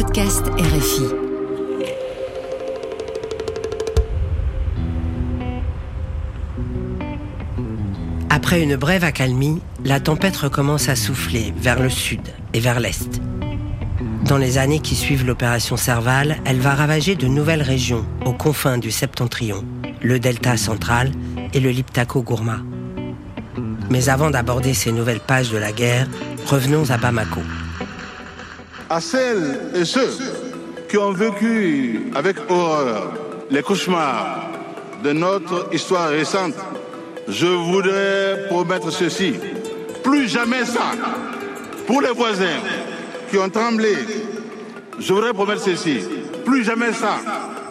podcast 0.00 0.46
RFI. 0.56 1.06
Après 8.30 8.62
une 8.62 8.76
brève 8.76 9.02
accalmie, 9.02 9.60
la 9.84 9.98
tempête 9.98 10.36
recommence 10.36 10.88
à 10.88 10.94
souffler 10.94 11.52
vers 11.56 11.82
le 11.82 11.90
sud 11.90 12.20
et 12.54 12.60
vers 12.60 12.78
l'est. 12.78 13.20
Dans 14.24 14.38
les 14.38 14.58
années 14.58 14.78
qui 14.78 14.94
suivent 14.94 15.26
l'opération 15.26 15.76
Serval, 15.76 16.36
elle 16.44 16.60
va 16.60 16.76
ravager 16.76 17.16
de 17.16 17.26
nouvelles 17.26 17.62
régions 17.62 18.06
aux 18.24 18.32
confins 18.32 18.78
du 18.78 18.92
septentrion, 18.92 19.64
le 20.00 20.20
delta 20.20 20.56
central 20.56 21.10
et 21.52 21.58
le 21.58 21.70
Liptako-Gourma. 21.70 22.60
Mais 23.90 24.08
avant 24.08 24.30
d'aborder 24.30 24.74
ces 24.74 24.92
nouvelles 24.92 25.18
pages 25.18 25.50
de 25.50 25.58
la 25.58 25.72
guerre, 25.72 26.06
revenons 26.46 26.88
à 26.90 26.98
Bamako. 26.98 27.40
À 28.90 29.00
celles 29.00 29.58
et 29.74 29.84
ceux 29.84 30.10
qui 30.88 30.96
ont 30.96 31.12
vécu 31.12 32.10
avec 32.14 32.36
horreur 32.48 33.12
les 33.50 33.62
cauchemars 33.62 34.50
de 35.04 35.12
notre 35.12 35.68
histoire 35.72 36.08
récente, 36.08 36.54
je 37.28 37.46
voudrais 37.46 38.46
promettre 38.48 38.90
ceci. 38.90 39.34
Plus 40.02 40.28
jamais 40.28 40.64
ça. 40.64 40.92
Pour 41.86 42.00
les 42.00 42.10
voisins 42.10 42.60
qui 43.30 43.36
ont 43.38 43.50
tremblé, 43.50 43.94
je 44.98 45.12
voudrais 45.12 45.34
promettre 45.34 45.62
ceci. 45.62 45.98
Plus 46.44 46.64
jamais 46.64 46.92
ça. 46.92 47.18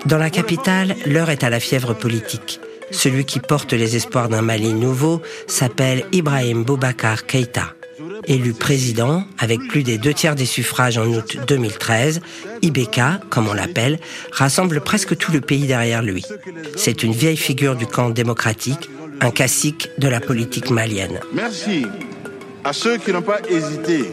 Dans 0.05 0.19
la 0.19 0.29
capitale, 0.29 0.95
l'heure 1.07 1.31
est 1.31 1.43
à 1.43 1.49
la 1.49 1.59
fièvre 1.59 1.93
politique. 1.93 2.59
Celui 2.91 3.25
qui 3.25 3.39
porte 3.39 3.73
les 3.73 3.95
espoirs 3.95 4.29
d'un 4.29 4.43
Mali 4.43 4.73
nouveau 4.73 5.21
s'appelle 5.47 6.05
Ibrahim 6.11 6.63
Boubacar 6.63 7.25
Keïta. 7.25 7.76
Élu 8.25 8.53
président 8.53 9.23
avec 9.37 9.59
plus 9.67 9.83
des 9.83 9.97
deux 9.97 10.13
tiers 10.13 10.35
des 10.35 10.45
suffrages 10.45 10.97
en 10.97 11.05
août 11.05 11.37
2013, 11.47 12.21
Ibeka, 12.61 13.21
comme 13.29 13.47
on 13.47 13.53
l'appelle, 13.53 13.99
rassemble 14.31 14.81
presque 14.81 15.17
tout 15.17 15.31
le 15.31 15.41
pays 15.41 15.67
derrière 15.67 16.01
lui. 16.01 16.23
C'est 16.75 17.03
une 17.03 17.13
vieille 17.13 17.37
figure 17.37 17.75
du 17.75 17.87
camp 17.87 18.09
démocratique, 18.09 18.89
un 19.21 19.31
classique 19.31 19.89
de 19.97 20.07
la 20.07 20.19
politique 20.19 20.69
malienne. 20.69 21.19
Merci 21.33 21.85
à 22.63 22.73
ceux 22.73 22.97
qui 22.97 23.11
n'ont 23.11 23.21
pas 23.21 23.39
hésité 23.49 24.11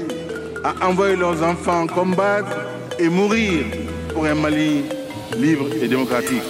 à 0.63 0.87
envoyer 0.87 1.17
leurs 1.17 1.43
enfants 1.43 1.87
combattre 1.87 2.57
et 2.99 3.09
mourir 3.09 3.65
pour 4.13 4.25
un 4.25 4.35
Mali 4.35 4.85
libre 5.37 5.67
et 5.83 5.89
démocratique. 5.89 6.43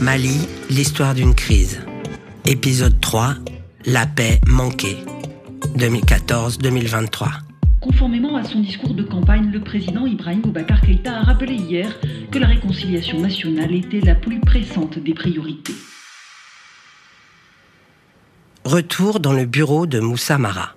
Mali, 0.00 0.48
l'histoire 0.70 1.14
d'une 1.14 1.34
crise. 1.34 1.80
Épisode 2.46 3.00
3, 3.00 3.34
la 3.84 4.06
paix 4.06 4.40
manquée. 4.46 4.96
2014-2023. 5.76 7.28
Conformément 7.80 8.36
à 8.36 8.44
son 8.44 8.60
discours 8.60 8.94
de 8.94 9.02
campagne, 9.02 9.50
le 9.50 9.60
président 9.60 10.06
Ibrahim 10.06 10.42
Boubacar 10.42 10.80
Keïta 10.82 11.16
a 11.16 11.22
rappelé 11.22 11.54
hier 11.54 11.98
que 12.30 12.38
la 12.38 12.46
réconciliation 12.46 13.20
nationale 13.20 13.74
était 13.74 14.00
la 14.00 14.14
plus 14.14 14.40
pressante 14.40 14.98
des 14.98 15.14
priorités. 15.14 15.74
Retour 18.64 19.20
dans 19.20 19.32
le 19.32 19.46
bureau 19.46 19.86
de 19.86 20.00
Moussa 20.00 20.36
Mara. 20.36 20.74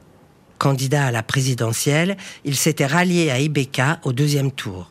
Candidat 0.58 1.08
à 1.08 1.12
la 1.12 1.24
présidentielle, 1.24 2.16
il 2.46 2.56
s'était 2.56 2.86
rallié 2.86 3.30
à 3.30 3.40
Ibeka 3.40 4.00
au 4.04 4.14
deuxième 4.14 4.52
tour. 4.52 4.90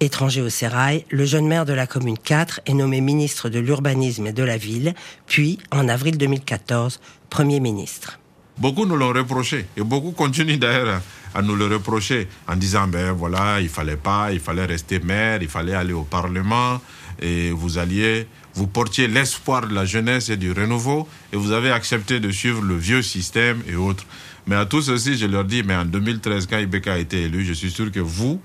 Étranger 0.00 0.42
au 0.42 0.50
Sérail, 0.50 1.06
le 1.10 1.24
jeune 1.24 1.48
maire 1.48 1.64
de 1.64 1.72
la 1.72 1.86
commune 1.86 2.18
4 2.18 2.60
est 2.66 2.74
nommé 2.74 3.00
ministre 3.00 3.48
de 3.48 3.58
l'urbanisme 3.58 4.26
et 4.26 4.32
de 4.32 4.42
la 4.42 4.58
ville, 4.58 4.94
puis, 5.26 5.58
en 5.72 5.88
avril 5.88 6.18
2014, 6.18 7.00
Premier 7.30 7.58
ministre. 7.58 8.20
Beaucoup 8.58 8.86
nous 8.86 8.96
l'ont 8.96 9.12
reproché 9.12 9.66
et 9.76 9.82
beaucoup 9.82 10.10
continuent 10.10 10.58
d'ailleurs 10.58 11.00
à 11.32 11.42
nous 11.42 11.54
le 11.54 11.66
reprocher 11.66 12.26
en 12.48 12.56
disant 12.56 12.88
ben 12.88 13.12
voilà, 13.12 13.60
il 13.60 13.68
fallait 13.68 13.96
pas, 13.96 14.32
il 14.32 14.40
fallait 14.40 14.64
rester 14.64 14.98
maire, 14.98 15.38
il 15.40 15.48
fallait 15.48 15.74
aller 15.74 15.92
au 15.92 16.02
Parlement 16.02 16.80
et 17.22 17.52
vous 17.52 17.78
alliez, 17.78 18.26
vous 18.54 18.66
portiez 18.66 19.06
l'espoir 19.06 19.68
de 19.68 19.74
la 19.74 19.84
jeunesse 19.84 20.28
et 20.28 20.36
du 20.36 20.50
renouveau 20.50 21.06
et 21.32 21.36
vous 21.36 21.52
avez 21.52 21.70
accepté 21.70 22.18
de 22.18 22.32
suivre 22.32 22.60
le 22.60 22.76
vieux 22.76 23.02
système 23.02 23.62
et 23.68 23.76
autres. 23.76 24.04
Mais 24.48 24.56
à 24.56 24.66
tous 24.66 24.82
ceux-ci, 24.82 25.16
je 25.16 25.26
leur 25.26 25.44
dis, 25.44 25.62
mais 25.62 25.76
en 25.76 25.84
2013, 25.84 26.48
quand 26.48 26.58
Ibeka 26.58 26.94
a 26.94 26.98
été 26.98 27.22
élu, 27.22 27.44
je 27.44 27.52
suis 27.52 27.70
sûr 27.70 27.92
que 27.92 28.00
vous, 28.00 28.40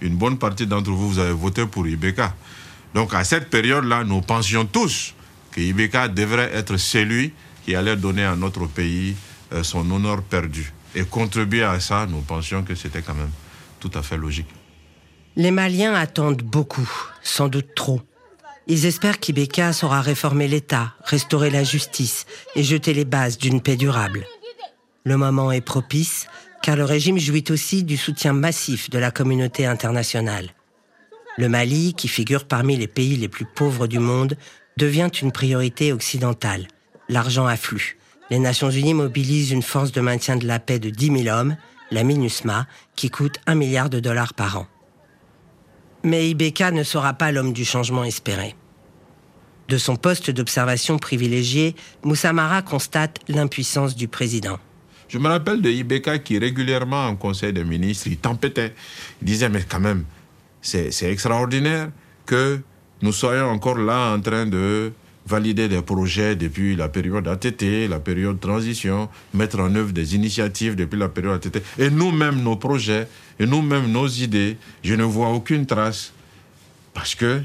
une 0.00 0.16
bonne 0.16 0.38
partie 0.38 0.66
d'entre 0.66 0.90
vous, 0.90 1.10
vous 1.10 1.18
avez 1.20 1.32
voté 1.32 1.66
pour 1.66 1.86
Ibeka. 1.86 2.34
Donc 2.94 3.14
à 3.14 3.22
cette 3.22 3.48
période-là, 3.48 4.02
nous 4.02 4.22
pensions 4.22 4.64
tous 4.64 5.14
que 5.52 5.60
Ibeka 5.60 6.08
devrait 6.08 6.50
être 6.52 6.76
celui 6.78 7.32
qui 7.64 7.76
allait 7.76 7.96
donner 7.96 8.24
à 8.24 8.34
notre 8.34 8.66
pays 8.66 9.14
son 9.62 9.90
honneur 9.90 10.22
perdu. 10.22 10.72
Et 10.94 11.04
contribuer 11.04 11.64
à 11.64 11.80
ça, 11.80 12.06
nous 12.06 12.20
pensions 12.20 12.62
que 12.62 12.74
c'était 12.74 13.02
quand 13.02 13.14
même 13.14 13.30
tout 13.80 13.90
à 13.94 14.02
fait 14.02 14.16
logique. 14.16 14.48
Les 15.36 15.50
Maliens 15.50 15.94
attendent 15.94 16.42
beaucoup, 16.42 16.90
sans 17.22 17.48
doute 17.48 17.74
trop. 17.74 18.00
Ils 18.66 18.86
espèrent 18.86 19.18
qu'Ibeka 19.18 19.72
saura 19.72 20.00
réformer 20.00 20.46
l'État, 20.46 20.94
restaurer 21.04 21.50
la 21.50 21.64
justice 21.64 22.26
et 22.54 22.62
jeter 22.62 22.94
les 22.94 23.04
bases 23.04 23.38
d'une 23.38 23.60
paix 23.60 23.76
durable. 23.76 24.26
Le 25.04 25.16
moment 25.16 25.50
est 25.50 25.62
propice 25.62 26.26
car 26.62 26.76
le 26.76 26.84
régime 26.84 27.18
jouit 27.18 27.44
aussi 27.50 27.82
du 27.82 27.96
soutien 27.96 28.32
massif 28.32 28.88
de 28.88 28.98
la 28.98 29.10
communauté 29.10 29.66
internationale. 29.66 30.50
Le 31.38 31.48
Mali, 31.48 31.94
qui 31.94 32.08
figure 32.08 32.44
parmi 32.44 32.76
les 32.76 32.86
pays 32.86 33.16
les 33.16 33.28
plus 33.28 33.46
pauvres 33.46 33.88
du 33.88 33.98
monde, 33.98 34.36
devient 34.76 35.10
une 35.20 35.32
priorité 35.32 35.92
occidentale. 35.92 36.68
L'argent 37.08 37.46
afflue. 37.46 37.98
Les 38.32 38.38
Nations 38.38 38.70
Unies 38.70 38.94
mobilisent 38.94 39.50
une 39.50 39.60
force 39.60 39.92
de 39.92 40.00
maintien 40.00 40.36
de 40.36 40.46
la 40.46 40.58
paix 40.58 40.78
de 40.78 40.88
10 40.88 41.24
000 41.24 41.38
hommes, 41.38 41.54
la 41.90 42.02
MINUSMA, 42.02 42.66
qui 42.96 43.10
coûte 43.10 43.38
un 43.46 43.54
milliard 43.54 43.90
de 43.90 44.00
dollars 44.00 44.32
par 44.32 44.56
an. 44.56 44.66
Mais 46.02 46.30
Ibeka 46.30 46.70
ne 46.70 46.82
sera 46.82 47.12
pas 47.12 47.30
l'homme 47.30 47.52
du 47.52 47.66
changement 47.66 48.04
espéré. 48.04 48.54
De 49.68 49.76
son 49.76 49.96
poste 49.96 50.30
d'observation 50.30 50.96
privilégié, 50.96 51.76
Moussamara 52.04 52.62
constate 52.62 53.18
l'impuissance 53.28 53.94
du 53.94 54.08
président. 54.08 54.58
Je 55.08 55.18
me 55.18 55.28
rappelle 55.28 55.60
de 55.60 55.68
Ibeka 55.68 56.18
qui 56.18 56.38
régulièrement 56.38 57.08
en 57.08 57.16
Conseil 57.16 57.52
des 57.52 57.64
ministres, 57.64 58.06
il 58.06 58.16
tempêtait. 58.16 58.72
Il 59.20 59.26
disait, 59.26 59.50
mais 59.50 59.62
quand 59.68 59.80
même, 59.80 60.06
c'est 60.62 61.02
extraordinaire 61.02 61.90
que 62.24 62.62
nous 63.02 63.12
soyons 63.12 63.50
encore 63.50 63.76
là 63.76 64.14
en 64.14 64.20
train 64.22 64.46
de 64.46 64.90
valider 65.26 65.68
des 65.68 65.82
projets 65.82 66.36
depuis 66.36 66.76
la 66.76 66.88
période 66.88 67.26
ATT, 67.28 67.88
la 67.88 68.00
période 68.00 68.40
transition, 68.40 69.08
mettre 69.34 69.60
en 69.60 69.74
œuvre 69.74 69.92
des 69.92 70.14
initiatives 70.14 70.74
depuis 70.74 70.98
la 70.98 71.08
période 71.08 71.34
ATT. 71.34 71.62
Et 71.78 71.90
nous-mêmes, 71.90 72.42
nos 72.42 72.56
projets, 72.56 73.06
et 73.38 73.46
nous-mêmes, 73.46 73.90
nos 73.90 74.08
idées, 74.08 74.56
je 74.82 74.94
ne 74.94 75.04
vois 75.04 75.28
aucune 75.28 75.66
trace. 75.66 76.12
Parce 76.94 77.14
que 77.14 77.40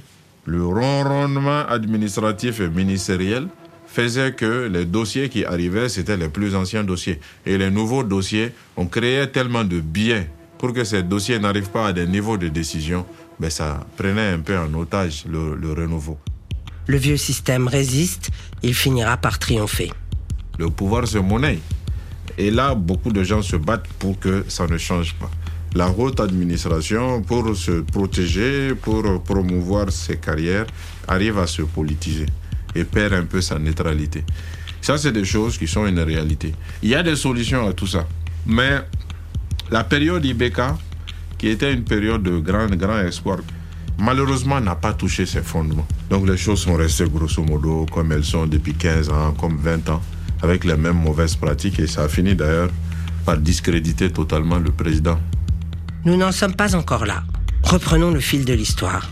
le 0.46 0.66
ronronnement 0.66 1.66
administratif 1.68 2.60
et 2.60 2.70
ministériel 2.70 3.48
faisait 3.88 4.34
que 4.34 4.68
les 4.68 4.86
dossiers 4.86 5.30
qui 5.30 5.46
arrivaient, 5.46 5.90
c'était 5.90 6.18
les 6.18 6.30
plus 6.30 6.56
anciens 6.56 6.84
dossiers. 6.84 7.20
Et 7.46 7.58
les 7.58 7.72
nouveaux 7.72 8.04
dossiers, 8.04 8.52
on 8.76 8.86
créait 8.86 9.28
tellement 9.28 9.64
de 9.64 9.80
biais 9.80 10.30
pour 10.58 10.74
que 10.74 10.84
ces 10.84 11.04
dossiers 11.04 11.40
n'arrivent 11.40 11.70
pas 11.70 11.88
à 11.88 11.94
des 11.94 12.08
niveaux 12.08 12.38
de 12.38 12.48
décision, 12.48 13.06
ben 13.40 13.50
ça 13.50 13.86
prenait 13.96 14.32
un 14.34 14.40
peu 14.40 14.58
en 14.58 14.74
otage 14.74 15.26
le 15.28 15.72
renouveau. 15.74 16.18
Le 16.88 16.98
vieux 16.98 17.18
système 17.18 17.68
résiste, 17.68 18.32
il 18.64 18.74
finira 18.74 19.18
par 19.18 19.40
triompher. 19.40 19.92
Le 20.58 20.70
pouvoir 20.70 21.06
se 21.06 21.18
monnaie. 21.18 21.60
Et 22.38 22.50
là, 22.50 22.76
beaucoup 22.76 23.12
de 23.12 23.24
gens 23.24 23.42
se 23.42 23.58
battent 23.58 23.88
pour 24.00 24.18
que 24.18 24.46
ça 24.48 24.68
ne 24.68 24.78
change 24.78 25.14
pas. 25.16 25.30
La 25.76 25.90
haute 25.90 26.22
administration, 26.22 27.22
pour 27.22 27.56
se 27.58 27.82
protéger, 27.82 28.74
pour 28.74 29.22
promouvoir 29.22 29.92
ses 29.92 30.16
carrières, 30.16 30.66
arrive 31.08 31.38
à 31.40 31.46
se 31.46 31.62
politiser 31.62 32.28
et 32.74 32.86
perd 32.86 33.14
un 33.14 33.26
peu 33.26 33.42
sa 33.42 33.60
neutralité. 33.60 34.24
Ça, 34.82 34.98
c'est 34.98 35.12
des 35.12 35.26
choses 35.26 35.58
qui 35.58 35.68
sont 35.68 35.86
une 35.86 36.00
réalité. 36.00 36.54
Il 36.82 36.90
y 36.90 36.96
a 36.96 37.04
des 37.04 37.18
solutions 37.18 37.68
à 37.68 37.74
tout 37.74 37.88
ça. 37.88 38.08
Mais 38.46 38.80
la 39.70 39.84
période 39.84 40.24
Ibeka, 40.24 40.78
qui 41.38 41.50
était 41.50 41.74
une 41.74 41.84
période 41.84 42.24
de 42.24 42.40
grand, 42.40 42.68
grand 42.68 43.00
espoir, 43.00 43.40
malheureusement 44.00 44.60
n'a 44.60 44.76
pas 44.76 44.94
touché 44.94 45.26
ses 45.26 45.42
fondements. 45.42 45.88
Donc 46.10 46.28
les 46.28 46.38
choses 46.38 46.62
sont 46.62 46.76
restées 46.76 47.10
grosso 47.10 47.44
modo 47.44 47.86
comme 47.92 48.12
elles 48.12 48.24
sont 48.24 48.48
depuis 48.48 48.74
15 48.74 49.10
ans, 49.10 49.34
comme 49.34 49.58
20 49.58 49.90
ans, 49.90 50.02
avec 50.42 50.64
les 50.64 50.78
mêmes 50.78 50.98
mauvaises 50.98 51.36
pratiques 51.36 51.80
et 51.80 51.88
ça 51.88 52.04
a 52.04 52.08
fini 52.08 52.36
d'ailleurs 52.36 52.70
par 53.26 53.38
discréditer 53.38 54.12
totalement 54.12 54.58
le 54.60 54.72
président. 54.72 55.20
Nous 56.06 56.16
n'en 56.16 56.32
sommes 56.32 56.56
pas 56.56 56.76
encore 56.76 57.06
là. 57.06 57.24
Reprenons 57.64 58.12
le 58.12 58.20
fil 58.20 58.46
de 58.46 58.54
l'histoire. 58.54 59.10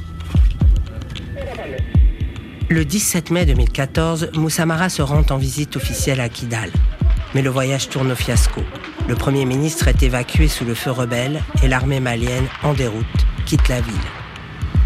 Le 2.69 2.83
17 2.83 3.29
mai 3.31 3.45
2014, 3.45 4.31
Moussamara 4.35 4.89
se 4.89 5.01
rend 5.01 5.23
en 5.29 5.37
visite 5.37 5.75
officielle 5.75 6.19
à 6.19 6.29
Kidal. 6.29 6.71
Mais 7.35 7.41
le 7.41 7.49
voyage 7.49 7.89
tourne 7.89 8.11
au 8.13 8.15
fiasco. 8.15 8.61
Le 9.07 9.15
Premier 9.15 9.45
ministre 9.45 9.87
est 9.87 10.01
évacué 10.01 10.47
sous 10.47 10.65
le 10.65 10.73
feu 10.73 10.89
rebelle 10.91 11.43
et 11.61 11.67
l'armée 11.67 11.99
malienne, 11.99 12.47
en 12.63 12.73
déroute, 12.73 13.05
quitte 13.45 13.67
la 13.67 13.81
ville. 13.81 13.93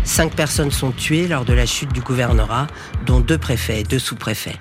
Cinq 0.09 0.35
personnes 0.35 0.71
sont 0.71 0.91
tuées 0.91 1.27
lors 1.27 1.45
de 1.45 1.53
la 1.53 1.67
chute 1.67 1.93
du 1.93 2.01
gouvernorat, 2.01 2.65
dont 3.05 3.19
deux 3.19 3.37
préfets 3.37 3.81
et 3.81 3.83
deux 3.83 3.99
sous-préfets. 3.99 4.57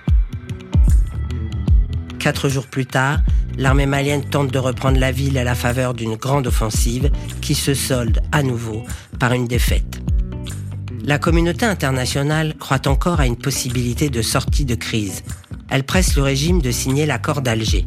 Quatre 2.18 2.50
jours 2.50 2.66
plus 2.66 2.84
tard, 2.84 3.20
l'armée 3.56 3.86
malienne 3.86 4.28
tente 4.28 4.52
de 4.52 4.58
reprendre 4.58 5.00
la 5.00 5.10
ville 5.10 5.38
à 5.38 5.44
la 5.44 5.54
faveur 5.54 5.94
d'une 5.94 6.16
grande 6.16 6.46
offensive 6.46 7.10
qui 7.40 7.54
se 7.54 7.72
solde 7.72 8.20
à 8.30 8.42
nouveau 8.42 8.84
par 9.18 9.32
une 9.32 9.46
défaite. 9.46 10.02
La 11.02 11.18
communauté 11.18 11.64
internationale 11.64 12.54
croit 12.58 12.86
encore 12.86 13.18
à 13.18 13.26
une 13.26 13.38
possibilité 13.38 14.10
de 14.10 14.20
sortie 14.20 14.66
de 14.66 14.74
crise. 14.74 15.22
Elle 15.70 15.84
presse 15.84 16.14
le 16.14 16.22
régime 16.22 16.60
de 16.60 16.70
signer 16.70 17.06
l'accord 17.06 17.40
d'Alger. 17.40 17.86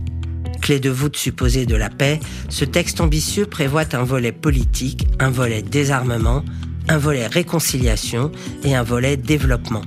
Clé 0.61 0.79
de 0.79 0.89
voûte 0.89 1.15
supposée 1.15 1.67
de 1.67 1.75
la 1.75 1.91
paix, 1.91 2.19
ce 2.49 2.65
texte 2.65 3.01
ambitieux 3.01 3.45
prévoit 3.45 3.95
un 3.95 4.03
volet 4.03 4.31
politique, 4.31 5.07
un 5.19 5.29
volet 5.29 5.61
désarmement, 5.61 6.43
un 6.87 6.97
volet 6.97 7.27
réconciliation 7.27 8.31
et 8.63 8.75
un 8.75 8.83
volet 8.83 9.17
développement. 9.17 9.83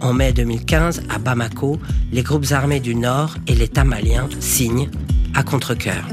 En 0.00 0.12
mai 0.12 0.32
2015, 0.32 1.02
à 1.08 1.18
Bamako, 1.18 1.78
les 2.12 2.22
groupes 2.22 2.52
armés 2.52 2.80
du 2.80 2.94
Nord 2.94 3.36
et 3.46 3.54
l'État 3.54 3.84
malien 3.84 4.28
signent 4.40 4.88
à 5.34 5.42
contre-coeur. 5.42 6.06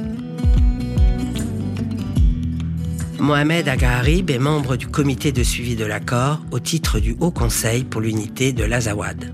Mohamed 3.20 3.68
Agharib 3.68 4.30
est 4.30 4.40
membre 4.40 4.76
du 4.76 4.88
comité 4.88 5.32
de 5.32 5.42
suivi 5.42 5.76
de 5.76 5.86
l'accord 5.86 6.40
au 6.52 6.60
titre 6.60 7.00
du 7.00 7.16
Haut 7.20 7.32
Conseil 7.32 7.84
pour 7.84 8.02
l'unité 8.02 8.54
de 8.54 8.64
l'Azawad. 8.64 9.34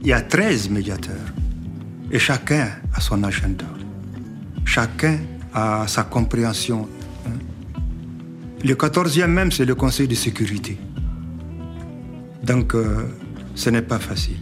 Il 0.00 0.06
y 0.06 0.12
a 0.12 0.20
13 0.20 0.70
médiateurs 0.70 1.14
et 2.10 2.18
chacun 2.18 2.68
a 2.94 3.00
son 3.00 3.24
agenda. 3.24 3.64
Chacun 4.64 5.18
a 5.52 5.86
sa 5.88 6.04
compréhension. 6.04 6.88
Le 8.64 8.74
14e 8.74 9.28
même, 9.28 9.52
c'est 9.52 9.64
le 9.64 9.74
Conseil 9.76 10.08
de 10.08 10.14
sécurité. 10.16 10.76
Donc, 12.42 12.74
euh, 12.74 13.04
ce 13.54 13.70
n'est 13.70 13.82
pas 13.82 13.98
facile. 14.00 14.38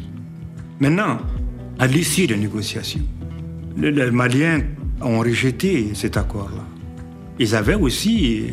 Maintenant, 0.80 1.18
à 1.78 1.86
l'issue 1.86 2.26
des 2.26 2.36
négociations, 2.36 3.02
les 3.76 4.10
Maliens 4.10 4.62
ont 5.02 5.18
rejeté 5.18 5.90
cet 5.94 6.16
accord-là. 6.16 6.64
Ils 7.38 7.54
avaient 7.54 7.74
aussi 7.74 8.44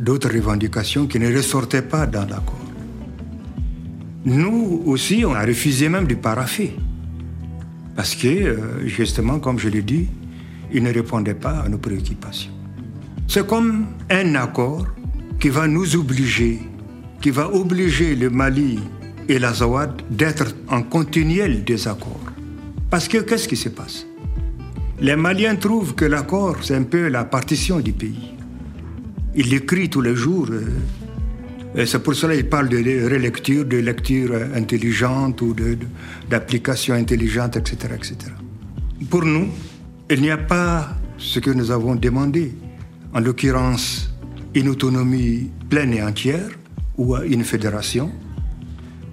d'autres 0.00 0.32
revendications 0.32 1.08
qui 1.08 1.18
ne 1.18 1.34
ressortaient 1.34 1.82
pas 1.82 2.06
dans 2.06 2.24
l'accord. 2.24 2.54
Nous 4.24 4.82
aussi, 4.86 5.24
on 5.26 5.34
a 5.34 5.44
refusé 5.44 5.88
même 5.88 6.06
de 6.06 6.14
paraffer. 6.14 6.76
Parce 7.96 8.14
que, 8.14 8.28
euh, 8.28 8.86
justement, 8.86 9.40
comme 9.40 9.58
je 9.58 9.68
l'ai 9.68 9.82
dit, 9.82 10.06
ils 10.72 10.82
ne 10.82 10.92
répondaient 10.92 11.34
pas 11.34 11.62
à 11.64 11.68
nos 11.68 11.78
préoccupations. 11.78 12.52
C'est 13.26 13.46
comme 13.46 13.86
un 14.10 14.34
accord 14.36 14.86
qui 15.38 15.50
va 15.50 15.68
nous 15.68 15.96
obliger, 15.96 16.58
qui 17.20 17.30
va 17.30 17.52
obliger 17.52 18.16
le 18.16 18.28
Mali 18.28 18.80
et 19.28 19.38
la 19.38 19.52
Zawad 19.52 20.02
d'être 20.10 20.54
en 20.68 20.82
continuel 20.82 21.64
désaccord. 21.64 22.20
Parce 22.90 23.06
que 23.06 23.18
qu'est-ce 23.18 23.46
qui 23.46 23.56
se 23.56 23.68
passe? 23.68 24.06
Les 25.00 25.14
Maliens 25.14 25.54
trouvent 25.54 25.94
que 25.94 26.04
l'accord, 26.04 26.56
c'est 26.62 26.74
un 26.74 26.82
peu 26.82 27.08
la 27.08 27.24
partition 27.24 27.78
du 27.78 27.92
pays. 27.92 28.32
Ils 29.36 29.50
l'écrivent 29.50 29.90
tous 29.90 30.00
les 30.00 30.16
jours. 30.16 30.48
Euh, 30.50 31.86
c'est 31.86 32.02
pour 32.02 32.14
cela 32.14 32.34
qu'ils 32.34 32.48
parlent 32.48 32.68
de 32.68 33.08
relecture, 33.08 33.64
de 33.64 33.76
lecture 33.76 34.34
intelligente 34.56 35.40
ou 35.42 35.54
d'application 36.28 36.94
intelligente, 36.94 37.56
etc., 37.56 37.94
etc. 37.94 38.16
Pour 39.08 39.24
nous, 39.24 39.48
il 40.10 40.20
n'y 40.20 40.30
a 40.30 40.38
pas 40.38 40.96
ce 41.16 41.38
que 41.38 41.50
nous 41.50 41.70
avons 41.70 41.94
demandé, 41.94 42.54
en 43.14 43.20
l'occurrence 43.20 44.07
une 44.58 44.68
autonomie 44.68 45.50
pleine 45.70 45.92
et 45.92 46.02
entière 46.02 46.50
ou 46.96 47.16
une 47.16 47.44
fédération. 47.44 48.10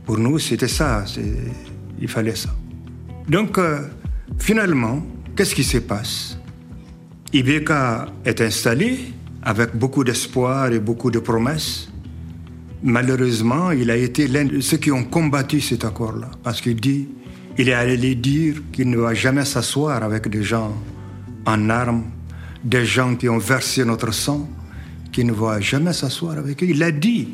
Pour 0.05 0.17
nous, 0.17 0.39
c'était 0.39 0.67
ça, 0.67 1.05
il 1.99 2.07
fallait 2.07 2.35
ça. 2.35 2.49
Donc, 3.27 3.57
euh, 3.57 3.81
finalement, 4.39 5.05
qu'est-ce 5.35 5.53
qui 5.55 5.63
se 5.63 5.77
passe? 5.77 6.37
Ibeka 7.31 8.07
est 8.23 8.41
installé 8.41 8.99
avec 9.43 9.75
beaucoup 9.75 10.03
d'espoir 10.03 10.71
et 10.71 10.79
beaucoup 10.79 11.11
de 11.11 11.19
promesses. 11.19 11.89
Malheureusement, 12.83 13.71
il 13.71 13.89
a 13.91 13.97
été 13.97 14.27
l'un 14.27 14.45
de 14.45 14.59
ceux 14.61 14.77
qui 14.77 14.91
ont 14.91 15.03
combattu 15.03 15.61
cet 15.61 15.85
accord-là, 15.85 16.29
parce 16.43 16.61
qu'il 16.61 16.79
dit, 16.79 17.07
il 17.57 17.69
est 17.69 17.73
allé 17.73 18.15
dire 18.15 18.55
qu'il 18.71 18.89
ne 18.89 18.97
va 18.97 19.13
jamais 19.13 19.45
s'asseoir 19.45 20.03
avec 20.03 20.27
des 20.27 20.43
gens 20.43 20.73
en 21.45 21.69
armes, 21.69 22.03
des 22.63 22.85
gens 22.85 23.15
qui 23.15 23.29
ont 23.29 23.37
versé 23.37 23.85
notre 23.85 24.11
sang, 24.11 24.47
qu'il 25.15 25.25
ne 25.25 25.31
va 25.31 25.61
jamais 25.61 25.93
s'asseoir 25.93 26.37
avec 26.37 26.61
eux. 26.61 26.67
Il 26.67 26.79
l'a 26.79 26.91
dit. 26.91 27.29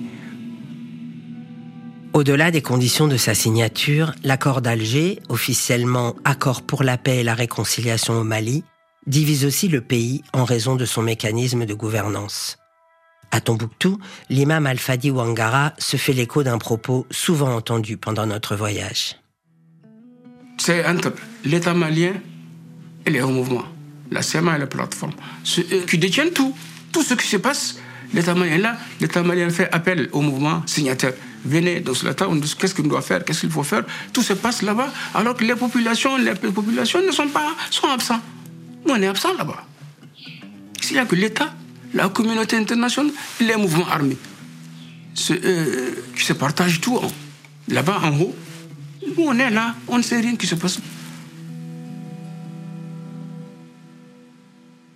Au-delà 2.14 2.52
des 2.52 2.62
conditions 2.62 3.08
de 3.08 3.18
sa 3.18 3.34
signature, 3.34 4.14
l'accord 4.24 4.62
d'Alger, 4.62 5.20
officiellement 5.30 6.16
accord 6.24 6.62
pour 6.62 6.84
la 6.84 7.00
paix 7.00 7.22
et 7.22 7.24
la 7.24 7.34
réconciliation 7.34 8.20
au 8.20 8.24
Mali, 8.24 8.64
divise 9.08 9.46
aussi 9.46 9.68
le 9.68 9.82
pays 9.82 10.22
en 10.32 10.44
raison 10.44 10.76
de 10.76 10.86
son 10.86 11.02
mécanisme 11.02 11.66
de 11.66 11.74
gouvernance. 11.74 12.60
À 13.32 13.42
Tombouctou, 13.42 13.98
l'imam 14.30 14.68
Al-Fadi 14.68 15.10
Ouangara 15.10 15.74
se 15.80 15.98
fait 15.98 16.14
l'écho 16.14 16.44
d'un 16.44 16.60
propos 16.60 17.08
souvent 17.10 17.56
entendu 17.56 17.98
pendant 17.98 18.28
notre 18.28 18.56
voyage. 18.56 19.16
C'est 20.60 20.86
entre 20.86 21.14
l'État 21.46 21.74
malien 21.74 22.14
et 23.08 23.10
les 23.10 23.22
hauts 23.22 23.30
mouvements, 23.30 23.66
la 24.12 24.22
SEMA 24.22 24.58
et 24.58 24.60
la 24.60 24.68
plateforme, 24.68 25.14
qui 25.44 25.98
détiennent 25.98 26.34
tout. 26.34 26.56
Tout 26.92 27.04
ce 27.04 27.14
qui 27.14 27.28
se 27.28 27.38
passe, 27.38 27.78
l'État 28.14 28.36
malien 28.36 28.56
est 28.56 28.60
là, 28.60 28.78
l'État 29.00 29.24
malien 29.24 29.50
fait 29.50 29.70
appel 29.72 30.10
au 30.12 30.22
mouvement 30.22 30.64
signataire 30.66 31.14
venez 31.46 31.80
dans 31.80 31.94
ce 31.94 32.08
on 32.26 32.36
dit 32.36 32.54
qu'est-ce 32.58 32.76
qu'on 32.76 32.84
doit 32.84 33.02
faire, 33.02 33.24
qu'est-ce 33.24 33.42
qu'il 33.42 33.52
faut 33.52 33.64
faire? 33.64 33.84
Tout 34.14 34.22
se 34.22 34.34
passe 34.34 34.62
là-bas, 34.62 34.92
alors 35.14 35.36
que 35.36 35.44
les 35.44 35.56
populations, 35.56 36.18
les 36.18 36.34
populations 36.34 37.02
ne 37.02 37.12
sont 37.12 37.28
pas, 37.28 37.56
sont 37.70 37.88
absents. 37.88 38.22
Nous, 38.86 38.94
on 38.94 39.02
est 39.02 39.08
absents 39.08 39.34
là-bas. 39.38 39.66
S'il 40.82 40.94
n'y 40.94 41.00
a 41.00 41.06
que 41.06 41.16
l'État, 41.16 41.54
la 41.94 42.10
communauté 42.10 42.58
internationale, 42.58 43.12
les 43.40 43.56
mouvements 43.56 43.88
armés, 43.88 44.18
euh, 45.32 45.92
qui 46.16 46.24
se 46.24 46.34
partagent 46.34 46.82
tout 46.82 47.00
là-bas 47.68 48.00
en 48.04 48.20
haut. 48.20 48.36
Nous, 49.06 49.24
on 49.24 49.38
est 49.38 49.50
là, 49.50 49.76
on 49.88 49.98
ne 49.98 50.04
sait 50.04 50.20
rien 50.20 50.36
qui 50.36 50.48
se 50.48 50.56
passe. 50.56 50.80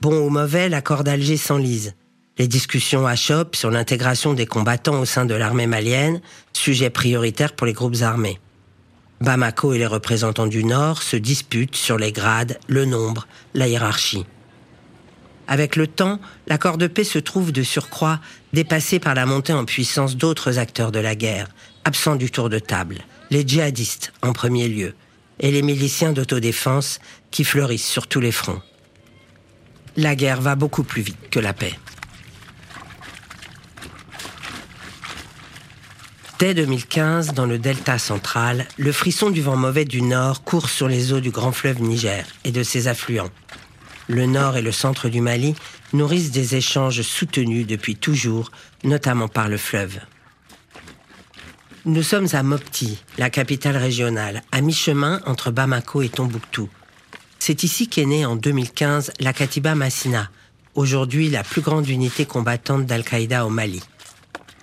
Bon 0.05 0.19
ou 0.19 0.29
mauvais, 0.29 0.69
l'accord 0.69 1.03
d'Alger 1.03 1.35
s'enlise. 1.35 1.95
Les 2.37 2.47
discussions 2.47 3.07
achoppent 3.07 3.55
sur 3.55 3.71
l'intégration 3.71 4.35
des 4.35 4.45
combattants 4.45 4.99
au 4.99 5.05
sein 5.05 5.25
de 5.25 5.33
l'armée 5.33 5.65
malienne, 5.65 6.21
sujet 6.53 6.91
prioritaire 6.91 7.53
pour 7.53 7.65
les 7.65 7.73
groupes 7.73 8.03
armés. 8.03 8.39
Bamako 9.19 9.73
et 9.73 9.79
les 9.79 9.87
représentants 9.87 10.45
du 10.45 10.63
Nord 10.63 11.01
se 11.01 11.17
disputent 11.17 11.75
sur 11.75 11.97
les 11.97 12.11
grades, 12.11 12.59
le 12.67 12.85
nombre, 12.85 13.25
la 13.55 13.67
hiérarchie. 13.67 14.27
Avec 15.47 15.75
le 15.75 15.87
temps, 15.87 16.19
l'accord 16.45 16.77
de 16.77 16.85
paix 16.85 17.03
se 17.03 17.17
trouve 17.17 17.51
de 17.51 17.63
surcroît 17.63 18.19
dépassé 18.53 18.99
par 18.99 19.15
la 19.15 19.25
montée 19.25 19.53
en 19.53 19.65
puissance 19.65 20.17
d'autres 20.17 20.59
acteurs 20.59 20.91
de 20.91 20.99
la 20.99 21.15
guerre, 21.15 21.47
absents 21.83 22.15
du 22.15 22.29
tour 22.29 22.49
de 22.49 22.59
table, 22.59 22.99
les 23.31 23.41
djihadistes 23.41 24.13
en 24.21 24.33
premier 24.33 24.67
lieu, 24.67 24.93
et 25.39 25.49
les 25.49 25.63
miliciens 25.63 26.13
d'autodéfense 26.13 26.99
qui 27.31 27.43
fleurissent 27.43 27.87
sur 27.87 28.05
tous 28.05 28.19
les 28.19 28.31
fronts. 28.31 28.61
La 29.97 30.15
guerre 30.15 30.41
va 30.41 30.55
beaucoup 30.55 30.83
plus 30.83 31.01
vite 31.01 31.29
que 31.31 31.39
la 31.39 31.53
paix. 31.53 31.73
Dès 36.37 36.53
2015, 36.53 37.33
dans 37.33 37.45
le 37.45 37.57
delta 37.57 37.97
central, 37.97 38.67
le 38.77 38.91
frisson 38.91 39.29
du 39.29 39.41
vent 39.41 39.55
mauvais 39.55 39.85
du 39.85 40.01
nord 40.01 40.43
court 40.43 40.69
sur 40.69 40.89
les 40.89 41.13
eaux 41.13 41.21
du 41.21 41.31
grand 41.31 41.53
fleuve 41.53 41.81
Niger 41.81 42.25
et 42.43 42.51
de 42.51 42.61
ses 42.61 42.89
affluents. 42.89 43.29
Le 44.07 44.25
nord 44.25 44.57
et 44.57 44.61
le 44.61 44.73
centre 44.73 45.07
du 45.07 45.21
Mali 45.21 45.55
nourrissent 45.93 46.31
des 46.31 46.55
échanges 46.55 47.01
soutenus 47.01 47.65
depuis 47.65 47.95
toujours, 47.95 48.51
notamment 48.83 49.29
par 49.29 49.47
le 49.47 49.55
fleuve. 49.55 49.99
Nous 51.85 52.03
sommes 52.03 52.27
à 52.33 52.43
Mopti, 52.43 53.01
la 53.17 53.29
capitale 53.29 53.77
régionale, 53.77 54.41
à 54.51 54.59
mi-chemin 54.59 55.21
entre 55.25 55.51
Bamako 55.51 56.01
et 56.01 56.09
Tombouctou. 56.09 56.69
C'est 57.47 57.61
ici 57.61 57.87
qu'est 57.87 58.07
née 58.07 58.25
en 58.25 58.35
2015 58.35 59.11
la 59.19 59.31
Katiba 59.31 59.75
Massina, 59.75 60.31
aujourd'hui 60.73 61.29
la 61.29 61.43
plus 61.43 61.61
grande 61.61 61.87
unité 61.87 62.25
combattante 62.25 62.87
d'Al-Qaïda 62.87 63.45
au 63.45 63.49
Mali 63.49 63.83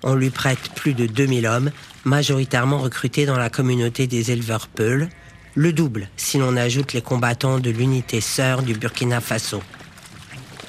on 0.03 0.17
lui 0.17 0.31
prête 0.31 0.73
plus 0.75 0.93
de 0.93 1.07
2000 1.07 1.47
hommes, 1.47 1.71
majoritairement 2.05 2.79
recrutés 2.79 3.25
dans 3.25 3.39
la 3.39 3.51
communauté 3.51 4.09
des 4.09 4.33
éleveurs 4.33 4.67
Peuls, 4.67 5.09
le 5.55 5.73
double 5.73 6.09
si 6.17 6.39
l'on 6.39 6.57
ajoute 6.57 6.93
les 6.93 7.03
combattants 7.03 7.61
de 7.61 7.71
l'unité 7.71 8.21
sœur 8.21 8.63
du 8.63 8.75
Burkina 8.75 9.21
Faso. 9.21 9.63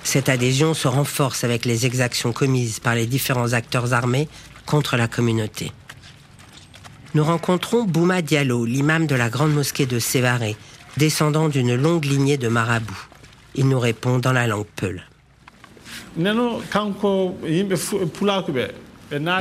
Cette 0.03 0.29
adhésion 0.29 0.75
se 0.75 0.87
renforce 0.87 1.43
avec 1.43 1.65
les 1.65 1.87
exactions 1.87 2.31
commises 2.31 2.79
par 2.79 2.93
les 2.93 3.07
différents 3.07 3.53
acteurs 3.53 3.91
armés 3.91 4.29
contre 4.67 4.97
la 4.97 5.07
communauté. 5.07 5.71
Nous 7.15 7.23
rencontrons 7.23 7.85
Bouma 7.85 8.21
Diallo, 8.21 8.65
l'imam 8.65 9.07
de 9.07 9.15
la 9.15 9.29
grande 9.29 9.55
mosquée 9.55 9.87
de 9.87 9.97
Sévaré, 9.97 10.55
descendant 10.97 11.49
d'une 11.49 11.75
longue 11.75 12.05
lignée 12.05 12.37
de 12.37 12.47
marabouts. 12.47 13.07
Il 13.55 13.67
nous 13.67 13.79
répond 13.79 14.19
dans 14.19 14.33
la 14.33 14.47
langue 14.47 14.65
Peul. 14.75 15.03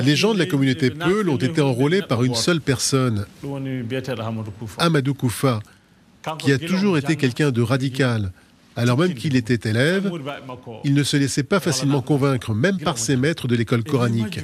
Les 0.04 0.16
gens 0.16 0.34
de 0.34 0.38
la 0.38 0.46
communauté 0.46 0.90
Peul 0.90 1.28
ont 1.28 1.36
été 1.36 1.60
enrôlés 1.60 2.02
par 2.02 2.24
une 2.24 2.34
seule 2.34 2.60
personne, 2.60 3.26
Amadou 4.78 5.14
Koufa, 5.14 5.60
qui 6.38 6.52
a 6.52 6.58
toujours 6.58 6.98
été 6.98 7.16
quelqu'un 7.16 7.50
de 7.50 7.62
radical. 7.62 8.32
Alors 8.74 8.98
même 8.98 9.14
qu'il 9.14 9.36
était 9.36 9.68
élève, 9.68 10.10
il 10.84 10.94
ne 10.94 11.02
se 11.02 11.16
laissait 11.16 11.42
pas 11.42 11.60
facilement 11.60 12.00
convaincre, 12.00 12.54
même 12.54 12.78
par 12.78 12.98
ses 12.98 13.16
maîtres 13.16 13.46
de 13.46 13.56
l'école 13.56 13.84
coranique. 13.84 14.40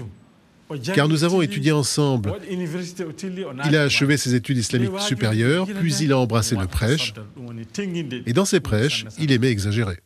Car 0.94 1.08
nous 1.08 1.24
avons 1.24 1.42
étudié 1.42 1.72
ensemble. 1.72 2.32
Il 2.50 3.76
a 3.76 3.82
achevé 3.82 4.16
ses 4.16 4.34
études 4.34 4.58
islamiques 4.58 5.00
supérieures, 5.00 5.66
puis 5.66 5.94
il 5.96 6.12
a 6.12 6.18
embrassé 6.18 6.56
le 6.56 6.66
prêche. 6.66 7.14
Et 8.26 8.32
dans 8.32 8.44
ses 8.44 8.60
prêches, 8.60 9.06
il 9.18 9.32
aimait 9.32 9.50
exagérer. 9.50 9.98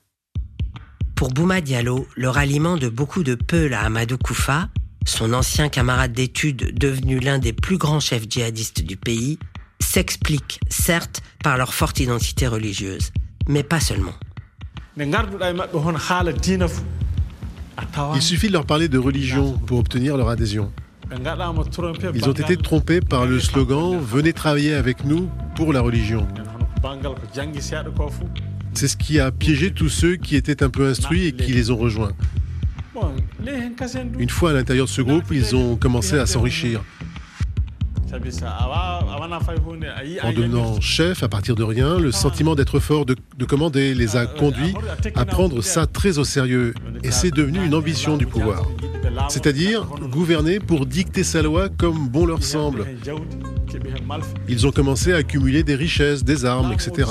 Pour 1.15 1.31
Bouma 1.31 1.61
Diallo, 1.61 2.07
le 2.17 2.29
ralliement 2.29 2.77
de 2.77 2.89
beaucoup 2.89 3.23
de 3.23 3.35
Peuls 3.35 3.75
à 3.75 3.83
Amadou 3.83 4.19
Koufa, 4.19 4.69
son 5.07 5.33
ancien 5.33 5.69
camarade 5.69 6.13
d'études 6.13 6.77
devenu 6.79 7.19
l'un 7.21 7.39
des 7.39 7.53
plus 7.53 7.79
grands 7.79 8.01
chefs 8.01 8.29
djihadistes 8.29 8.83
du 8.83 8.97
pays, 8.97 9.39
s'explique 9.81 10.61
certes 10.69 11.23
par 11.43 11.59
leur 11.59 11.75
forte 11.75 12.01
identité 12.01 12.47
religieuse, 12.47 13.13
mais 13.49 13.63
pas 13.63 13.81
seulement. 13.81 14.15
Il 18.15 18.23
suffit 18.23 18.49
de 18.49 18.53
leur 18.53 18.67
parler 18.67 18.89
de 18.89 18.99
religion 18.99 19.53
pour 19.67 19.79
obtenir 19.79 20.17
leur 20.17 20.29
adhésion. 20.29 20.73
Ils 22.15 22.29
ont 22.29 22.33
été 22.33 22.57
trompés 22.57 23.01
par 23.01 23.27
le 23.27 23.39
slogan 23.39 23.99
Venez 24.01 24.33
travailler 24.33 24.75
avec 24.75 25.05
nous 25.05 25.29
pour 25.57 25.73
la 25.73 25.81
religion. 25.81 26.27
C'est 28.75 28.89
ce 28.89 28.97
qui 28.97 29.21
a 29.21 29.31
piégé 29.31 29.73
tous 29.73 29.89
ceux 29.89 30.17
qui 30.17 30.37
étaient 30.37 30.63
un 30.63 30.71
peu 30.71 30.89
instruits 30.89 31.27
et 31.27 31.33
qui 31.33 31.53
les 31.53 31.71
ont 31.71 31.77
rejoints. 31.77 32.13
Une 34.19 34.31
fois 34.31 34.51
à 34.51 34.53
l'intérieur 34.53 34.87
de 34.87 34.91
ce 34.91 35.03
groupe, 35.03 35.25
ils 35.31 35.55
ont 35.55 35.77
commencé 35.77 36.19
à 36.19 36.27
s'enrichir. 36.27 36.83
En 40.23 40.33
devenant 40.33 40.81
chef 40.81 41.23
à 41.23 41.29
partir 41.29 41.55
de 41.55 41.63
rien, 41.63 41.99
le 41.99 42.13
sentiment 42.13 42.55
d'être 42.55 42.79
fort, 42.79 43.07
de, 43.07 43.17
commander, 43.47 43.95
les 43.95 44.17
a 44.17 44.27
conduits 44.27 44.75
à 45.15 45.25
prendre 45.25 45.63
ça 45.63 45.87
très 45.87 46.19
au 46.19 46.25
sérieux. 46.25 46.75
Et 47.03 47.11
c'est 47.11 47.31
devenu 47.31 47.65
une 47.65 47.75
ambition 47.75 48.17
du 48.17 48.27
pouvoir. 48.27 48.69
C'est-à-dire 49.29 49.87
gouverner 50.11 50.61
pour 50.61 50.87
dicter 50.87 51.25
sa 51.25 51.43
loi 51.43 51.69
comme 51.69 52.09
bon 52.09 52.27
leur 52.27 52.43
semble. 52.43 52.87
Ils 54.49 54.67
ont 54.67 54.73
commencé 54.73 55.13
à 55.13 55.17
accumuler 55.17 55.63
des 55.63 55.75
richesses, 55.75 56.25
des 56.25 56.45
armes, 56.45 56.73
etc. 56.73 57.11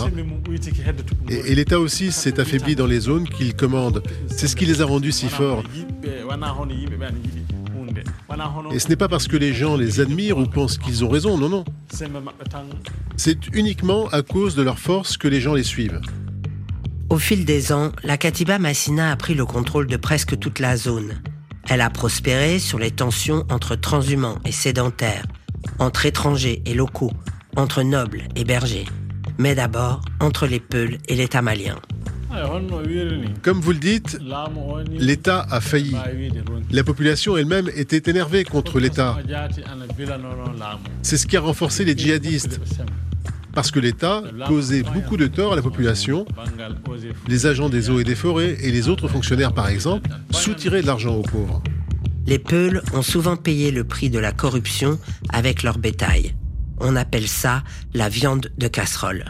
Et, 1.30 1.52
et 1.52 1.56
l'État 1.56 1.80
aussi 1.80 2.12
s'est 2.12 2.40
affaibli 2.40 2.76
dans 2.76 2.86
les 2.86 3.00
zones 3.00 3.28
qu'il 3.28 3.56
commande. 3.56 4.04
C'est 4.28 4.48
ce 4.48 4.56
qui 4.56 4.66
les 4.66 4.82
a 4.82 4.86
rendus 4.86 5.12
si 5.12 5.28
forts. 5.28 5.64
Et 8.72 8.80
ce 8.80 8.88
n'est 8.88 8.96
pas 8.96 9.08
parce 9.08 9.28
que 9.28 9.38
les 9.38 9.54
gens 9.54 9.76
les 9.76 10.00
admirent 10.00 10.38
ou 10.38 10.46
pensent 10.46 10.78
qu'ils 10.78 11.04
ont 11.04 11.10
raison, 11.10 11.38
non, 11.38 11.50
non. 11.50 11.66
C'est 13.18 13.48
uniquement 13.54 14.08
à 14.10 14.22
cause 14.22 14.56
de 14.56 14.62
leur 14.62 14.80
force 14.80 15.18
que 15.18 15.28
les 15.28 15.42
gens 15.42 15.54
les 15.54 15.64
suivent. 15.64 16.02
Au 17.10 17.18
fil 17.18 17.44
des 17.44 17.74
ans, 17.74 17.92
la 18.04 18.18
Katiba 18.18 18.58
Massina 18.58 19.12
a 19.12 19.16
pris 19.18 19.34
le 19.34 19.46
contrôle 19.46 19.88
de 19.88 19.98
presque 19.98 20.40
toute 20.40 20.60
la 20.60 20.78
zone. 20.78 21.22
Elle 21.70 21.82
a 21.82 21.90
prospéré 21.90 22.58
sur 22.58 22.80
les 22.80 22.92
tensions 22.92 23.46
entre 23.50 23.76
transhumants 23.76 24.40
et 24.46 24.54
sédentaires, 24.54 25.26
entre 25.80 26.06
étrangers 26.06 26.62
et 26.66 26.74
locaux, 26.74 27.12
entre 27.58 27.84
nobles 27.84 28.24
et 28.38 28.46
bergers, 28.46 28.88
mais 29.38 29.56
d'abord 29.56 30.02
entre 30.22 30.48
les 30.48 30.62
Peuls 30.62 31.00
et 31.10 31.16
l'État 31.16 31.42
malien. 31.42 31.82
Comme 33.42 33.60
vous 33.60 33.72
le 33.72 33.78
dites, 33.78 34.20
l'État 34.92 35.46
a 35.50 35.62
failli. 35.62 35.96
La 36.72 36.84
population 36.84 37.38
elle-même 37.38 37.70
était 37.76 38.10
énervée 38.10 38.44
contre 38.44 38.80
l'État. 38.80 39.18
C'est 41.02 41.18
ce 41.18 41.28
qui 41.28 41.38
a 41.38 41.42
renforcé 41.42 41.86
les 41.86 41.98
djihadistes. 41.98 42.60
Parce 43.54 43.70
que 43.72 43.80
l'État 43.80 44.24
causait 44.48 44.84
beaucoup 44.84 45.18
de 45.18 45.28
tort 45.28 45.54
à 45.54 45.56
la 45.56 45.62
population. 45.62 46.26
Les 47.28 47.46
agents 47.48 47.70
des 47.70 47.90
eaux 47.90 48.00
et 48.00 48.06
des 48.06 48.16
forêts 48.16 48.58
et 48.62 48.72
les 48.72 48.88
autres 48.88 49.08
fonctionnaires, 49.08 49.54
par 49.54 49.68
exemple, 49.68 50.10
soutiraient 50.32 50.82
de 50.82 50.88
l'argent 50.88 51.16
aux 51.16 51.24
pauvres. 51.24 51.62
Les 52.28 52.40
Peuls 52.40 52.82
ont 52.94 53.02
souvent 53.02 53.36
payé 53.36 53.72
le 53.72 53.84
prix 53.84 54.10
de 54.10 54.20
la 54.20 54.32
corruption 54.32 55.00
avec 55.30 55.64
leur 55.64 55.80
bétail. 55.80 56.36
On 56.80 56.96
appelle 56.96 57.28
ça 57.28 57.64
la 57.94 58.10
viande 58.10 58.52
de 58.58 58.68
casserole. 58.68 59.26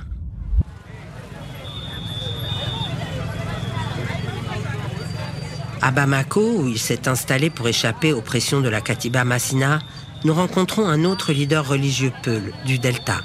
À 5.84 5.90
Bamako, 5.90 6.42
où 6.42 6.68
il 6.68 6.78
s'est 6.78 7.08
installé 7.08 7.50
pour 7.50 7.68
échapper 7.68 8.14
aux 8.14 8.22
pressions 8.22 8.62
de 8.62 8.70
la 8.70 8.82
Katiba 8.82 9.24
Massina, 9.24 9.80
nous 10.24 10.34
rencontrons 10.34 10.88
un 10.88 11.04
autre 11.06 11.34
leader 11.34 11.68
religieux 11.68 12.14
Peul, 12.22 12.54
du 12.68 12.78
Delta, 12.78 13.22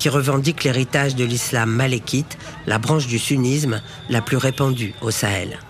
qui 0.00 0.08
revendique 0.08 0.64
l'héritage 0.64 1.14
de 1.14 1.24
l'islam 1.24 1.70
malékite, 1.70 2.38
la 2.66 2.78
branche 2.78 3.06
du 3.06 3.20
sunnisme 3.20 3.80
la 4.08 4.20
plus 4.20 4.36
répandue 4.36 4.94
au 5.00 5.12
Sahel. 5.12 5.60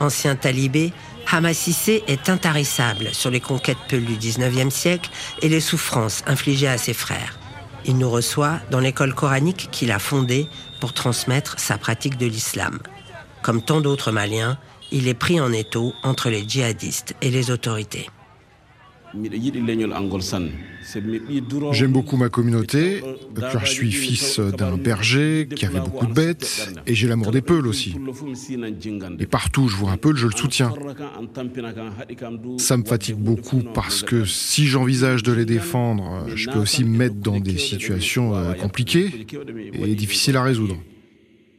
Ancien 0.00 0.34
talibé, 0.34 0.92
Hamassissé 1.30 2.02
est 2.08 2.28
intarissable 2.28 3.10
sur 3.12 3.30
les 3.30 3.40
conquêtes 3.40 3.78
Peul 3.88 4.04
du 4.04 4.16
19e 4.16 4.70
siècle 4.70 5.10
et 5.42 5.48
les 5.48 5.60
souffrances 5.60 6.24
infligées 6.26 6.68
à 6.68 6.78
ses 6.78 6.92
frères. 6.92 7.38
Il 7.84 7.98
nous 7.98 8.10
reçoit 8.10 8.58
dans 8.72 8.80
l'école 8.80 9.14
coranique 9.14 9.68
qu'il 9.70 9.92
a 9.92 10.00
fondée 10.00 10.48
pour 10.80 10.92
transmettre 10.92 11.60
sa 11.60 11.78
pratique 11.78 12.18
de 12.18 12.26
l'islam. 12.26 12.80
Comme 13.42 13.62
tant 13.62 13.80
d'autres 13.80 14.10
Maliens, 14.10 14.58
il 14.92 15.08
est 15.08 15.14
pris 15.14 15.40
en 15.40 15.52
étau 15.52 15.92
entre 16.02 16.30
les 16.30 16.48
djihadistes 16.48 17.14
et 17.22 17.30
les 17.30 17.50
autorités. 17.50 18.06
J'aime 21.72 21.92
beaucoup 21.92 22.16
ma 22.16 22.28
communauté, 22.28 23.02
car 23.38 23.64
je 23.64 23.70
suis 23.70 23.92
fils 23.92 24.40
d'un 24.40 24.76
berger 24.76 25.48
qui 25.54 25.64
avait 25.64 25.80
beaucoup 25.80 26.06
de 26.06 26.12
bêtes, 26.12 26.70
et 26.86 26.94
j'ai 26.94 27.08
l'amour 27.08 27.30
des 27.30 27.40
peuls 27.40 27.66
aussi. 27.66 27.96
Et 29.18 29.26
partout 29.26 29.62
où 29.62 29.68
je 29.68 29.76
vois 29.76 29.92
un 29.92 29.96
peul, 29.96 30.16
je 30.16 30.26
le 30.26 30.32
soutiens. 30.32 30.72
Ça 32.58 32.76
me 32.76 32.84
fatigue 32.84 33.16
beaucoup 33.16 33.62
parce 33.74 34.02
que 34.02 34.24
si 34.24 34.66
j'envisage 34.66 35.22
de 35.22 35.32
les 35.32 35.44
défendre, 35.44 36.26
je 36.34 36.50
peux 36.50 36.58
aussi 36.58 36.84
me 36.84 36.96
mettre 36.96 37.16
dans 37.16 37.40
des 37.40 37.58
situations 37.58 38.34
euh, 38.34 38.52
compliquées 38.52 39.26
et 39.74 39.94
difficiles 39.94 40.36
à 40.36 40.42
résoudre. 40.42 40.76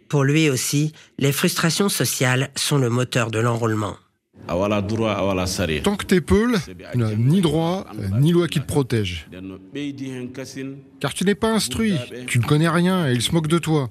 Pour 0.09 0.23
lui 0.23 0.49
aussi, 0.49 0.93
les 1.17 1.31
frustrations 1.31 1.89
sociales 1.89 2.49
sont 2.55 2.77
le 2.77 2.89
moteur 2.89 3.31
de 3.31 3.39
l'enrôlement. 3.39 3.95
Tant 4.47 5.95
que 5.95 6.05
t'es 6.05 6.21
peul, 6.21 6.55
tu 6.91 6.97
n'as 6.97 7.15
ni 7.15 7.41
droit 7.41 7.85
ni 8.19 8.31
loi 8.31 8.47
qui 8.47 8.61
te 8.61 8.65
protège. 8.65 9.27
Car 10.99 11.13
tu 11.13 11.25
n'es 11.25 11.35
pas 11.35 11.53
instruit, 11.53 11.95
tu 12.27 12.39
ne 12.39 12.45
connais 12.45 12.69
rien 12.69 13.09
et 13.09 13.13
ils 13.13 13.21
se 13.21 13.31
moquent 13.33 13.47
de 13.47 13.57
toi. 13.57 13.89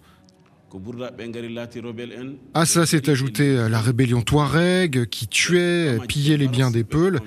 À 2.54 2.66
ça 2.66 2.86
s'est 2.86 3.10
ajouté 3.10 3.68
la 3.68 3.80
rébellion 3.80 4.22
Touareg 4.22 5.06
qui 5.06 5.26
tuait, 5.26 5.98
pillait 6.08 6.36
les 6.36 6.48
biens 6.48 6.70
des 6.70 6.84
Peuls. 6.84 7.20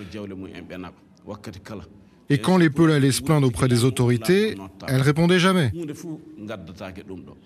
Et 2.30 2.38
quand 2.38 2.58
les 2.58 2.70
Peuls 2.70 2.92
allaient 2.92 3.12
se 3.12 3.22
plaindre 3.22 3.48
auprès 3.48 3.68
des 3.68 3.86
autorités, 3.86 4.56
elles 4.88 5.02
répondaient 5.02 5.40
jamais. 5.40 5.72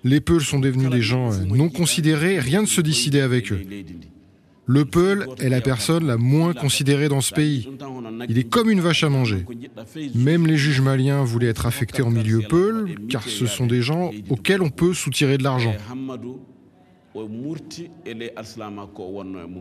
Les 0.04 0.22
Peuls 0.22 0.42
sont 0.42 0.60
devenus 0.60 0.90
des 0.90 1.02
gens 1.02 1.32
euh, 1.32 1.38
non 1.46 1.70
considérés, 1.70 2.40
rien 2.40 2.62
ne 2.62 2.68
se 2.68 2.82
décidait 2.82 3.22
avec 3.22 3.52
eux. 3.52 3.62
Le 4.66 4.86
Peul 4.86 5.28
est 5.40 5.50
la 5.50 5.60
personne 5.60 6.08
la 6.08 6.18
moins 6.18 6.54
considérée 6.54 7.10
dans 7.10 7.20
ce 7.20 7.34
pays. 7.34 7.70
Il 8.30 8.38
est 8.38 8.50
comme 8.50 8.70
une 8.70 8.80
vache 8.80 9.04
à 9.04 9.10
manger. 9.10 9.46
Même 10.16 10.48
les 10.48 10.58
juges 10.58 10.80
maliens 10.80 11.24
voulaient 11.24 11.48
être 11.48 11.66
affectés 11.66 12.02
en 12.02 12.10
milieu 12.10 12.42
Peul, 12.50 12.96
car 13.10 13.24
ce 13.24 13.46
sont 13.46 13.68
des 13.68 13.82
gens 13.82 14.12
auxquels 14.30 14.62
on 14.62 14.70
peut 14.70 14.94
soutirer 14.94 15.38
de 15.38 15.44
l'argent. 15.44 15.76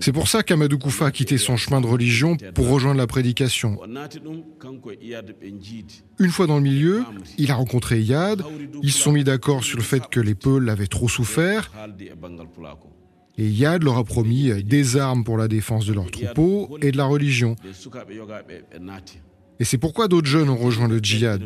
C'est 0.01 0.13
pour 0.13 0.29
ça 0.29 0.43
qu'Amadou 0.43 0.79
Koufa 0.79 1.07
a 1.07 1.11
quitté 1.11 1.39
son 1.39 1.57
chemin 1.57 1.81
de 1.81 1.87
religion 1.87 2.37
pour 2.55 2.69
rejoindre 2.69 2.99
la 2.99 3.07
prédication. 3.07 3.79
Une 6.19 6.31
fois 6.31 6.47
dans 6.47 6.57
le 6.57 6.63
milieu, 6.63 7.05
il 7.39 7.51
a 7.51 7.55
rencontré 7.55 8.01
Yad, 8.01 8.43
ils 8.83 8.93
se 8.93 8.99
sont 9.01 9.13
mis 9.13 9.25
d'accord 9.25 9.65
sur 9.65 9.77
le 9.77 9.85
fait 9.85 10.07
que 10.09 10.21
les 10.21 10.35
Peuls 10.35 10.69
avaient 10.69 10.87
trop 10.87 11.09
souffert, 11.09 11.71
et 13.39 13.49
Yad 13.49 13.83
leur 13.83 13.97
a 13.97 14.05
promis 14.05 14.63
des 14.63 14.97
armes 14.97 15.25
pour 15.25 15.37
la 15.37 15.49
défense 15.49 15.87
de 15.87 15.93
leur 15.93 16.11
troupeau 16.11 16.79
et 16.81 16.93
de 16.93 16.97
la 16.97 17.05
religion. 17.05 17.57
Et 19.61 19.65
c'est 19.65 19.79
pourquoi 19.79 20.09
d'autres 20.09 20.27
jeunes 20.27 20.49
ont 20.49 20.57
rejoint 20.57 20.89
le 20.89 20.99
djihad. 20.99 21.45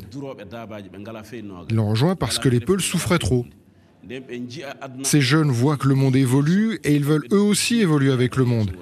Ils 1.68 1.76
l'ont 1.76 1.90
rejoint 1.90 2.16
parce 2.16 2.38
que 2.38 2.48
les 2.48 2.60
Peuls 2.60 2.80
souffraient 2.80 3.18
trop. 3.18 3.44
Ces 5.02 5.20
jeunes 5.20 5.50
voient 5.50 5.76
que 5.76 5.88
le 5.88 5.94
monde 5.94 6.16
évolue 6.16 6.78
et 6.84 6.94
ils 6.94 7.04
veulent 7.04 7.26
eux 7.32 7.40
aussi 7.40 7.80
évoluer 7.80 8.12
avec 8.12 8.36
le 8.36 8.44
monde. 8.44 8.72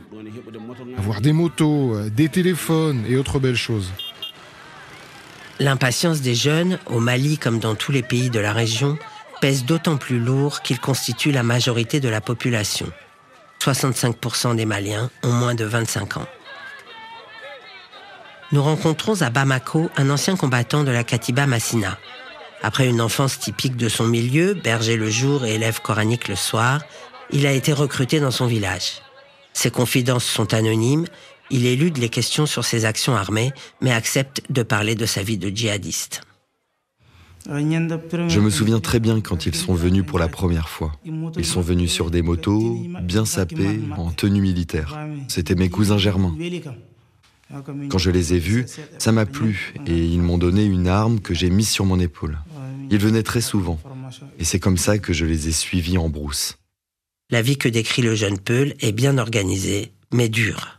Avoir 0.99 1.21
des 1.21 1.33
motos, 1.33 1.95
euh, 1.95 2.11
des 2.11 2.29
téléphones 2.29 3.05
et 3.09 3.17
autres 3.17 3.39
belles 3.39 3.57
choses. 3.57 3.91
L'impatience 5.61 6.21
des 6.21 6.35
jeunes, 6.35 6.79
au 6.87 7.01
Mali 7.01 7.39
comme 7.39 7.59
dans 7.59 7.75
tous 7.75 7.93
les 7.93 8.03
pays 8.03 8.31
de 8.31 8.41
la 8.41 8.53
région, 8.53 8.99
pèse 9.41 9.65
d'autant 9.65 9.97
plus 9.97 10.19
lourd 10.19 10.63
qu'ils 10.63 10.81
constituent 10.81 11.33
la 11.33 11.43
majorité 11.43 12.01
de 12.01 12.09
la 12.09 12.21
population. 12.21 12.87
65% 13.61 14.57
des 14.57 14.67
Maliens 14.67 15.11
ont 15.23 15.33
moins 15.33 15.55
de 15.55 15.65
25 15.65 16.19
ans. 16.19 16.27
Nous 18.53 18.63
rencontrons 18.63 19.23
à 19.23 19.31
Bamako 19.31 19.91
un 19.97 20.11
ancien 20.11 20.37
combattant 20.37 20.85
de 20.85 20.91
la 20.91 21.03
Katiba 21.03 21.47
Massina, 21.47 21.99
Après 22.67 22.89
une 22.89 23.03
enfance 23.03 23.39
typique 23.39 23.77
de 23.77 23.91
son 23.91 24.07
milieu, 24.07 24.55
berger 24.55 24.97
le 24.97 25.11
jour 25.11 25.45
et 25.45 25.57
élève 25.57 25.83
coranique 25.83 26.29
le 26.29 26.35
soir, 26.35 26.81
il 27.31 27.45
a 27.45 27.53
été 27.53 27.75
recruté 27.75 28.21
dans 28.21 28.31
son 28.31 28.47
village. 28.47 29.03
Ses 29.53 29.71
confidences 29.71 30.25
sont 30.25 30.55
anonymes, 30.55 31.05
il 31.51 31.67
élude 31.67 31.99
les 31.99 32.09
questions 32.09 32.47
sur 32.47 32.65
ses 32.65 32.87
actions 32.87 33.15
armées, 33.17 33.53
mais 33.83 33.93
accepte 33.93 34.41
de 34.49 34.63
parler 34.63 34.95
de 34.95 35.05
sa 35.05 35.23
vie 35.23 35.37
de 35.37 35.51
djihadiste. 35.55 36.23
Je 37.47 38.41
me 38.41 38.49
souviens 38.49 38.81
très 38.81 38.99
bien 38.99 39.21
quand 39.21 39.45
ils 39.45 39.55
sont 39.55 39.75
venus 39.75 40.07
pour 40.07 40.19
la 40.19 40.29
première 40.29 40.71
fois. 40.71 40.93
Ils 41.05 41.45
sont 41.45 41.61
venus 41.61 41.93
sur 41.93 42.11
des 42.11 42.23
motos, 42.23 42.79
bien 43.03 43.27
sapés, 43.27 43.79
en 43.95 44.11
tenue 44.11 44.41
militaire. 44.41 44.99
C'était 45.29 45.55
mes 45.55 45.69
cousins 45.69 45.99
germains. 45.99 46.35
Quand 47.89 47.99
je 47.99 48.11
les 48.11 48.35
ai 48.35 48.39
vus, 48.39 48.67
ça 48.99 49.13
m'a 49.13 49.27
plu 49.27 49.75
et 49.87 50.05
ils 50.05 50.23
m'ont 50.23 50.39
donné 50.39 50.65
une 50.65 50.89
arme 50.89 51.21
que 51.21 51.35
j'ai 51.35 51.51
mise 51.51 51.69
sur 51.69 51.85
mon 51.85 52.01
épaule. 52.01 52.39
Ils 52.91 52.99
venaient 52.99 53.23
très 53.23 53.41
souvent 53.41 53.79
et 54.39 54.45
c'est 54.45 54.61
comme 54.61 54.77
ça 54.77 54.99
que 54.99 55.13
je 55.13 55.25
les 55.25 55.49
ai 55.49 55.53
suivis 55.53 55.99
en 55.99 56.09
brousse. 56.09 56.57
La 57.31 57.43
vie 57.43 57.57
que 57.57 57.69
décrit 57.69 58.03
le 58.03 58.15
jeune 58.15 58.39
Peul 58.39 58.75
est 58.81 58.93
bien 58.93 59.19
organisée, 59.19 59.93
mais 60.13 60.29
dure. 60.29 60.79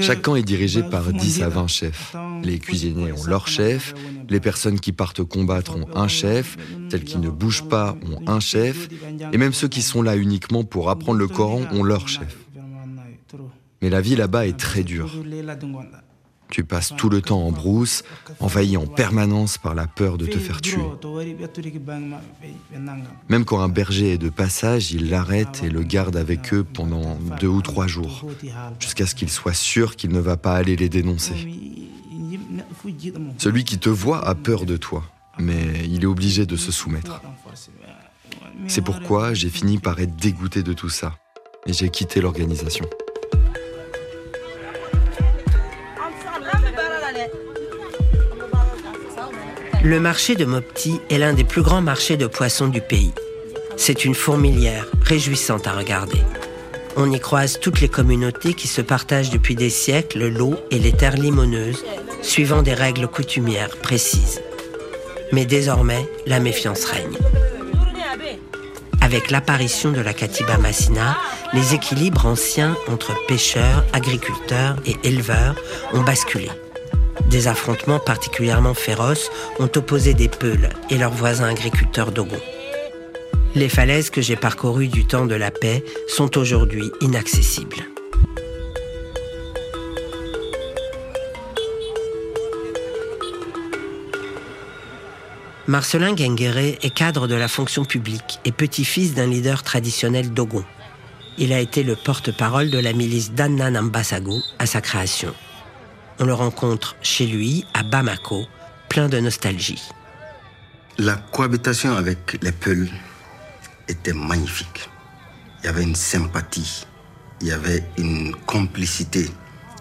Chaque 0.00 0.22
camp 0.22 0.34
est 0.34 0.42
dirigé 0.42 0.82
par 0.82 1.12
10 1.12 1.42
à 1.42 1.48
20 1.48 1.66
chefs. 1.68 2.16
Les 2.42 2.58
cuisiniers 2.58 3.12
ont 3.12 3.24
leur 3.24 3.46
chef, 3.46 3.94
les 4.28 4.40
personnes 4.40 4.80
qui 4.80 4.92
partent 4.92 5.22
combattre 5.22 5.76
ont 5.76 5.86
un 5.94 6.08
chef, 6.08 6.56
celles 6.90 7.04
qui 7.04 7.18
ne 7.18 7.30
bougent 7.30 7.68
pas 7.68 7.96
ont 8.10 8.28
un 8.28 8.40
chef, 8.40 8.88
et 9.32 9.38
même 9.38 9.52
ceux 9.52 9.68
qui 9.68 9.82
sont 9.82 10.02
là 10.02 10.16
uniquement 10.16 10.64
pour 10.64 10.90
apprendre 10.90 11.18
le 11.18 11.28
Coran 11.28 11.62
ont 11.70 11.84
leur 11.84 12.08
chef. 12.08 12.36
Mais 13.82 13.88
la 13.88 14.00
vie 14.00 14.16
là-bas 14.16 14.46
est 14.46 14.58
très 14.58 14.82
dure. 14.82 15.12
Tu 16.50 16.64
passes 16.64 16.92
tout 16.96 17.08
le 17.08 17.22
temps 17.22 17.42
en 17.46 17.52
brousse, 17.52 18.02
envahi 18.40 18.76
en 18.76 18.86
permanence 18.86 19.58
par 19.58 19.74
la 19.74 19.86
peur 19.86 20.18
de 20.18 20.26
te 20.26 20.38
faire 20.38 20.60
tuer. 20.60 20.82
Même 23.28 23.44
quand 23.44 23.60
un 23.60 23.68
berger 23.68 24.12
est 24.14 24.18
de 24.18 24.30
passage, 24.30 24.92
il 24.92 25.10
l'arrête 25.10 25.62
et 25.62 25.70
le 25.70 25.82
garde 25.82 26.16
avec 26.16 26.52
eux 26.52 26.64
pendant 26.64 27.16
deux 27.40 27.48
ou 27.48 27.62
trois 27.62 27.86
jours, 27.86 28.26
jusqu'à 28.78 29.06
ce 29.06 29.14
qu'il 29.14 29.30
soit 29.30 29.54
sûr 29.54 29.96
qu'il 29.96 30.10
ne 30.10 30.20
va 30.20 30.36
pas 30.36 30.54
aller 30.54 30.76
les 30.76 30.88
dénoncer. 30.88 31.48
Celui 33.38 33.64
qui 33.64 33.78
te 33.78 33.88
voit 33.88 34.26
a 34.26 34.34
peur 34.34 34.66
de 34.66 34.76
toi, 34.76 35.04
mais 35.38 35.84
il 35.84 36.02
est 36.02 36.06
obligé 36.06 36.46
de 36.46 36.56
se 36.56 36.72
soumettre. 36.72 37.20
C'est 38.66 38.82
pourquoi 38.82 39.34
j'ai 39.34 39.48
fini 39.48 39.78
par 39.78 39.98
être 40.00 40.16
dégoûté 40.16 40.62
de 40.62 40.72
tout 40.72 40.88
ça, 40.90 41.14
et 41.66 41.72
j'ai 41.72 41.88
quitté 41.88 42.20
l'organisation. 42.20 42.86
Le 49.82 49.98
marché 49.98 50.36
de 50.36 50.44
Mopti 50.44 51.00
est 51.08 51.16
l'un 51.16 51.32
des 51.32 51.44
plus 51.44 51.62
grands 51.62 51.80
marchés 51.80 52.18
de 52.18 52.26
poissons 52.26 52.68
du 52.68 52.82
pays. 52.82 53.12
C'est 53.78 54.04
une 54.04 54.14
fourmilière 54.14 54.86
réjouissante 55.02 55.66
à 55.66 55.72
regarder. 55.72 56.20
On 56.96 57.10
y 57.10 57.18
croise 57.18 57.58
toutes 57.58 57.80
les 57.80 57.88
communautés 57.88 58.52
qui 58.52 58.68
se 58.68 58.82
partagent 58.82 59.30
depuis 59.30 59.54
des 59.54 59.70
siècles 59.70 60.28
l'eau 60.28 60.54
et 60.70 60.78
les 60.78 60.92
terres 60.92 61.16
limoneuses, 61.16 61.82
suivant 62.20 62.60
des 62.60 62.74
règles 62.74 63.08
coutumières 63.08 63.78
précises. 63.78 64.42
Mais 65.32 65.46
désormais, 65.46 66.06
la 66.26 66.40
méfiance 66.40 66.84
règne. 66.84 67.16
Avec 69.00 69.30
l'apparition 69.30 69.92
de 69.92 70.00
la 70.02 70.12
Katiba 70.12 70.58
Massina, 70.58 71.16
les 71.54 71.72
équilibres 71.72 72.26
anciens 72.26 72.76
entre 72.86 73.14
pêcheurs, 73.26 73.86
agriculteurs 73.94 74.76
et 74.84 74.96
éleveurs 75.04 75.54
ont 75.94 76.02
basculé. 76.02 76.50
Des 77.28 77.48
affrontements 77.48 78.00
particulièrement 78.00 78.74
féroces 78.74 79.30
ont 79.58 79.70
opposé 79.76 80.14
des 80.14 80.28
Peuls 80.28 80.70
et 80.90 80.98
leurs 80.98 81.12
voisins 81.12 81.48
agriculteurs 81.48 82.12
d'Ogon. 82.12 82.40
Les 83.54 83.68
falaises 83.68 84.10
que 84.10 84.20
j'ai 84.20 84.36
parcourues 84.36 84.88
du 84.88 85.06
temps 85.06 85.26
de 85.26 85.34
la 85.34 85.50
paix 85.50 85.84
sont 86.08 86.38
aujourd'hui 86.38 86.90
inaccessibles. 87.00 87.84
Marcelin 95.66 96.14
Guengueré 96.14 96.78
est 96.82 96.90
cadre 96.90 97.28
de 97.28 97.36
la 97.36 97.46
fonction 97.46 97.84
publique 97.84 98.40
et 98.44 98.50
petit-fils 98.50 99.14
d'un 99.14 99.28
leader 99.28 99.62
traditionnel 99.62 100.32
d'Ogon. 100.32 100.64
Il 101.38 101.52
a 101.52 101.60
été 101.60 101.84
le 101.84 101.94
porte-parole 101.94 102.70
de 102.70 102.78
la 102.78 102.92
milice 102.92 103.32
d'Annan 103.32 103.76
Ambasago 103.76 104.40
à 104.58 104.66
sa 104.66 104.80
création. 104.80 105.32
On 106.22 106.26
le 106.26 106.34
rencontre 106.34 106.96
chez 107.00 107.26
lui, 107.26 107.64
à 107.72 107.82
Bamako, 107.82 108.44
plein 108.90 109.08
de 109.08 109.18
nostalgie. 109.20 109.82
La 110.98 111.16
cohabitation 111.16 111.96
avec 111.96 112.36
les 112.42 112.52
Peuls 112.52 112.90
était 113.88 114.12
magnifique. 114.12 114.90
Il 115.62 115.66
y 115.66 115.68
avait 115.70 115.82
une 115.82 115.94
sympathie, 115.94 116.86
il 117.40 117.46
y 117.46 117.52
avait 117.52 117.82
une 117.96 118.36
complicité, 118.44 119.30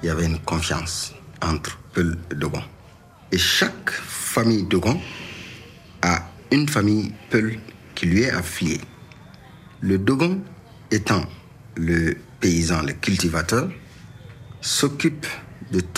il 0.01 0.05
y 0.05 0.09
avait 0.09 0.27
une 0.27 0.39
confiance 0.39 1.13
entre 1.41 1.77
Peuls 1.91 2.17
et 2.31 2.35
Dogon. 2.35 2.63
Et 3.33 3.37
chaque 3.37 3.91
famille 3.91 4.63
Dogon 4.63 4.97
a 6.03 6.23
une 6.51 6.69
famille 6.69 7.11
Peul 7.29 7.59
qui 7.95 8.05
lui 8.05 8.21
est 8.21 8.31
affiliée. 8.31 8.79
Le 9.81 9.97
Dogon 9.97 10.39
étant 10.89 11.25
le 11.75 12.15
paysan, 12.39 12.83
le 12.83 12.93
cultivateur, 12.93 13.69
s'occupe 14.61 15.27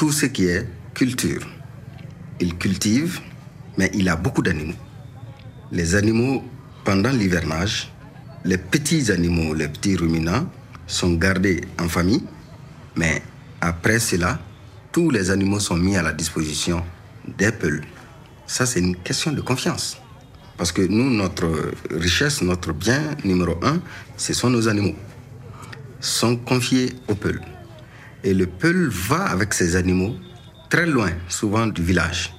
tout 0.02 0.12
ce 0.12 0.26
qui 0.26 0.46
est 0.46 0.66
culture. 0.96 1.48
Il 2.40 2.58
cultive, 2.58 3.20
mais 3.78 3.92
il 3.94 4.10
a 4.10 4.16
beaucoup 4.16 4.42
d'animaux. 4.42 4.74
Les 5.72 5.94
animaux, 5.94 6.44
pendant 6.84 7.12
l'hivernage, 7.12 7.94
les 8.44 8.58
petits 8.58 9.12
animaux, 9.12 9.54
les 9.54 9.68
petits 9.68 9.96
ruminants, 9.96 10.50
sont 10.88 11.14
gardés 11.14 11.62
en 11.80 11.88
famille, 11.88 12.24
mais 12.96 13.22
après 13.62 14.00
cela, 14.00 14.40
tous 14.92 15.12
les 15.12 15.30
animaux 15.30 15.60
sont 15.60 15.78
mis 15.78 15.96
à 15.96 16.02
la 16.02 16.14
disposition 16.14 16.84
des 17.38 17.52
peuls. 17.52 17.84
Ça, 18.48 18.66
c'est 18.66 18.80
une 18.80 18.96
question 18.96 19.32
de 19.32 19.42
confiance. 19.42 20.00
Parce 20.58 20.72
que 20.72 20.82
nous, 20.82 21.12
notre 21.12 21.74
richesse, 21.92 22.42
notre 22.42 22.74
bien 22.74 23.04
numéro 23.24 23.56
un, 23.62 23.80
ce 24.18 24.34
sont 24.34 24.50
nos 24.50 24.68
animaux. 24.68 24.96
Sont 26.00 26.38
confiés 26.38 26.96
aux 27.08 27.14
peuls. 27.14 27.42
Et 28.24 28.34
le 28.34 28.46
Peul 28.46 28.90
va 28.90 29.24
avec 29.26 29.54
ses 29.54 29.76
animaux 29.76 30.16
très 30.70 30.86
loin, 30.86 31.12
souvent 31.28 31.68
du 31.68 31.84
village. 31.84 32.34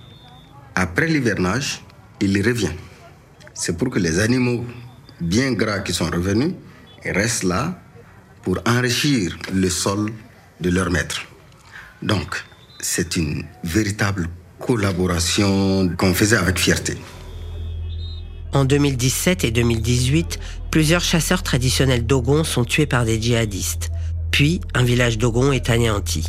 Après 0.75 1.07
l'hivernage, 1.07 1.83
il 2.21 2.41
revient. 2.43 2.73
C'est 3.53 3.77
pour 3.77 3.91
que 3.91 3.99
les 3.99 4.21
animaux 4.21 4.65
bien 5.21 5.53
gras 5.53 5.81
qui 5.81 5.93
sont 5.93 6.11
revenus 6.11 6.55
restent 7.05 7.45
là 7.45 7.79
pour 8.43 8.59
enrichir 8.67 9.37
le 9.53 9.69
sol 9.69 10.11
de 10.61 10.71
leur 10.71 10.91
maître. 10.91 11.23
Donc, 12.03 12.43
c'est 12.81 13.17
une 13.17 13.45
véritable 13.63 14.29
collaboration 14.59 15.89
qu'on 15.97 16.15
faisait 16.15 16.37
avec 16.37 16.59
fierté. 16.59 16.97
En 18.53 18.65
2017 18.65 19.45
et 19.45 19.51
2018, 19.51 20.39
plusieurs 20.71 21.03
chasseurs 21.03 21.43
traditionnels 21.43 22.05
d'Ogon 22.07 22.45
sont 22.45 22.65
tués 22.65 22.87
par 22.87 23.05
des 23.05 23.21
djihadistes. 23.21 23.91
Puis, 24.33 24.61
un 24.75 24.83
village 24.83 25.19
d'Ogon 25.19 25.53
est 25.53 25.69
anéanti. 25.69 26.25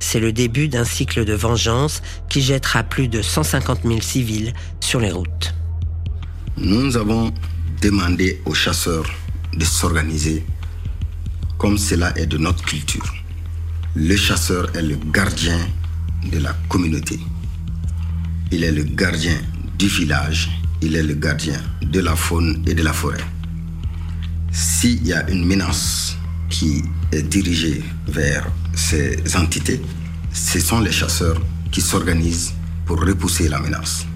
C'est 0.00 0.20
le 0.20 0.32
début 0.32 0.68
d'un 0.68 0.84
cycle 0.84 1.24
de 1.24 1.34
vengeance 1.34 2.02
qui 2.28 2.42
jettera 2.42 2.82
plus 2.82 3.08
de 3.08 3.22
150 3.22 3.82
000 3.84 4.00
civils 4.00 4.52
sur 4.80 5.00
les 5.00 5.12
routes. 5.12 5.54
Nous 6.56 6.96
avons 6.96 7.32
demandé 7.80 8.42
aux 8.44 8.54
chasseurs 8.54 9.06
de 9.54 9.64
s'organiser 9.64 10.44
comme 11.58 11.78
cela 11.78 12.12
est 12.16 12.26
de 12.26 12.38
notre 12.38 12.64
culture. 12.64 13.14
Le 13.94 14.16
chasseur 14.16 14.74
est 14.76 14.82
le 14.82 14.96
gardien 15.12 15.58
de 16.32 16.38
la 16.38 16.54
communauté. 16.68 17.20
Il 18.50 18.64
est 18.64 18.72
le 18.72 18.82
gardien 18.82 19.36
du 19.78 19.86
village, 19.86 20.50
il 20.82 20.96
est 20.96 21.02
le 21.02 21.14
gardien 21.14 21.60
de 21.82 22.00
la 22.00 22.16
faune 22.16 22.64
et 22.66 22.74
de 22.74 22.82
la 22.82 22.92
forêt. 22.92 23.24
S'il 24.50 25.06
y 25.06 25.12
a 25.12 25.28
une 25.30 25.44
menace 25.44 26.17
qui 26.48 26.82
est 27.12 27.22
dirigé 27.22 27.82
vers 28.06 28.46
ces 28.74 29.36
entités, 29.36 29.80
ce 30.32 30.60
sont 30.60 30.80
les 30.80 30.92
chasseurs 30.92 31.40
qui 31.70 31.80
s'organisent 31.80 32.54
pour 32.86 33.00
repousser 33.00 33.48
la 33.48 33.58
menace. 33.60 34.06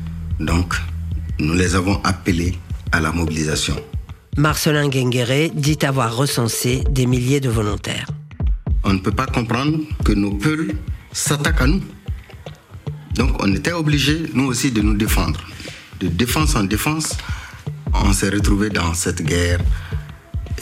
Donc, 0.40 0.74
nous 1.38 1.54
les 1.54 1.74
avons 1.74 2.00
appelés 2.04 2.58
à 2.90 3.00
la 3.00 3.12
mobilisation. 3.12 3.76
Marcelin 4.36 4.88
Guengueré 4.88 5.50
dit 5.54 5.78
avoir 5.82 6.16
recensé 6.16 6.82
des 6.90 7.06
milliers 7.06 7.40
de 7.40 7.50
volontaires. 7.50 8.06
On 8.84 8.94
ne 8.94 8.98
peut 8.98 9.12
pas 9.12 9.26
comprendre 9.26 9.78
que 10.04 10.12
nos 10.12 10.32
peuples 10.32 10.74
s'attaquent 11.12 11.60
à 11.60 11.66
nous. 11.66 11.82
Donc 13.14 13.42
on 13.42 13.52
était 13.54 13.72
obligés, 13.72 14.30
nous 14.34 14.46
aussi, 14.46 14.70
de 14.72 14.80
nous 14.80 14.94
défendre. 14.94 15.40
De 16.00 16.08
défense 16.08 16.56
en 16.56 16.64
défense, 16.64 17.16
on 17.92 18.12
s'est 18.12 18.30
retrouvés 18.30 18.70
dans 18.70 18.94
cette 18.94 19.22
guerre 19.22 19.60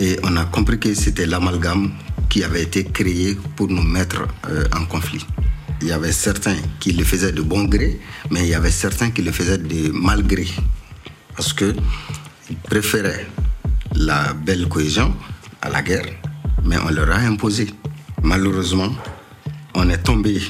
et 0.00 0.18
on 0.22 0.36
a 0.36 0.46
compris 0.46 0.78
que 0.78 0.94
c'était 0.94 1.26
l'amalgame 1.26 1.92
qui 2.28 2.42
avait 2.42 2.62
été 2.62 2.84
créé 2.84 3.36
pour 3.54 3.68
nous 3.68 3.82
mettre 3.82 4.26
euh, 4.48 4.64
en 4.74 4.86
conflit. 4.86 5.24
Il 5.82 5.88
y 5.88 5.92
avait 5.92 6.12
certains 6.12 6.56
qui 6.78 6.92
le 6.92 7.04
faisaient 7.04 7.32
de 7.32 7.42
bon 7.42 7.64
gré, 7.64 8.00
mais 8.30 8.40
il 8.40 8.48
y 8.48 8.54
avait 8.54 8.70
certains 8.70 9.10
qui 9.10 9.22
le 9.22 9.30
faisaient 9.30 9.58
de 9.58 9.90
mal 9.92 10.22
gré. 10.26 10.46
Parce 11.36 11.52
qu'ils 11.52 11.74
préféraient 12.64 13.26
la 13.94 14.32
belle 14.32 14.68
cohésion 14.68 15.14
à 15.60 15.68
la 15.68 15.82
guerre, 15.82 16.06
mais 16.64 16.76
on 16.78 16.90
leur 16.90 17.10
a 17.10 17.18
imposé. 17.18 17.68
Malheureusement, 18.22 18.90
on 19.74 19.88
est 19.90 20.02
tombé 20.02 20.40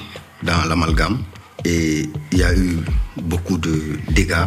dans 0.43 0.65
l'amalgame 0.69 1.19
et 1.65 2.09
il 2.33 2.39
y 2.39 2.43
a 2.43 2.55
eu 2.57 2.79
beaucoup 3.17 3.59
de 3.59 3.99
dégâts, 4.11 4.47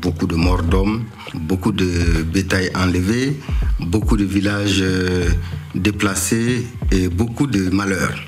beaucoup 0.00 0.26
de 0.26 0.34
morts 0.34 0.62
d'hommes, 0.62 1.04
beaucoup 1.34 1.72
de 1.72 2.22
bétail 2.22 2.70
enlevé, 2.74 3.38
beaucoup 3.80 4.16
de 4.16 4.24
villages 4.24 4.80
euh, 4.80 5.28
déplacés 5.74 6.66
et 6.92 7.08
beaucoup 7.08 7.46
de 7.46 7.70
malheurs. 7.70 8.18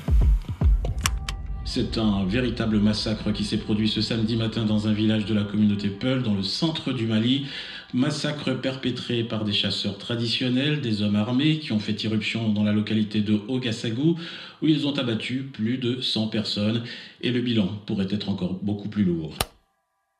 C'est 1.65 1.97
un 1.97 2.25
véritable 2.25 2.79
massacre 2.79 3.31
qui 3.33 3.43
s'est 3.43 3.57
produit 3.57 3.89
ce 3.89 4.01
samedi 4.01 4.37
matin 4.37 4.63
dans 4.63 4.87
un 4.87 4.93
village 4.93 5.25
de 5.25 5.33
la 5.33 5.43
communauté 5.43 5.89
Peul, 5.89 6.23
dans 6.23 6.33
le 6.33 6.41
centre 6.41 6.93
du 6.93 7.05
Mali. 7.05 7.45
Massacre 7.93 8.53
perpétré 8.53 9.23
par 9.23 9.43
des 9.43 9.53
chasseurs 9.53 9.97
traditionnels, 9.97 10.81
des 10.81 11.01
hommes 11.01 11.17
armés 11.17 11.59
qui 11.59 11.73
ont 11.73 11.79
fait 11.79 12.03
irruption 12.03 12.49
dans 12.49 12.63
la 12.63 12.71
localité 12.71 13.21
de 13.21 13.39
Ogasagou, 13.47 14.15
où 14.61 14.67
ils 14.67 14.87
ont 14.87 14.97
abattu 14.97 15.49
plus 15.53 15.77
de 15.77 16.01
100 16.01 16.29
personnes. 16.29 16.83
Et 17.21 17.31
le 17.31 17.41
bilan 17.41 17.67
pourrait 17.85 18.07
être 18.09 18.29
encore 18.29 18.53
beaucoup 18.53 18.89
plus 18.89 19.03
lourd. 19.03 19.37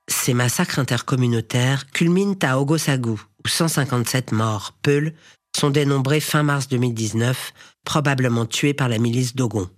Ces 0.09 0.33
massacres 0.33 0.79
intercommunautaires 0.79 1.89
culminent 1.91 2.37
à 2.41 2.59
Ogosagou, 2.59 3.21
où 3.47 3.49
157 3.49 4.33
morts, 4.33 4.73
Peul, 4.81 5.13
sont 5.57 5.69
dénombrés 5.69 6.19
fin 6.19 6.43
mars 6.43 6.67
2019, 6.67 7.53
probablement 7.85 8.45
tués 8.45 8.73
par 8.73 8.89
la 8.89 8.97
milice 8.97 9.35
Dogon. 9.35 9.69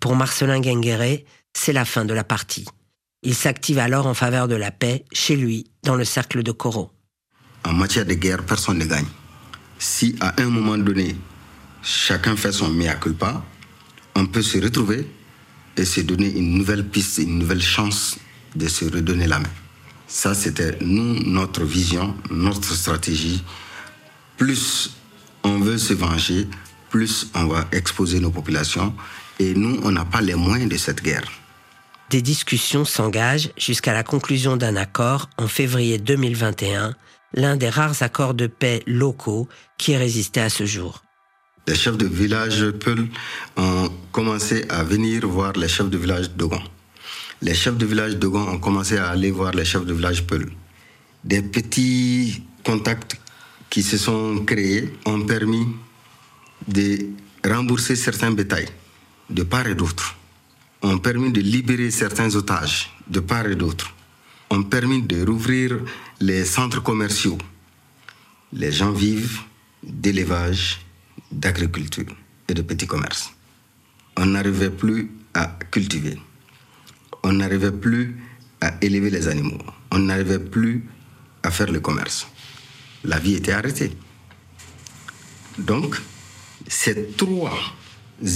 Pour 0.00 0.16
Marcelin 0.16 0.58
Guengueré, 0.58 1.24
c'est 1.54 1.72
la 1.72 1.84
fin 1.84 2.04
de 2.04 2.12
la 2.12 2.24
partie. 2.24 2.64
Il 3.22 3.36
s'active 3.36 3.78
alors 3.78 4.08
en 4.08 4.14
faveur 4.14 4.48
de 4.48 4.56
la 4.56 4.72
paix 4.72 5.04
chez 5.12 5.36
lui, 5.36 5.70
dans 5.84 5.94
le 5.94 6.04
cercle 6.04 6.42
de 6.42 6.50
Koro. 6.50 6.90
En 7.64 7.72
matière 7.72 8.04
de 8.04 8.14
guerre, 8.14 8.44
personne 8.44 8.78
ne 8.78 8.84
gagne. 8.84 9.06
Si 9.78 10.16
à 10.20 10.42
un 10.42 10.46
moment 10.46 10.76
donné, 10.76 11.14
chacun 11.84 12.34
fait 12.34 12.50
son 12.50 12.68
mea 12.68 12.96
culpa, 12.96 13.44
on 14.16 14.26
peut 14.26 14.42
se 14.42 14.58
retrouver 14.58 15.08
et 15.76 15.84
se 15.84 16.00
donner 16.00 16.36
une 16.36 16.58
nouvelle 16.58 16.88
piste, 16.88 17.18
une 17.18 17.38
nouvelle 17.38 17.62
chance 17.62 18.18
de 18.56 18.66
se 18.66 18.86
redonner 18.86 19.28
la 19.28 19.38
main. 19.38 19.61
Ça, 20.14 20.34
c'était 20.34 20.76
nous, 20.82 21.22
notre 21.24 21.64
vision, 21.64 22.14
notre 22.30 22.74
stratégie. 22.74 23.42
Plus 24.36 24.90
on 25.42 25.58
veut 25.58 25.78
se 25.78 25.94
venger, 25.94 26.46
plus 26.90 27.28
on 27.34 27.46
va 27.46 27.66
exposer 27.72 28.20
nos 28.20 28.30
populations. 28.30 28.94
Et 29.38 29.54
nous, 29.54 29.80
on 29.82 29.90
n'a 29.90 30.04
pas 30.04 30.20
les 30.20 30.34
moyens 30.34 30.70
de 30.70 30.76
cette 30.76 31.02
guerre. 31.02 31.24
Des 32.10 32.20
discussions 32.20 32.84
s'engagent 32.84 33.52
jusqu'à 33.56 33.94
la 33.94 34.02
conclusion 34.02 34.58
d'un 34.58 34.76
accord 34.76 35.30
en 35.38 35.48
février 35.48 35.96
2021, 35.96 36.94
l'un 37.32 37.56
des 37.56 37.70
rares 37.70 38.02
accords 38.02 38.34
de 38.34 38.48
paix 38.48 38.82
locaux 38.86 39.48
qui 39.78 39.92
ait 39.92 39.96
résisté 39.96 40.42
à 40.42 40.50
ce 40.50 40.66
jour. 40.66 41.02
Les 41.66 41.74
chefs 41.74 41.96
de 41.96 42.06
village 42.06 42.68
Peul 42.72 43.08
ont 43.56 43.88
commencé 44.12 44.66
à 44.68 44.84
venir 44.84 45.26
voir 45.26 45.54
les 45.54 45.68
chefs 45.68 45.88
de 45.88 45.96
village 45.96 46.32
Dogon. 46.32 46.62
Les 47.42 47.54
chefs 47.54 47.76
de 47.76 47.84
village 47.84 48.16
Dogon 48.16 48.48
ont 48.48 48.58
commencé 48.58 48.96
à 48.96 49.10
aller 49.10 49.32
voir 49.32 49.52
les 49.52 49.64
chefs 49.64 49.84
de 49.84 49.92
village 49.92 50.24
Peul. 50.26 50.50
Des 51.24 51.42
petits 51.42 52.42
contacts 52.64 53.16
qui 53.68 53.82
se 53.82 53.98
sont 53.98 54.44
créés 54.44 54.92
ont 55.04 55.22
permis 55.22 55.66
de 56.68 57.08
rembourser 57.44 57.96
certains 57.96 58.30
bétails 58.30 58.68
de 59.28 59.42
part 59.42 59.66
et 59.66 59.74
d'autre 59.74 60.16
ont 60.82 60.98
permis 60.98 61.32
de 61.32 61.40
libérer 61.40 61.90
certains 61.90 62.34
otages 62.34 62.90
de 63.08 63.20
part 63.20 63.46
et 63.46 63.54
d'autre, 63.56 63.94
ont 64.50 64.62
permis 64.62 65.02
de 65.02 65.24
rouvrir 65.24 65.78
les 66.20 66.44
centres 66.44 66.82
commerciaux. 66.82 67.38
Les 68.52 68.72
gens 68.72 68.92
vivent 68.92 69.40
d'élevage, 69.82 70.80
d'agriculture 71.30 72.14
et 72.48 72.54
de 72.54 72.62
petits 72.62 72.86
commerces. 72.86 73.32
On 74.16 74.26
n'arrivait 74.26 74.70
plus 74.70 75.10
à 75.34 75.56
cultiver. 75.70 76.18
On 77.22 77.32
n'arrivait 77.32 77.72
plus 77.72 78.16
à 78.60 78.72
élever 78.80 79.10
les 79.10 79.28
animaux. 79.28 79.58
On 79.90 79.98
n'arrivait 79.98 80.38
plus 80.38 80.84
à 81.42 81.50
faire 81.50 81.70
le 81.70 81.80
commerce. 81.80 82.26
La 83.04 83.18
vie 83.18 83.34
était 83.34 83.52
arrêtée. 83.52 83.92
Donc, 85.58 86.00
ces 86.68 87.08
trois 87.16 87.56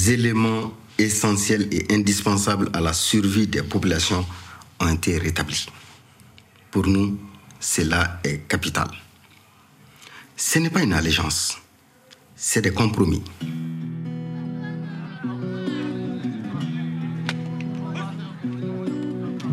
éléments 0.08 0.72
essentiels 0.98 1.68
et 1.72 1.92
indispensables 1.92 2.70
à 2.72 2.80
la 2.80 2.92
survie 2.92 3.46
des 3.46 3.62
populations 3.62 4.26
ont 4.80 4.92
été 4.92 5.18
rétablis. 5.18 5.66
Pour 6.70 6.86
nous, 6.86 7.18
cela 7.60 8.20
est 8.24 8.46
capital. 8.48 8.88
Ce 10.36 10.58
n'est 10.58 10.70
pas 10.70 10.82
une 10.82 10.92
allégeance, 10.92 11.58
c'est 12.34 12.60
des 12.60 12.72
compromis. 12.72 13.22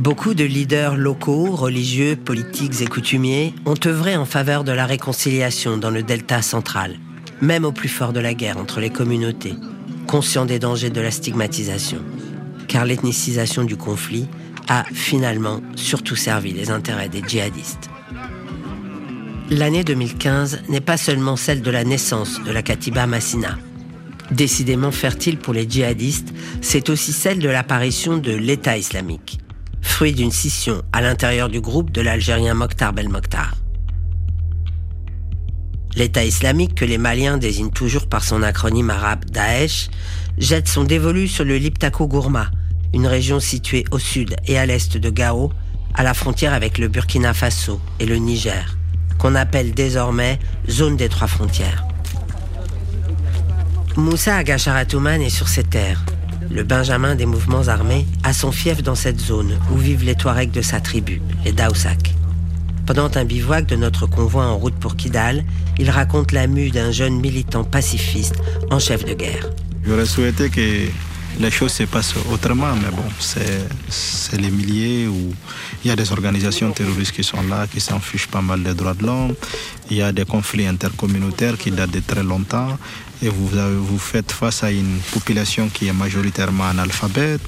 Beaucoup 0.04 0.34
de 0.34 0.44
leaders 0.44 0.98
locaux, 0.98 1.56
religieux, 1.56 2.18
politiques 2.18 2.82
et 2.82 2.88
coutumiers 2.88 3.54
ont 3.66 3.80
œuvré 3.86 4.18
en 4.18 4.26
faveur 4.26 4.66
de 4.66 4.74
la 4.74 4.86
réconciliation 4.86 5.78
dans 5.78 5.92
le 5.92 6.04
delta 6.04 6.42
central, 6.42 6.98
même 7.40 7.64
au 7.64 7.72
plus 7.72 7.88
fort 7.88 8.12
de 8.12 8.20
la 8.20 8.34
guerre 8.34 8.58
entre 8.58 8.82
les 8.82 8.90
communautés 8.90 9.56
conscient 10.06 10.46
des 10.46 10.60
dangers 10.60 10.90
de 10.90 11.00
la 11.00 11.10
stigmatisation, 11.10 12.00
car 12.68 12.84
l'ethnicisation 12.84 13.64
du 13.64 13.78
conflit 13.78 14.28
a 14.68 14.84
finalement 14.92 15.62
surtout 15.78 16.18
servi 16.18 16.52
les 16.52 16.70
intérêts 16.70 17.08
des 17.08 17.24
djihadistes. 17.26 17.90
L'année 19.52 19.86
2015 19.86 20.64
n'est 20.68 20.82
pas 20.82 20.98
seulement 20.98 21.38
celle 21.38 21.62
de 21.62 21.72
la 21.72 21.86
naissance 21.86 22.44
de 22.44 22.52
la 22.52 22.62
Katiba 22.62 23.08
Massina. 23.08 23.58
Décidément 24.32 24.92
fertile 24.92 25.38
pour 25.38 25.54
les 25.54 25.66
djihadistes, 25.70 26.34
c'est 26.60 26.90
aussi 26.90 27.14
celle 27.14 27.40
de 27.40 27.48
l'apparition 27.48 28.18
de 28.18 28.34
l'État 28.34 28.78
islamique, 28.78 29.40
fruit 29.84 30.14
d'une 30.14 30.32
scission 30.32 30.82
à 30.92 31.02
l'intérieur 31.02 31.50
du 31.50 31.62
groupe 31.62 31.92
de 31.92 32.02
l'Algérien 32.02 32.56
Mokhtar 32.56 32.94
Bel 32.94 33.10
Mokhtar. 33.10 33.56
L'État 35.96 36.26
islamique, 36.26 36.74
que 36.74 36.86
les 36.86 36.98
Maliens 36.98 37.38
désignent 37.38 37.70
toujours 37.70 38.08
par 38.08 38.24
son 38.24 38.42
acronyme 38.42 38.90
arabe 38.90 39.26
Daesh, 39.26 39.90
jette 40.40 40.68
son 40.68 40.86
dévolu 40.86 41.28
sur 41.28 41.46
le 41.46 41.58
Liptako 41.58 42.08
Gourma, 42.08 42.50
une 42.94 43.06
région 43.06 43.40
située 43.40 43.84
au 43.92 44.00
sud 44.00 44.36
et 44.48 44.58
à 44.58 44.66
l'est 44.66 44.98
de 44.98 45.10
Gao, 45.12 45.52
à 45.94 46.02
la 46.02 46.16
frontière 46.16 46.54
avec 46.54 46.80
le 46.80 46.88
Burkina 46.88 47.34
Faso 47.34 47.80
et 48.00 48.08
le 48.08 48.16
Niger, 48.16 48.78
qu'on 49.20 49.36
appelle 49.36 49.74
désormais 49.74 50.40
zone 50.68 50.98
des 50.98 51.10
trois 51.10 51.28
frontières. 51.28 51.86
Moussa 53.96 54.38
Agacharatouman 54.38 55.22
est 55.22 55.30
sur 55.30 55.48
ces 55.48 55.64
terres. 55.64 56.04
Le 56.50 56.64
Benjamin 56.64 57.16
des 57.16 57.26
mouvements 57.26 57.68
armés 57.68 58.06
a 58.24 58.34
son 58.34 58.52
fief 58.52 58.84
dans 58.84 58.96
cette 58.96 59.20
zone 59.20 59.58
où 59.72 59.78
vivent 59.78 60.04
les 60.04 60.16
Touaregs 60.16 60.52
de 60.52 60.62
sa 60.62 60.80
tribu, 60.80 61.22
les 61.46 61.52
Daosak. 61.52 62.14
Pendant 62.86 63.10
un 63.16 63.26
bivouac 63.26 63.66
de 63.66 63.76
notre 63.76 64.08
convoi 64.08 64.46
en 64.46 64.58
route 64.58 64.76
pour 64.76 64.96
Kidal, 64.96 65.46
il 65.78 65.90
raconte 65.90 66.32
la 66.32 66.48
mue 66.48 66.70
d'un 66.70 66.92
jeune 66.92 67.20
militant 67.20 67.64
pacifiste 67.64 68.36
en 68.72 68.80
chef 68.80 69.06
de 69.06 69.14
guerre. 69.14 69.50
J'aurais 69.86 70.06
souhaité 70.06 70.50
que 70.50 70.88
les 71.40 71.52
choses 71.52 71.72
se 71.72 71.84
passent 71.84 72.16
autrement, 72.32 72.76
mais 72.76 72.92
bon, 72.92 73.04
c'est 73.20 74.38
les 74.40 74.52
milliers 74.52 75.08
où 75.08 75.34
il 75.84 75.88
y 75.88 75.92
a 75.92 75.96
des 75.96 76.12
organisations 76.12 76.72
terroristes 76.72 77.14
qui 77.14 77.24
sont 77.24 77.42
là, 77.50 77.68
qui 77.68 77.80
s'en 77.80 78.00
fichent 78.00 78.28
pas 78.28 78.42
mal 78.42 78.62
des 78.64 78.74
droits 78.74 78.94
de 78.94 79.04
l'homme. 79.04 79.34
Il 79.90 79.98
y 79.98 80.02
a 80.02 80.12
des 80.12 80.26
conflits 80.26 80.68
intercommunautaires 80.68 81.58
qui 81.58 81.72
datent 81.72 81.92
de 81.92 82.02
très 82.02 82.24
longtemps 82.24 82.78
et 83.24 83.30
vous, 83.30 83.48
vous 83.48 83.98
faites 83.98 84.32
face 84.32 84.64
à 84.64 84.72
une 84.72 85.00
population 85.14 85.70
qui 85.70 85.88
est 85.88 85.94
majoritairement 85.94 86.66
analphabète 86.66 87.42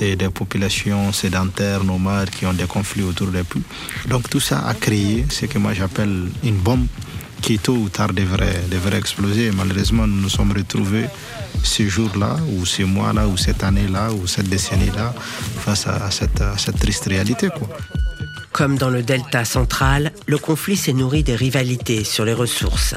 et 0.00 0.16
des 0.16 0.28
populations 0.28 1.12
sédentaires, 1.12 1.84
nomades 1.84 2.30
qui 2.30 2.46
ont 2.46 2.52
des 2.52 2.66
conflits 2.66 3.04
autour 3.04 3.28
des 3.28 3.44
puits. 3.44 3.62
Donc 4.08 4.28
tout 4.28 4.40
ça 4.40 4.66
a 4.66 4.74
créé 4.74 5.24
ce 5.30 5.46
que 5.46 5.58
moi 5.58 5.72
j'appelle 5.72 6.28
une 6.42 6.56
bombe 6.56 6.86
qui 7.40 7.58
tôt 7.58 7.76
ou 7.76 7.88
tard 7.88 8.12
devrait, 8.12 8.60
devrait 8.70 8.98
exploser. 8.98 9.50
malheureusement, 9.52 10.06
nous 10.06 10.20
nous 10.20 10.28
sommes 10.28 10.52
retrouvés 10.52 11.06
ce 11.62 11.88
jour-là, 11.88 12.36
ou 12.52 12.66
ce 12.66 12.82
mois-là, 12.82 13.28
ou 13.28 13.36
cette 13.36 13.62
année-là, 13.62 14.12
ou 14.12 14.26
cette 14.26 14.48
décennie-là, 14.48 15.14
face 15.64 15.86
à 15.86 16.10
cette, 16.10 16.78
triste 16.78 17.04
réalité. 17.04 17.48
Comme 18.52 18.76
dans 18.76 18.90
le 18.90 19.02
delta 19.02 19.44
central, 19.44 20.12
le 20.26 20.38
conflit 20.38 20.76
s'est 20.76 20.92
nourri 20.92 21.22
des 21.22 21.36
rivalités 21.36 22.04
sur 22.04 22.24
les 22.24 22.34
ressources. 22.34 22.94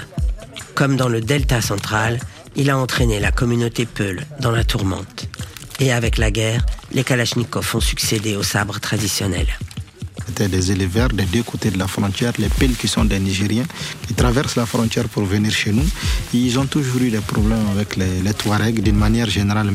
Comme 0.75 0.95
dans 0.95 1.09
le 1.09 1.21
delta 1.21 1.61
central, 1.61 2.19
il 2.55 2.69
a 2.69 2.77
entraîné 2.77 3.19
la 3.19 3.31
communauté 3.31 3.85
Peul 3.85 4.23
dans 4.39 4.51
la 4.51 4.63
tourmente. 4.63 5.27
Et 5.79 5.91
avec 5.91 6.17
la 6.17 6.31
guerre, 6.31 6.65
les 6.91 7.03
Kalachnikovs 7.03 7.75
ont 7.75 7.79
succédé 7.79 8.35
aux 8.35 8.43
sabres 8.43 8.79
traditionnels. 8.79 9.57
C'était 10.25 10.47
des 10.47 10.71
éleveurs 10.71 11.09
des 11.09 11.25
deux 11.25 11.43
côtés 11.43 11.69
de 11.69 11.77
la 11.77 11.87
frontière, 11.87 12.33
les 12.39 12.47
Peuls 12.49 12.75
qui 12.79 12.87
sont 12.87 13.05
des 13.05 13.19
Nigériens, 13.19 13.65
qui 14.07 14.13
traversent 14.13 14.55
la 14.55 14.65
frontière 14.65 15.07
pour 15.09 15.23
venir 15.25 15.51
chez 15.51 15.71
nous. 15.71 15.85
ils 16.33 16.57
ont 16.57 16.65
toujours 16.65 17.01
eu 17.01 17.09
des 17.09 17.19
problèmes 17.19 17.65
avec 17.71 17.95
les, 17.97 18.33
Touaregs 18.33 18.81
d'une 18.81 18.95
manière 18.95 19.29
générale. 19.29 19.73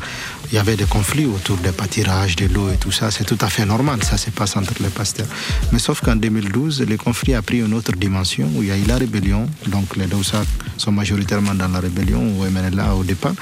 il 0.51 0.55
y 0.55 0.59
avait 0.59 0.77
des 0.77 0.87
conflits 0.87 1.27
autour 1.27 1.59
des 1.59 1.71
pâtirages, 1.73 2.35
de 2.37 2.47
l'eau 2.47 2.71
et 2.71 2.77
tout 2.77 2.91
ça. 2.93 3.11
C'est 3.11 3.25
tout 3.25 3.39
à 3.41 3.49
fait 3.49 3.67
normal, 3.67 4.03
ça 4.03 4.17
se 4.17 4.31
passe 4.31 4.57
entre 4.57 4.75
les 4.81 4.89
pasteurs. 4.89 5.27
Mais 5.73 5.79
sauf 5.79 6.01
qu'en 6.01 6.17
2012, 6.17 6.83
le 6.89 6.97
conflit 6.97 7.35
a 7.35 7.43
pris 7.43 7.61
une 7.61 7.75
autre 7.75 7.93
dimension 7.93 8.49
où 8.57 8.63
il 8.63 8.69
y 8.69 8.73
a 8.73 8.79
eu 8.79 8.85
la 8.85 8.97
rébellion. 8.97 9.49
Donc 9.69 9.97
les 9.97 10.07
Dousak 10.07 10.47
sont 10.77 10.93
majoritairement 10.93 11.55
dans 11.55 11.69
la 11.69 11.81
rébellion, 11.81 12.23
ou 12.39 12.45
MNLA 12.45 12.95
au 12.97 13.05
départ. 13.05 13.35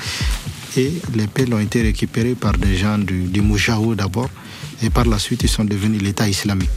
Et 0.77 0.93
les 1.15 1.27
pelles 1.29 1.55
ont 1.55 1.59
été 1.61 1.81
récupérés 1.83 2.35
par 2.35 2.53
des 2.59 2.77
gens 2.77 2.99
du, 2.99 3.23
du 3.23 3.43
d'abord. 3.97 4.29
Et 4.83 4.91
par 4.91 5.07
la 5.07 5.19
suite, 5.19 5.43
ils 5.45 5.49
sont 5.49 5.65
devenus 5.65 6.03
l'État 6.03 6.29
islamique. 6.29 6.69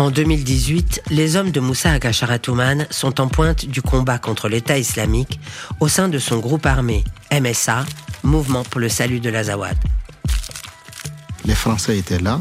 En 0.00 0.10
2018, 0.10 1.02
les 1.10 1.36
hommes 1.36 1.50
de 1.50 1.60
Moussa 1.60 1.92
Akacharatouman 1.92 2.86
sont 2.88 3.20
en 3.20 3.28
pointe 3.28 3.66
du 3.66 3.82
combat 3.82 4.16
contre 4.16 4.48
l'État 4.48 4.78
islamique 4.78 5.38
au 5.78 5.88
sein 5.88 6.08
de 6.08 6.18
son 6.18 6.38
groupe 6.38 6.64
armé 6.64 7.04
MSA, 7.30 7.84
Mouvement 8.22 8.62
pour 8.62 8.80
le 8.80 8.88
salut 8.88 9.20
de 9.20 9.28
l'Azawad. 9.28 9.76
Les 11.44 11.54
Français 11.54 11.98
étaient 11.98 12.18
là, 12.18 12.40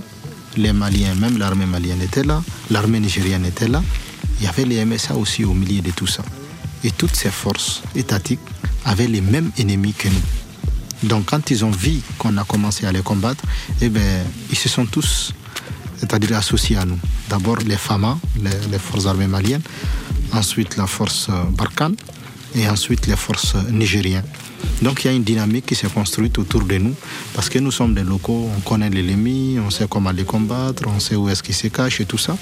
les 0.55 0.71
Maliens, 0.71 1.15
même 1.15 1.37
l'armée 1.37 1.65
malienne 1.65 2.01
était 2.01 2.23
là, 2.23 2.41
l'armée 2.71 3.01
nigérienne 3.01 3.45
était 3.45 3.67
là. 3.67 3.83
Il 4.39 4.45
y 4.45 4.47
avait 4.47 4.63
les 4.63 4.85
MSA 4.85 5.15
aussi 5.15 5.43
au 5.43 5.53
milieu 5.53 5.81
de 5.81 5.91
tout 5.91 6.07
ça. 6.07 6.23
Et 6.85 6.91
toutes 6.91 7.17
ces 7.17 7.29
forces 7.29 7.83
étatiques 7.93 8.39
avaient 8.85 9.07
les 9.07 9.19
mêmes 9.19 9.51
ennemis 9.57 9.91
que 9.91 10.07
nous. 10.07 11.09
Donc 11.09 11.25
quand 11.25 11.51
ils 11.51 11.65
ont 11.65 11.71
vu 11.71 11.99
qu'on 12.17 12.37
a 12.37 12.45
commencé 12.45 12.85
à 12.85 12.93
les 12.93 13.01
combattre, 13.01 13.43
eh 13.81 13.89
ben, 13.89 14.23
ils 14.49 14.57
se 14.57 14.69
sont 14.69 14.85
tous 14.85 15.33
c'est-à-dire 15.99 16.37
associés 16.37 16.77
à 16.77 16.85
nous. 16.85 16.99
D'abord 17.29 17.57
les 17.57 17.75
FAMA, 17.75 18.17
les, 18.41 18.79
forces 18.79 19.05
armées 19.05 19.27
maliennes, 19.27 19.61
ensuite 20.31 20.77
la 20.77 20.87
force 20.87 21.27
euh, 21.29 21.43
Barkhane 21.51 21.95
et 22.55 22.67
ensuite 22.69 23.07
les 23.07 23.15
forces 23.15 23.55
nigériennes. 23.71 24.23
Donc 24.81 25.03
il 25.03 25.07
y 25.07 25.09
a 25.09 25.13
une 25.13 25.23
dynamique 25.23 25.65
qui 25.65 25.75
s'est 25.75 25.87
construite 25.87 26.37
autour 26.37 26.63
de 26.63 26.77
nous 26.77 26.95
parce 27.33 27.49
que 27.49 27.59
nous 27.59 27.71
sommes 27.71 27.93
des 27.93 28.03
locaux, 28.03 28.49
on 28.55 28.59
connaît 28.61 28.89
l'ennemi, 28.89 29.57
on 29.65 29.69
sait 29.69 29.85
comment 29.89 30.11
les 30.11 30.23
combattre, 30.23 30.83
on 30.87 30.99
sait 30.99 31.15
où 31.15 31.29
est-ce 31.29 31.43
qu'il 31.43 31.55
se 31.55 31.67
cache 31.67 32.01
et 32.01 32.05
tout 32.05 32.17
ça. 32.17 32.37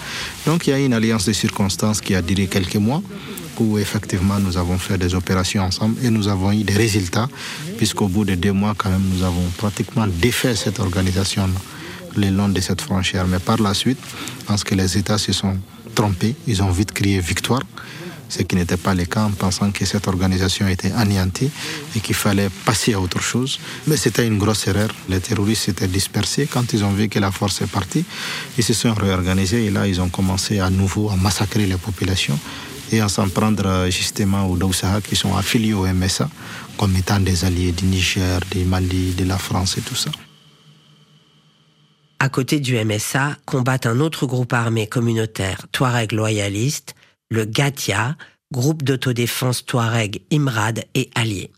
Donc 0.46 0.68
il 0.68 0.70
y 0.72 0.74
a 0.74 0.80
une 0.80 0.94
alliance 0.94 1.26
de 1.26 1.34
circonstances 1.34 2.02
qui 2.02 2.16
a 2.16 2.22
duré 2.22 2.48
quelques 2.48 2.76
mois 2.76 3.02
où 3.60 3.78
effectivement 3.80 4.40
nous 4.40 4.58
avons 4.58 4.78
fait 4.78 4.98
des 4.98 5.16
opérations 5.16 5.64
ensemble 5.64 5.96
et 6.04 6.10
nous 6.10 6.28
avons 6.28 6.52
eu 6.52 6.64
des 6.64 6.76
résultats 6.76 7.28
puisqu'au 7.78 8.08
bout 8.08 8.26
de 8.26 8.36
deux 8.36 8.52
mois 8.52 8.74
quand 8.78 8.90
même 8.90 9.04
nous 9.14 9.24
avons 9.24 9.48
pratiquement 9.58 10.06
défait 10.08 10.56
cette 10.56 10.80
organisation 10.80 11.50
le 12.18 12.30
long 12.30 12.50
de 12.50 12.60
cette 12.62 12.82
frontière. 12.82 13.26
Mais 13.28 13.40
par 13.40 13.58
la 13.58 13.74
suite, 13.74 14.00
je 14.40 14.46
pense 14.46 14.64
que 14.64 14.76
les 14.76 14.98
États 14.98 15.18
se 15.18 15.34
sont 15.34 15.58
trompés. 15.96 16.36
Ils 16.48 16.62
ont 16.62 16.70
vite 16.72 16.92
crié 16.92 17.20
victoire, 17.20 17.64
ce 18.30 18.44
qui 18.44 18.56
n'était 18.56 18.78
pas 18.78 18.94
le 18.94 19.06
cas 19.06 19.24
en 19.24 19.32
pensant 19.32 19.72
que 19.72 19.86
cette 19.86 20.08
organisation 20.08 20.68
était 20.68 20.92
anéantie 20.92 21.50
et 21.96 22.00
qu'il 22.00 22.16
fallait 22.16 22.50
passer 22.66 22.94
à 22.94 23.00
autre 23.00 23.22
chose. 23.22 23.60
Mais 23.88 23.98
c'était 23.98 24.28
une 24.28 24.38
grosse 24.38 24.68
erreur. 24.68 24.90
Les 25.10 25.20
terroristes 25.20 25.64
s'étaient 25.64 25.88
dispersés. 25.88 26.48
Quand 26.52 26.74
ils 26.74 26.84
ont 26.84 26.92
vu 26.92 27.08
que 27.10 27.20
la 27.20 27.32
force 27.32 27.62
est 27.62 27.72
partie, 27.72 28.06
ils 28.58 28.64
se 28.64 28.74
sont 28.74 28.94
réorganisés 28.94 29.66
et 29.66 29.72
là, 29.72 29.88
ils 29.88 30.02
ont 30.02 30.10
commencé 30.10 30.60
à 30.60 30.70
nouveau 30.70 31.10
à 31.10 31.16
massacrer 31.16 31.66
les 31.66 31.78
populations 31.78 32.38
et 32.92 33.02
à 33.02 33.10
s'en 33.10 33.28
prendre 33.28 33.88
justement 33.90 34.46
aux 34.50 34.56
Daousaha 34.56 35.02
qui 35.02 35.16
sont 35.16 35.36
affiliés 35.36 35.74
au 35.74 35.86
MSA 35.86 36.30
comme 36.78 36.96
étant 36.96 37.20
des 37.20 37.44
alliés 37.44 37.72
du 37.72 37.86
Niger, 37.86 38.40
du 38.52 38.64
Mali, 38.66 39.14
de 39.14 39.26
la 39.26 39.38
France 39.38 39.78
et 39.78 39.82
tout 39.82 39.96
ça. 39.96 40.12
À 42.20 42.30
côté 42.30 42.60
du 42.60 42.84
MSA 42.84 43.38
combattent 43.46 43.86
un 43.86 44.00
autre 44.00 44.26
groupe 44.26 44.54
armé 44.54 44.88
communautaire 44.88 45.68
Touareg 45.72 46.12
loyaliste, 46.12 46.96
le 47.30 47.46
GATIA, 47.46 48.18
groupe 48.52 48.82
d'autodéfense 48.82 49.66
Touareg 49.66 50.24
Imrad 50.32 50.84
et 50.96 51.12
alliés. 51.14 51.52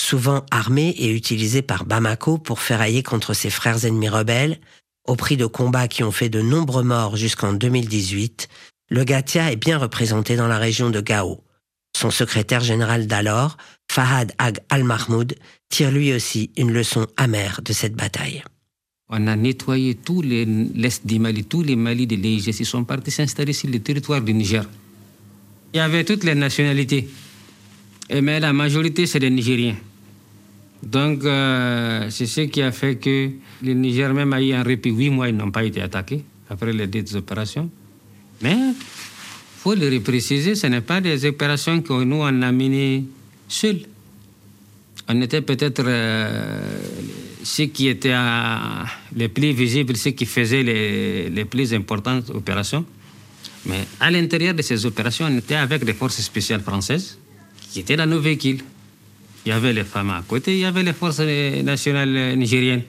Souvent 0.00 0.46
armé 0.52 0.90
et 0.90 1.10
utilisé 1.10 1.62
par 1.62 1.84
Bamako 1.84 2.38
pour 2.38 2.60
ferrailler 2.60 3.02
contre 3.02 3.34
ses 3.34 3.50
frères 3.50 3.84
ennemis 3.84 4.08
rebelles, 4.08 4.60
au 5.06 5.16
prix 5.16 5.36
de 5.36 5.46
combats 5.46 5.88
qui 5.88 6.04
ont 6.04 6.12
fait 6.12 6.28
de 6.28 6.40
nombreux 6.40 6.84
morts 6.84 7.16
jusqu'en 7.16 7.52
2018, 7.52 8.48
le 8.88 9.02
GATIA 9.02 9.50
est 9.50 9.56
bien 9.56 9.78
représenté 9.78 10.36
dans 10.36 10.48
la 10.48 10.58
région 10.58 10.90
de 10.90 11.00
Gao. 11.00 11.42
Son 11.96 12.10
secrétaire 12.10 12.60
général 12.60 13.08
d'alors, 13.08 13.56
Fahad 13.90 14.32
Ag 14.38 14.60
al-Mahmoud, 14.68 15.34
tire 15.68 15.90
lui 15.90 16.12
aussi 16.14 16.52
une 16.56 16.72
leçon 16.72 17.08
amère 17.16 17.62
de 17.62 17.72
cette 17.72 17.94
bataille. 17.94 18.44
On 19.12 19.26
a 19.26 19.34
nettoyé 19.34 19.96
tout 19.96 20.22
l'est 20.22 21.04
du 21.04 21.18
Mali, 21.18 21.44
tous 21.44 21.62
les 21.62 21.74
Mali 21.74 22.06
de. 22.06 22.14
Ils 22.14 22.64
sont 22.64 22.84
partis 22.84 23.10
s'installer 23.10 23.52
sur 23.52 23.68
le 23.68 23.80
territoire 23.80 24.20
du 24.22 24.32
Niger. 24.32 24.64
Il 25.74 25.78
y 25.78 25.80
avait 25.80 26.04
toutes 26.04 26.22
les 26.22 26.36
nationalités. 26.36 27.08
mais 28.22 28.38
la 28.38 28.52
majorité, 28.52 29.06
c'est 29.06 29.18
des 29.18 29.30
Nigériens. 29.30 29.74
Donc, 30.82 31.24
euh, 31.24 32.08
c'est 32.10 32.26
ce 32.26 32.42
qui 32.42 32.62
a 32.62 32.70
fait 32.70 32.96
que 32.96 33.30
le 33.62 33.72
Niger 33.74 34.14
même 34.14 34.32
a 34.32 34.40
eu 34.40 34.52
un 34.52 34.62
répit. 34.62 34.90
Huit 34.90 35.10
mois, 35.10 35.28
ils 35.28 35.36
n'ont 35.36 35.50
pas 35.50 35.64
été 35.64 35.82
attaqués 35.82 36.22
après 36.48 36.72
les 36.72 36.86
deux 36.86 37.16
opérations. 37.16 37.68
Mais, 38.42 38.52
il 38.54 38.74
faut 39.58 39.74
le 39.74 39.88
repréciser, 39.90 40.54
ce 40.54 40.68
n'est 40.68 40.80
pas 40.80 41.00
des 41.00 41.26
opérations 41.26 41.82
que 41.82 41.92
nous, 42.04 42.16
on 42.22 42.42
a 42.42 42.52
menées 42.52 43.04
seuls. 43.48 43.80
On 45.08 45.20
était 45.20 45.42
peut-être 45.42 45.82
euh, 45.84 46.60
ce 47.50 47.62
qui 47.62 47.88
était 47.88 48.14
les 49.16 49.28
plus 49.28 49.52
visibles, 49.52 49.96
ce 49.96 50.10
qui 50.10 50.24
faisait 50.24 50.62
les, 50.62 51.28
les 51.30 51.44
plus 51.44 51.74
importantes 51.74 52.30
opérations. 52.30 52.84
Mais 53.66 53.80
à 53.98 54.10
l'intérieur 54.10 54.54
de 54.54 54.62
ces 54.62 54.86
opérations, 54.86 55.26
on 55.26 55.36
était 55.38 55.56
avec 55.56 55.84
des 55.84 55.92
forces 55.94 56.20
spéciales 56.20 56.60
françaises 56.60 57.18
qui 57.72 57.80
étaient 57.80 57.96
dans 57.96 58.06
nos 58.06 58.20
véhicules. 58.20 58.62
Il 59.44 59.48
y 59.48 59.52
avait 59.52 59.72
les 59.72 59.84
femmes 59.84 60.10
à 60.10 60.22
côté, 60.26 60.52
il 60.52 60.60
y 60.60 60.64
avait 60.64 60.84
les 60.84 60.92
forces 60.92 61.20
nationales 61.20 62.36
nigériennes. 62.36 62.84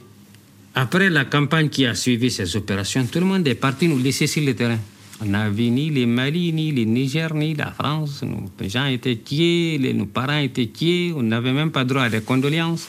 Après 0.75 1.09
la 1.09 1.25
campagne 1.25 1.69
qui 1.69 1.85
a 1.85 1.95
suivi 1.95 2.29
ces 2.29 2.55
opérations, 2.55 3.05
tout 3.11 3.19
le 3.19 3.25
monde 3.25 3.47
est 3.47 3.55
parti 3.55 3.87
nous 3.87 3.97
laisser 3.97 4.27
sur 4.27 4.43
le 4.43 4.53
terrain. 4.53 4.79
On 5.21 5.25
n'a 5.25 5.49
vu 5.49 5.69
ni 5.69 5.89
les 5.89 6.05
Mali, 6.05 6.53
ni 6.53 6.71
les 6.71 6.85
Niger, 6.85 7.33
ni 7.33 7.55
la 7.55 7.71
France. 7.71 8.23
Nos 8.23 8.69
gens 8.69 8.85
étaient 8.85 9.17
tués, 9.17 9.79
nos 9.93 10.05
parents 10.05 10.39
étaient 10.39 10.67
tués, 10.67 11.13
on 11.15 11.23
n'avait 11.23 11.51
même 11.51 11.71
pas 11.71 11.83
droit 11.83 12.03
à 12.03 12.09
des 12.09 12.21
condoléances. 12.21 12.87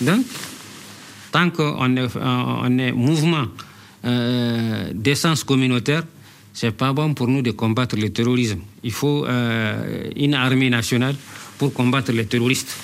Donc, 0.00 0.24
tant 1.30 1.50
qu'on 1.50 1.96
est, 1.96 2.08
on 2.16 2.78
est 2.78 2.92
mouvement 2.92 3.46
euh, 4.04 4.90
d'essence 4.94 5.44
communautaire, 5.44 6.04
c'est 6.54 6.70
pas 6.70 6.92
bon 6.92 7.14
pour 7.14 7.28
nous 7.28 7.42
de 7.42 7.50
combattre 7.50 7.96
le 7.96 8.10
terrorisme. 8.10 8.60
Il 8.82 8.92
faut 8.92 9.24
euh, 9.26 10.10
une 10.16 10.34
armée 10.34 10.70
nationale 10.70 11.14
pour 11.58 11.72
combattre 11.72 12.12
les 12.12 12.26
terroristes, 12.26 12.74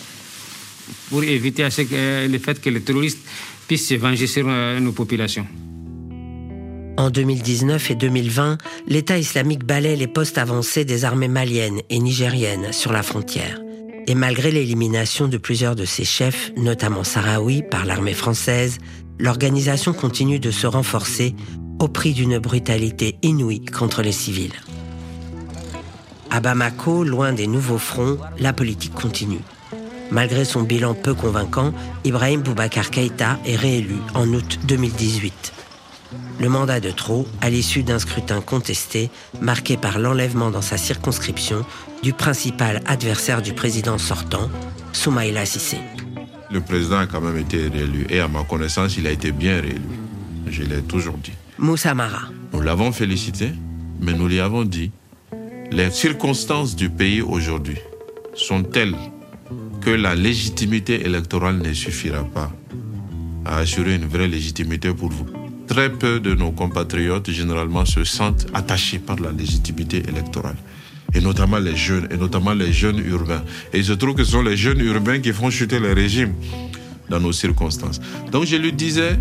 pour 1.10 1.22
éviter 1.22 1.62
le 1.64 2.38
fait 2.38 2.60
que 2.60 2.70
les 2.70 2.80
terroristes 2.80 3.20
puissent 3.66 3.88
se 3.88 3.94
venger 3.94 4.26
sur 4.26 4.46
euh, 4.48 4.80
nos 4.80 4.92
populations. 4.92 5.46
En 6.96 7.10
2019 7.10 7.90
et 7.90 7.94
2020, 7.96 8.58
l'État 8.86 9.18
islamique 9.18 9.64
balaie 9.64 9.96
les 9.96 10.06
postes 10.06 10.38
avancés 10.38 10.84
des 10.84 11.04
armées 11.04 11.28
maliennes 11.28 11.80
et 11.90 11.98
nigériennes 11.98 12.72
sur 12.72 12.92
la 12.92 13.02
frontière. 13.02 13.58
Et 14.06 14.14
malgré 14.14 14.50
l'élimination 14.50 15.28
de 15.28 15.38
plusieurs 15.38 15.74
de 15.74 15.84
ses 15.84 16.04
chefs, 16.04 16.52
notamment 16.56 17.04
Sahraoui, 17.04 17.62
par 17.62 17.86
l'armée 17.86 18.12
française, 18.12 18.78
l'organisation 19.18 19.92
continue 19.92 20.38
de 20.38 20.50
se 20.50 20.66
renforcer 20.66 21.34
au 21.78 21.88
prix 21.88 22.12
d'une 22.12 22.38
brutalité 22.38 23.16
inouïe 23.22 23.64
contre 23.64 24.02
les 24.02 24.12
civils. 24.12 24.52
À 26.30 26.40
Bamako, 26.40 27.04
loin 27.04 27.32
des 27.32 27.46
nouveaux 27.46 27.78
fronts, 27.78 28.18
la 28.38 28.52
politique 28.52 28.94
continue. 28.94 29.40
Malgré 30.10 30.44
son 30.44 30.62
bilan 30.62 30.94
peu 30.94 31.14
convaincant, 31.14 31.72
Ibrahim 32.04 32.42
Boubacar 32.42 32.90
Keïta 32.90 33.38
est 33.46 33.56
réélu 33.56 33.96
en 34.14 34.28
août 34.28 34.58
2018. 34.64 35.53
Le 36.40 36.48
mandat 36.48 36.80
de 36.80 36.90
trop, 36.90 37.26
à 37.40 37.50
l'issue 37.50 37.82
d'un 37.82 37.98
scrutin 37.98 38.40
contesté, 38.40 39.10
marqué 39.40 39.76
par 39.76 39.98
l'enlèvement 39.98 40.50
dans 40.50 40.62
sa 40.62 40.76
circonscription 40.76 41.64
du 42.02 42.12
principal 42.12 42.82
adversaire 42.86 43.42
du 43.42 43.52
président 43.52 43.98
sortant, 43.98 44.50
Soumaïla 44.92 45.46
Sissé. 45.46 45.78
Le 46.50 46.60
président 46.60 46.98
a 46.98 47.06
quand 47.06 47.20
même 47.20 47.38
été 47.38 47.68
réélu 47.68 48.06
et 48.10 48.20
à 48.20 48.28
ma 48.28 48.44
connaissance, 48.44 48.96
il 48.96 49.06
a 49.06 49.10
été 49.10 49.32
bien 49.32 49.60
réélu. 49.60 49.80
Je 50.46 50.62
l'ai 50.62 50.82
toujours 50.82 51.16
dit. 51.16 51.32
Moussa 51.58 51.94
Mara. 51.94 52.28
Nous 52.52 52.60
l'avons 52.60 52.92
félicité, 52.92 53.50
mais 54.00 54.12
nous 54.12 54.28
lui 54.28 54.40
avons 54.40 54.64
dit 54.64 54.90
les 55.70 55.90
circonstances 55.90 56.76
du 56.76 56.90
pays 56.90 57.22
aujourd'hui 57.22 57.78
sont 58.34 58.62
telles 58.62 58.94
que 59.80 59.90
la 59.90 60.14
légitimité 60.14 61.04
électorale 61.04 61.58
ne 61.58 61.72
suffira 61.72 62.24
pas 62.24 62.52
à 63.44 63.58
assurer 63.58 63.96
une 63.96 64.06
vraie 64.06 64.28
légitimité 64.28 64.92
pour 64.92 65.10
vous? 65.10 65.26
Très 65.66 65.90
peu 65.90 66.20
de 66.20 66.34
nos 66.34 66.52
compatriotes, 66.52 67.30
généralement, 67.30 67.84
se 67.84 68.04
sentent 68.04 68.46
attachés 68.54 68.98
par 68.98 69.16
la 69.20 69.32
légitimité 69.32 70.02
électorale 70.08 70.56
et 71.14 71.20
notamment 71.20 71.58
les 71.58 71.76
jeunes, 71.76 72.08
et 72.10 72.16
notamment 72.16 72.52
les 72.52 72.72
jeunes 72.72 72.98
urbains. 72.98 73.42
Et 73.72 73.78
il 73.78 73.84
se 73.84 73.92
trouve 73.92 74.14
que 74.14 74.24
ce 74.24 74.32
sont 74.32 74.42
les 74.42 74.56
jeunes 74.56 74.80
urbains 74.80 75.20
qui 75.20 75.32
font 75.32 75.50
chuter 75.50 75.78
les 75.78 75.92
régimes 75.92 76.34
dans 77.08 77.20
nos 77.20 77.32
circonstances. 77.32 78.00
Donc 78.32 78.44
je 78.44 78.56
lui 78.56 78.72
disais 78.72 79.16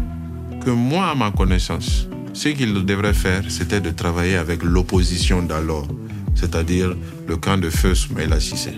que 0.66 0.72
moi, 0.72 1.08
à 1.08 1.16
ma 1.16 1.32
connaissance, 1.32 2.08
ce 2.34 2.50
qu'il 2.50 2.74
devrait 2.86 3.14
faire, 3.14 3.44
c'était 3.48 3.82
de 3.82 3.92
travailler 3.92 4.36
avec 4.36 4.64
l'opposition 4.64 5.44
d'alors, 5.44 5.88
c'est-à-dire 6.36 6.96
le 7.28 7.38
camp 7.38 7.58
de 7.58 7.70
feu 7.70 7.94
Soumaïla 7.94 8.40
Sissé. 8.40 8.72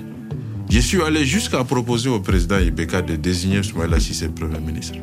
Je 0.69 0.79
suis 0.79 1.01
allé 1.01 1.25
jusqu'à 1.25 1.63
proposer 1.63 2.09
au 2.09 2.19
président 2.19 2.59
Ibeka 2.59 3.01
de 3.01 3.15
désigner 3.15 3.63
Soumaïla 3.63 3.99
Sissé 3.99 4.27
Premier 4.27 4.59
ministre 4.59 4.97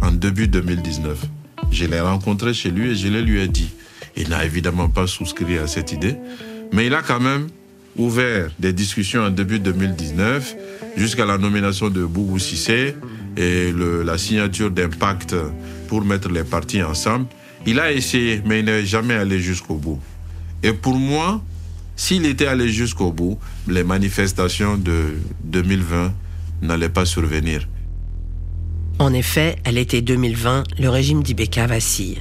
en 0.00 0.12
début 0.12 0.48
2019. 0.48 1.37
Je 1.70 1.84
l'ai 1.86 2.00
rencontré 2.00 2.54
chez 2.54 2.70
lui 2.70 2.90
et 2.90 2.94
je 2.94 3.08
le 3.08 3.20
lui 3.20 3.40
ai 3.40 3.48
dit. 3.48 3.70
Il 4.16 4.30
n'a 4.30 4.44
évidemment 4.44 4.88
pas 4.88 5.06
souscrit 5.06 5.58
à 5.58 5.66
cette 5.66 5.92
idée, 5.92 6.16
mais 6.72 6.86
il 6.86 6.94
a 6.94 7.02
quand 7.02 7.20
même 7.20 7.46
ouvert 7.96 8.50
des 8.58 8.72
discussions 8.72 9.22
en 9.22 9.30
début 9.30 9.58
2019 9.58 10.56
jusqu'à 10.96 11.24
la 11.24 11.38
nomination 11.38 11.88
de 11.88 12.04
Boubou 12.04 12.38
Sissé 12.38 12.94
et 13.36 13.72
la 14.04 14.18
signature 14.18 14.70
d'un 14.70 14.88
pacte 14.88 15.34
pour 15.86 16.04
mettre 16.04 16.28
les 16.28 16.44
partis 16.44 16.82
ensemble. 16.82 17.26
Il 17.66 17.80
a 17.80 17.92
essayé, 17.92 18.42
mais 18.44 18.60
il 18.60 18.64
n'est 18.64 18.84
jamais 18.84 19.14
allé 19.14 19.40
jusqu'au 19.40 19.74
bout. 19.74 20.00
Et 20.62 20.72
pour 20.72 20.94
moi, 20.94 21.42
s'il 21.96 22.26
était 22.26 22.46
allé 22.46 22.68
jusqu'au 22.68 23.12
bout, 23.12 23.38
les 23.66 23.84
manifestations 23.84 24.76
de 24.76 25.14
2020 25.44 26.12
n'allaient 26.62 26.88
pas 26.88 27.04
survenir. 27.04 27.68
En 29.00 29.12
effet, 29.12 29.56
à 29.64 29.70
l'été 29.70 30.02
2020, 30.02 30.64
le 30.80 30.88
régime 30.88 31.22
d'Ibeka 31.22 31.68
vacille. 31.68 32.18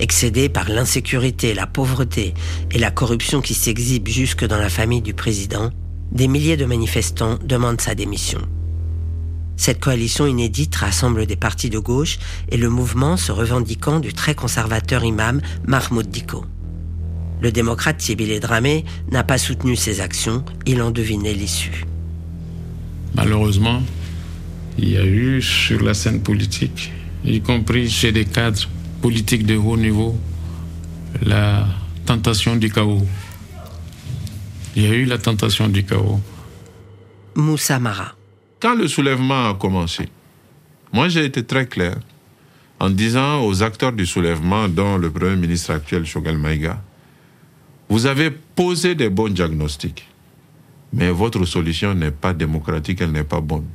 Excédé 0.00 0.48
par 0.48 0.68
l'insécurité, 0.68 1.54
la 1.54 1.68
pauvreté 1.68 2.34
et 2.72 2.78
la 2.78 2.90
corruption 2.90 3.40
qui 3.40 3.54
s'exhibe 3.54 4.08
jusque 4.08 4.44
dans 4.44 4.58
la 4.58 4.68
famille 4.68 5.02
du 5.02 5.14
président, 5.14 5.70
des 6.10 6.26
milliers 6.26 6.56
de 6.56 6.64
manifestants 6.64 7.38
demandent 7.44 7.80
sa 7.80 7.94
démission. 7.94 8.40
Cette 9.56 9.78
coalition 9.78 10.26
inédite 10.26 10.74
rassemble 10.74 11.26
des 11.26 11.36
partis 11.36 11.70
de 11.70 11.78
gauche 11.78 12.18
et 12.48 12.56
le 12.56 12.70
mouvement 12.70 13.16
se 13.16 13.30
revendiquant 13.30 14.00
du 14.00 14.12
très 14.12 14.34
conservateur 14.34 15.04
imam 15.04 15.40
Mahmoud 15.68 16.08
Diko. 16.08 16.44
Le 17.40 17.52
démocrate 17.52 17.98
Thierry 17.98 18.40
Dramé 18.40 18.84
n'a 19.12 19.22
pas 19.22 19.38
soutenu 19.38 19.76
ces 19.76 20.00
actions, 20.00 20.44
il 20.66 20.82
en 20.82 20.90
devinait 20.90 21.34
l'issue. 21.34 21.84
Malheureusement, 23.14 23.80
il 24.82 24.88
y 24.88 24.96
a 24.96 25.04
eu 25.04 25.42
sur 25.42 25.82
la 25.82 25.92
scène 25.92 26.22
politique, 26.22 26.90
y 27.22 27.42
compris 27.42 27.90
chez 27.90 28.12
des 28.12 28.24
cadres 28.24 28.66
politiques 29.02 29.44
de 29.44 29.54
haut 29.54 29.76
niveau, 29.76 30.18
la 31.20 31.66
tentation 32.06 32.56
du 32.56 32.70
chaos. 32.72 33.06
Il 34.74 34.84
y 34.84 34.86
a 34.86 34.94
eu 34.94 35.04
la 35.04 35.18
tentation 35.18 35.68
du 35.68 35.84
chaos. 35.84 36.20
Moussa 37.34 37.78
Mara. 37.78 38.14
Quand 38.58 38.74
le 38.74 38.88
soulèvement 38.88 39.50
a 39.50 39.54
commencé, 39.54 40.08
moi 40.94 41.08
j'ai 41.08 41.26
été 41.26 41.44
très 41.44 41.66
clair 41.66 41.96
en 42.78 42.88
disant 42.88 43.44
aux 43.44 43.62
acteurs 43.62 43.92
du 43.92 44.06
soulèvement, 44.06 44.66
dont 44.66 44.96
le 44.96 45.10
Premier 45.10 45.36
ministre 45.36 45.72
actuel 45.72 46.06
Shogal 46.06 46.38
Maïga, 46.38 46.82
vous 47.90 48.06
avez 48.06 48.30
posé 48.30 48.94
des 48.94 49.10
bons 49.10 49.28
diagnostics, 49.28 50.08
mais 50.94 51.10
votre 51.10 51.44
solution 51.44 51.92
n'est 51.94 52.10
pas 52.10 52.32
démocratique, 52.32 53.02
elle 53.02 53.12
n'est 53.12 53.24
pas 53.24 53.42
bonne. 53.42 53.66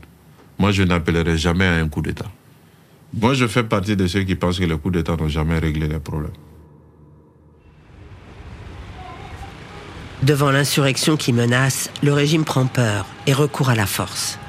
Moi, 0.58 0.72
je 0.72 0.84
n'appellerai 0.84 1.38
jamais 1.38 1.66
à 1.66 1.76
un 1.76 1.88
coup 1.90 2.02
d'État. 2.02 2.32
Moi, 3.14 3.34
je 3.34 3.48
fais 3.48 3.64
partie 3.64 3.96
de 3.96 4.08
ceux 4.08 4.24
qui 4.24 4.36
pensent 4.36 4.60
que 4.60 4.66
les 4.66 4.78
coups 4.78 4.94
d'État 4.96 5.16
n'ont 5.16 5.30
jamais 5.30 5.60
réglé 5.60 5.88
les 5.88 6.00
problèmes. 6.00 6.32
Devant 10.24 10.50
l'insurrection 10.50 11.18
qui 11.18 11.34
menace, 11.34 11.90
le 12.02 12.14
régime 12.14 12.46
prend 12.46 12.66
peur 12.66 13.06
et 13.28 13.34
recourt 13.34 13.70
à 13.70 13.76
la 13.76 13.86
force. 13.86 14.40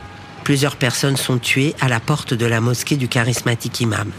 Plusieurs 0.43 0.77
personnes 0.77 1.17
sont 1.17 1.39
tuées 1.39 1.75
à 1.81 1.89
la 1.89 2.01
porte 2.01 2.33
de 2.33 2.47
la 2.47 2.61
mosquée 2.61 2.97
du 2.97 3.09
charismatique 3.09 3.81
imam, 3.81 4.11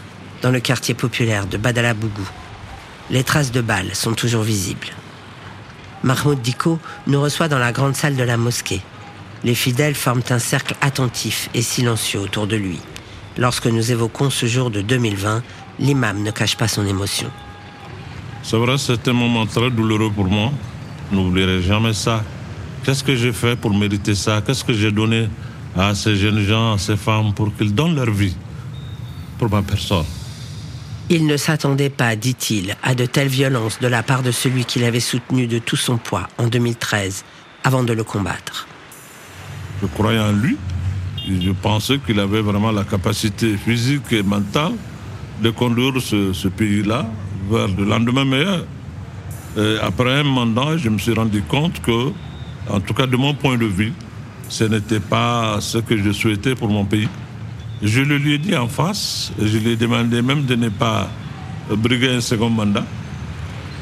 dans 0.42 0.52
le 0.52 0.60
quartier 0.60 0.94
populaire 0.94 1.48
de 1.48 1.58
Badalabougou. 1.58 2.30
Les 3.10 3.24
traces 3.24 3.52
de 3.52 3.62
balles 3.62 3.96
sont 3.96 4.14
toujours 4.14 4.44
visibles. 4.44 4.90
Mahmoud 6.04 6.42
Diko 6.42 6.80
nous 7.08 7.22
reçoit 7.22 7.48
dans 7.48 7.60
la 7.60 7.72
grande 7.72 7.96
salle 7.96 8.16
de 8.16 8.24
la 8.24 8.38
mosquée. 8.38 8.82
Les 9.48 9.56
fidèles 9.56 9.96
forment 9.96 10.28
un 10.30 10.40
cercle 10.40 10.76
attentif 10.82 11.50
et 11.54 11.62
silencieux 11.62 12.20
autour 12.20 12.48
de 12.48 12.58
lui. 12.58 12.80
Lorsque 13.38 13.68
nous 13.68 13.94
évoquons 13.94 14.30
ce 14.30 14.46
jour 14.46 14.70
de 14.70 14.82
2020, 14.82 15.42
l'imam 15.80 16.22
ne 16.22 16.32
cache 16.32 16.58
pas 16.58 16.68
son 16.68 16.86
émotion. 16.86 17.32
C'est 18.44 18.58
vrai, 18.58 18.78
c'est 18.78 19.08
un 19.08 19.14
moment 19.14 19.46
très 19.46 19.72
douloureux 19.72 20.12
pour 20.14 20.26
moi. 20.26 20.52
N'oublierai 21.14 21.62
jamais 21.62 21.94
ça. 21.94 22.26
Qu'est-ce 22.84 23.06
que 23.06 23.16
j'ai 23.16 23.32
fait 23.32 23.56
pour 23.56 23.74
mériter 23.74 24.16
ça? 24.16 24.42
Qu'est-ce 24.46 24.66
que 24.66 24.74
j'ai 24.74 24.92
donné 24.92 25.30
à 25.78 25.96
ces 25.96 26.18
jeunes 26.18 26.42
gens, 26.42 26.74
à 26.74 26.78
ces 26.78 26.98
femmes, 26.98 27.34
pour 27.34 27.56
qu'ils 27.56 27.74
donnent 27.74 27.96
leur 27.96 28.12
vie 28.12 28.36
pour 29.38 29.50
ma 29.50 29.62
personne? 29.62 30.04
Il 31.10 31.26
ne 31.26 31.38
s'attendait 31.38 31.90
pas, 31.90 32.18
dit-il, 32.18 32.76
à 32.84 32.96
de 32.96 33.06
telles 33.06 33.30
violences 33.30 33.80
de 33.80 33.88
la 33.88 34.04
part 34.04 34.24
de 34.24 34.32
celui 34.32 34.66
qu'il 34.66 34.84
avait 34.84 35.00
soutenu 35.00 35.48
de 35.48 35.58
tout 35.58 35.78
son 35.78 35.96
poids 35.96 36.28
en 36.38 36.48
2013, 36.48 37.24
avant 37.64 37.86
de 37.86 37.94
le 37.94 38.04
combattre. 38.04 38.68
Je 39.82 39.88
croyais 39.88 40.20
en 40.20 40.32
lui. 40.32 40.58
Je 41.28 41.52
pensais 41.52 42.00
qu'il 42.00 42.20
avait 42.20 42.42
vraiment 42.42 42.72
la 42.72 42.84
capacité 42.84 43.58
physique 43.58 44.12
et 44.12 44.24
mentale 44.24 44.74
de 45.42 45.50
conduire 45.50 46.02
ce, 46.02 46.48
pays-là 46.48 47.06
vers 47.50 47.68
le 47.68 47.84
lendemain 47.84 48.26
meilleur. 48.26 48.66
Après 49.82 50.20
un 50.20 50.24
mandat, 50.24 50.78
je 50.78 50.90
me 50.90 50.98
suis 50.98 51.14
rendu 51.14 51.42
compte 51.42 51.82
que, 51.82 52.12
en 52.70 52.80
tout 52.80 52.94
cas 52.94 53.08
de 53.08 53.18
mon 53.18 53.34
point 53.34 53.58
de 53.58 53.66
vue, 53.66 53.92
ce 54.50 54.64
n'était 54.64 55.00
pas 55.00 55.58
ce 55.60 55.80
que 55.80 55.98
je 55.98 56.12
souhaitais 56.12 56.56
pour 56.56 56.70
mon 56.70 56.86
pays. 56.86 57.10
Je 57.84 58.02
le 58.02 58.18
lui 58.18 58.34
ai 58.34 58.38
dit 58.38 58.56
en 58.56 58.68
face, 58.68 59.32
je 59.40 59.58
lui 59.58 59.72
ai 59.72 59.76
demandé 59.76 60.22
même 60.22 60.46
de 60.46 60.56
ne 60.56 60.70
pas 60.70 61.10
briguer 61.70 62.16
un 62.16 62.22
second 62.22 62.50
mandat. 62.50 62.86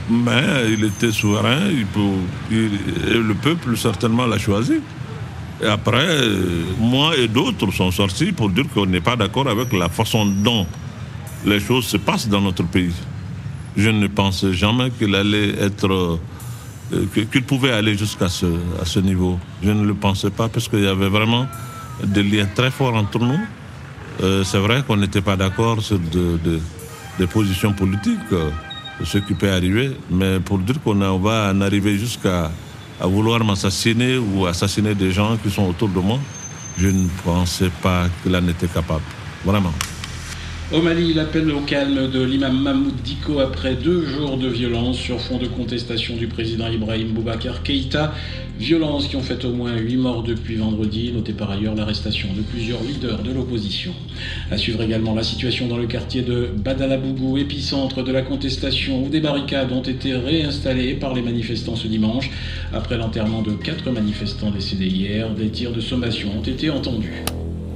Mais 0.10 0.72
il 0.72 0.84
était 0.84 1.12
souverain, 1.12 1.70
et 1.70 1.86
le 2.52 3.34
peuple 3.34 3.78
certainement 3.78 4.26
l'a 4.26 4.38
choisi. 4.38 4.82
Après, 5.66 6.08
moi 6.80 7.18
et 7.18 7.28
d'autres 7.28 7.72
sont 7.72 7.92
sortis 7.92 8.32
pour 8.32 8.50
dire 8.50 8.66
qu'on 8.74 8.86
n'est 8.86 9.02
pas 9.02 9.16
d'accord 9.16 9.48
avec 9.48 9.74
la 9.74 9.90
façon 9.90 10.26
dont 10.26 10.66
les 11.46 11.60
choses 11.60 11.86
se 11.86 11.98
passent 11.98 12.28
dans 12.28 12.42
notre 12.42 12.64
pays. 12.64 12.94
Je 13.78 13.90
ne 13.90 14.08
pensais 14.08 14.54
jamais 14.54 14.90
qu'il 14.92 15.14
allait 15.16 15.50
être 15.60 16.20
euh, 16.94 17.06
qu'il 17.32 17.44
pouvait 17.44 17.72
aller 17.72 17.98
jusqu'à 17.98 18.30
ce, 18.30 19.00
niveau. 19.00 19.40
Je 19.64 19.72
ne 19.72 19.84
le 19.86 19.96
pensais 19.96 20.30
pas 20.30 20.50
parce 20.50 20.68
qu'il 20.68 20.84
y 20.84 20.88
avait 20.88 21.10
vraiment 21.10 21.48
des 22.04 22.24
liens 22.24 22.48
très 22.54 22.72
forts 22.72 22.94
entre 22.96 23.20
nous. 23.20 23.40
Euh, 24.22 24.44
c'est 24.44 24.60
vrai 24.60 24.84
qu'on 24.86 24.98
n'était 24.98 25.22
pas 25.22 25.36
d'accord 25.36 25.82
sur 25.82 26.00
des 26.00 27.28
positions 27.28 27.74
politiques, 27.74 28.32
euh, 28.32 28.50
ce 29.04 29.18
qui 29.18 29.34
peut 29.34 29.52
arriver, 29.52 29.92
mais 30.10 30.40
pour 30.40 30.60
dire 30.60 30.80
qu'on 30.82 31.18
va 31.18 31.52
en 31.54 31.62
arriver 31.62 31.98
jusqu'à 31.98 32.52
à 33.00 33.08
vouloir 33.08 33.44
m'assassiner 33.44 34.18
ou 34.18 34.46
assassiner 34.46 34.96
des 34.96 35.12
gens 35.12 35.38
qui 35.38 35.50
sont 35.50 35.68
autour 35.68 35.90
de 35.90 36.00
moi, 36.00 36.20
je 36.78 36.88
ne 36.88 37.08
pensais 37.24 37.72
pas 37.82 38.08
qu'il 38.22 38.36
en 38.36 38.48
était 38.48 38.68
capable. 38.68 39.04
Vraiment. 39.44 39.74
Au 40.74 40.82
Mali, 40.82 41.14
l'appel 41.14 41.52
au 41.52 41.60
calme 41.60 42.10
de 42.10 42.24
l'imam 42.24 42.60
Mahmoud 42.60 42.96
Diko 43.04 43.40
après 43.40 43.76
deux 43.76 44.04
jours 44.04 44.36
de 44.36 44.48
violence 44.48 44.98
sur 44.98 45.22
fond 45.22 45.38
de 45.38 45.46
contestation 45.46 46.16
du 46.16 46.26
président 46.26 46.68
Ibrahim 46.68 47.10
Boubacar 47.10 47.62
Keïta. 47.62 48.16
Violences 48.58 49.08
qui 49.08 49.16
ont 49.16 49.22
fait 49.22 49.46
au 49.46 49.52
moins 49.54 49.78
huit 49.78 49.98
morts 49.98 50.24
depuis 50.24 50.56
vendredi. 50.56 51.12
Notez 51.14 51.34
par 51.34 51.52
ailleurs 51.52 51.76
l'arrestation 51.76 52.30
de 52.36 52.42
plusieurs 52.42 52.82
leaders 52.82 53.22
de 53.22 53.32
l'opposition. 53.32 53.94
À 54.50 54.58
suivre 54.58 54.82
également 54.82 55.14
la 55.14 55.22
situation 55.22 55.68
dans 55.68 55.78
le 55.78 55.86
quartier 55.86 56.24
de 56.24 56.50
Badalabougou, 56.58 57.38
épicentre 57.38 58.04
de 58.04 58.12
la 58.12 58.24
contestation 58.24 59.04
où 59.04 59.10
des 59.10 59.20
barricades 59.20 59.72
ont 59.72 59.84
été 59.84 60.16
réinstallées 60.16 60.96
par 60.96 61.14
les 61.14 61.22
manifestants 61.22 61.76
ce 61.76 61.88
dimanche. 61.88 62.32
Après 62.74 62.98
l'enterrement 62.98 63.44
de 63.44 63.52
quatre 63.52 63.92
manifestants 63.92 64.50
décédés 64.50 64.88
hier, 64.88 65.30
des 65.30 65.50
tirs 65.50 65.74
de 65.74 65.80
sommation 65.80 66.32
ont 66.36 66.44
été 66.44 66.72
entendus. 66.72 67.24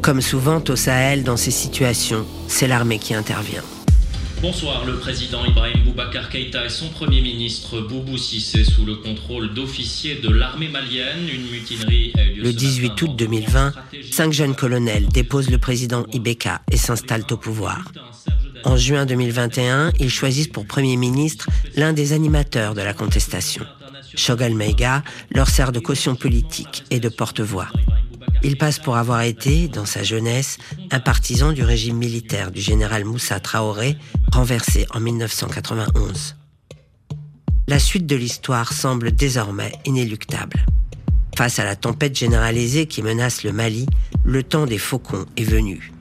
Comme 0.09 0.21
souvent 0.21 0.59
au 0.67 0.75
Sahel, 0.75 1.23
dans 1.23 1.37
ces 1.37 1.51
situations, 1.51 2.25
c'est 2.47 2.67
l'armée 2.67 2.97
qui 2.97 3.13
intervient. 3.13 3.61
Bonsoir, 4.41 4.83
le 4.83 4.95
président 4.95 5.45
Ibrahim 5.45 5.83
Boubacar 5.83 6.29
Keïta 6.31 6.65
et 6.65 6.69
son 6.69 6.89
premier 6.89 7.21
ministre 7.21 7.79
Boubou 7.81 8.17
Sissé 8.17 8.63
sous 8.63 8.85
le 8.85 8.95
contrôle 8.95 9.53
d'officiers 9.53 10.15
de 10.15 10.29
l'armée 10.29 10.67
malienne. 10.67 11.29
Une 11.31 11.51
mutinerie 11.51 12.11
a 12.17 12.23
eu 12.23 12.33
lieu 12.37 12.41
Le 12.41 12.53
18 12.53 12.99
août 13.03 13.11
2020, 13.15 13.73
cinq 14.09 14.33
jeunes 14.33 14.55
colonels 14.55 15.07
déposent 15.09 15.51
le 15.51 15.59
président 15.59 16.03
Ibeka 16.11 16.63
et 16.71 16.77
s'installent 16.77 17.27
au 17.29 17.37
pouvoir. 17.37 17.83
En 18.63 18.77
juin 18.77 19.05
2021, 19.05 19.91
ils 19.99 20.09
choisissent 20.09 20.47
pour 20.47 20.65
premier 20.65 20.97
ministre 20.97 21.49
l'un 21.75 21.93
des 21.93 22.13
animateurs 22.13 22.73
de 22.73 22.81
la 22.81 22.95
contestation. 22.95 23.63
Shogal 24.15 24.55
Meiga 24.55 25.03
leur 25.35 25.49
sert 25.49 25.71
de 25.71 25.79
caution 25.79 26.15
politique 26.15 26.83
et 26.89 26.99
de 26.99 27.09
porte-voix. 27.09 27.67
Il 28.41 28.57
passe 28.57 28.79
pour 28.79 28.95
avoir 28.95 29.21
été, 29.21 29.67
dans 29.67 29.85
sa 29.85 30.03
jeunesse, 30.03 30.57
un 30.91 30.99
partisan 30.99 31.51
du 31.51 31.63
régime 31.63 31.97
militaire 31.97 32.51
du 32.51 32.61
général 32.61 33.03
Moussa 33.03 33.39
Traoré, 33.39 33.97
renversé 34.31 34.85
en 34.91 35.01
1991. 35.01 36.37
La 37.67 37.79
suite 37.79 38.05
de 38.05 38.15
l'histoire 38.15 38.71
semble 38.71 39.11
désormais 39.11 39.73
inéluctable. 39.85 40.65
Face 41.37 41.59
à 41.59 41.65
la 41.65 41.75
tempête 41.75 42.17
généralisée 42.17 42.85
qui 42.85 43.01
menace 43.01 43.43
le 43.43 43.51
Mali, 43.51 43.85
le 44.23 44.41
temps 44.43 44.65
des 44.65 44.77
faucons 44.77 45.25
est 45.35 45.43
venu. 45.43 45.91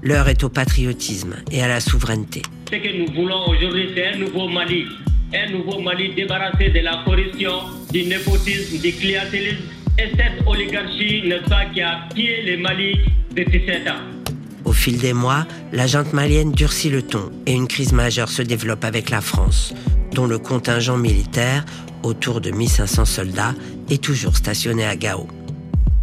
L'heure 0.00 0.28
est 0.28 0.44
au 0.44 0.48
patriotisme 0.48 1.36
et 1.50 1.60
à 1.60 1.68
la 1.68 1.80
souveraineté. 1.80 2.42
Ce 2.70 2.76
que 2.76 2.98
nous 2.98 3.12
voulons 3.14 3.48
aujourd'hui, 3.48 3.90
c'est 3.96 4.14
un 4.14 4.18
nouveau 4.18 4.48
Mali. 4.48 4.86
Un 5.34 5.50
nouveau 5.50 5.80
Mali 5.80 6.14
débarrassé 6.14 6.70
de 6.70 6.78
la 6.78 7.02
corruption, 7.04 7.52
du 7.90 8.04
népotisme, 8.04 8.78
du 8.78 8.92
clientélisme 8.92 9.64
et 9.98 10.10
cette 10.16 10.46
oligarchie, 10.46 11.22
n'est-ce 11.26 11.48
pas, 11.48 11.66
qui 11.66 11.82
a 11.82 12.08
pillé 12.14 12.42
le 12.42 12.62
Mali 12.62 12.98
depuis 13.34 13.64
7 13.66 13.88
ans. 13.88 14.32
Au 14.64 14.72
fil 14.72 14.98
des 14.98 15.12
mois, 15.12 15.46
la 15.72 15.86
junte 15.86 16.12
malienne 16.12 16.52
durcit 16.52 16.90
le 16.90 17.02
ton 17.02 17.30
et 17.46 17.52
une 17.52 17.68
crise 17.68 17.92
majeure 17.92 18.28
se 18.28 18.42
développe 18.42 18.84
avec 18.84 19.10
la 19.10 19.20
France, 19.20 19.74
dont 20.12 20.26
le 20.26 20.38
contingent 20.38 20.96
militaire, 20.96 21.64
autour 22.02 22.40
de 22.40 22.50
1500 22.50 23.04
soldats, 23.04 23.54
est 23.90 24.02
toujours 24.02 24.36
stationné 24.36 24.84
à 24.84 24.96
Gao. 24.96 25.26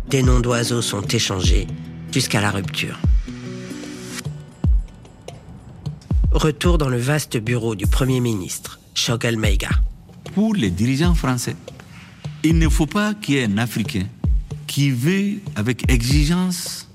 Des 0.09 0.23
noms 0.23 0.39
d'oiseaux 0.39 0.81
sont 0.81 1.01
échangés 1.01 1.67
jusqu'à 2.11 2.41
la 2.41 2.51
rupture. 2.51 2.99
Retour 6.31 6.77
dans 6.77 6.89
le 6.89 6.97
vaste 6.97 7.37
bureau 7.37 7.75
du 7.75 7.87
Premier 7.87 8.19
ministre, 8.19 8.79
Shogel 8.93 9.37
Meiga. 9.37 9.69
Pour 10.33 10.53
les 10.53 10.69
dirigeants 10.69 11.15
français, 11.15 11.55
il 12.45 12.59
ne 12.59 12.69
faut 12.69 12.85
pas 12.85 13.13
qu'il 13.13 13.35
y 13.35 13.37
ait 13.39 13.45
un 13.45 13.57
Africain 13.57 14.05
qui 14.67 14.91
veut 14.91 15.39
avec 15.55 15.89
exigence 15.89 16.87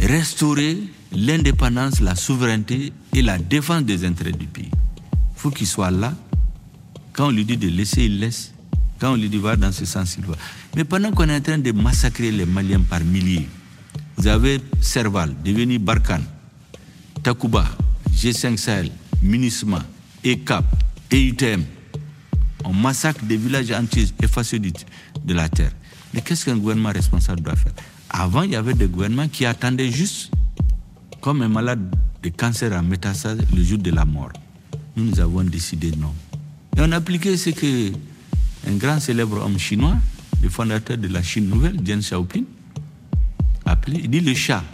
restaurer 0.00 0.78
l'indépendance, 1.12 2.00
la 2.00 2.14
souveraineté 2.14 2.92
et 3.12 3.22
la 3.22 3.38
défense 3.38 3.82
des 3.84 4.04
intérêts 4.04 4.32
du 4.32 4.46
pays. 4.46 4.70
Il 4.72 5.40
faut 5.40 5.50
qu'il 5.50 5.66
soit 5.66 5.90
là. 5.90 6.12
Quand 7.12 7.28
on 7.28 7.30
lui 7.30 7.44
dit 7.44 7.56
de 7.56 7.68
laisser, 7.68 8.04
il 8.04 8.20
laisse. 8.20 8.52
Quand 8.98 9.12
on 9.12 9.16
lui 9.16 9.28
dit 9.28 9.38
va 9.38 9.56
dans 9.56 9.72
ce 9.72 9.84
sens, 9.84 10.16
il 10.18 10.24
va. 10.26 10.34
Mais 10.76 10.84
pendant 10.84 11.10
qu'on 11.10 11.28
est 11.28 11.36
en 11.36 11.40
train 11.40 11.58
de 11.58 11.72
massacrer 11.72 12.30
les 12.30 12.46
Maliens 12.46 12.80
par 12.80 13.00
milliers, 13.00 13.48
vous 14.16 14.26
avez 14.26 14.60
Serval, 14.80 15.34
devenu 15.44 15.78
Barkhane, 15.78 16.24
Takuba, 17.22 17.64
G5 18.12 18.56
Sahel, 18.56 18.90
Minisma, 19.22 19.84
ECAP, 20.24 20.64
EUTM. 21.12 21.62
On 22.64 22.72
massacre 22.72 23.24
des 23.24 23.36
villages 23.36 23.70
entiers 23.72 24.06
effacés 24.22 24.58
de 24.58 25.34
la 25.34 25.48
terre. 25.48 25.72
Mais 26.12 26.20
qu'est-ce 26.20 26.44
qu'un 26.44 26.56
gouvernement 26.56 26.92
responsable 26.92 27.42
doit 27.42 27.56
faire? 27.56 27.72
Avant, 28.08 28.42
il 28.42 28.52
y 28.52 28.56
avait 28.56 28.74
des 28.74 28.86
gouvernements 28.86 29.28
qui 29.28 29.44
attendaient 29.44 29.90
juste, 29.90 30.30
comme 31.20 31.42
un 31.42 31.48
malade 31.48 31.94
de 32.22 32.28
cancer 32.30 32.72
en 32.72 32.82
métastase, 32.82 33.38
le 33.54 33.62
jour 33.62 33.78
de 33.78 33.90
la 33.90 34.04
mort. 34.04 34.32
Nous, 34.96 35.04
nous 35.04 35.20
avons 35.20 35.42
décidé 35.42 35.90
non. 35.98 36.14
Et 36.76 36.80
on 36.80 36.92
a 36.92 36.96
appliqué 36.96 37.36
ce 37.36 37.50
que 37.50 37.92
un 38.66 38.76
grand 38.76 39.00
célèbre 39.00 39.44
homme 39.44 39.58
chinois, 39.58 39.96
le 40.42 40.48
fondateur 40.48 40.96
de 40.96 41.08
la 41.08 41.22
Chine 41.22 41.48
nouvelle, 41.48 41.76
Deng 41.76 41.98
Xiaoping, 41.98 42.44
appelé. 43.66 44.00
Il 44.04 44.10
dit 44.10 44.20
le 44.20 44.34
chat, 44.34 44.64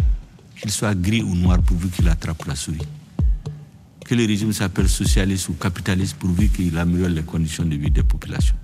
qu'il 0.61 0.71
soit 0.71 0.95
gris 0.95 1.23
ou 1.23 1.35
noir 1.35 1.61
pourvu 1.63 1.89
qu'il 1.89 2.09
attrape 2.09 2.45
la 2.47 2.55
souris. 2.55 2.79
Que 4.11 4.17
le 4.17 4.27
régime 4.27 4.53
s'appelle 4.53 4.89
socialiste 4.89 5.51
ou 5.51 5.53
capitaliste 5.53 6.17
pourvu 6.17 6.49
qu'il 6.49 6.77
améliore 6.77 7.11
les 7.11 7.23
conditions 7.23 7.65
de 7.65 7.77
vie 7.77 7.93
des 7.93 8.03
populations. 8.03 8.57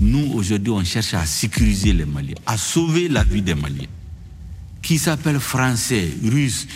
Nous, 0.00 0.32
aujourd'hui, 0.32 0.70
on 0.70 0.82
cherche 0.82 1.12
à 1.12 1.26
sécuriser 1.26 1.92
les 1.92 2.06
Maliens, 2.06 2.32
à 2.46 2.56
sauver 2.56 3.08
la 3.08 3.24
vie 3.24 3.42
des 3.42 3.54
Maliens. 3.54 3.90
Qui 4.80 4.98
s'appelle 4.98 5.38
français, 5.38 6.08
russe, 6.24 6.66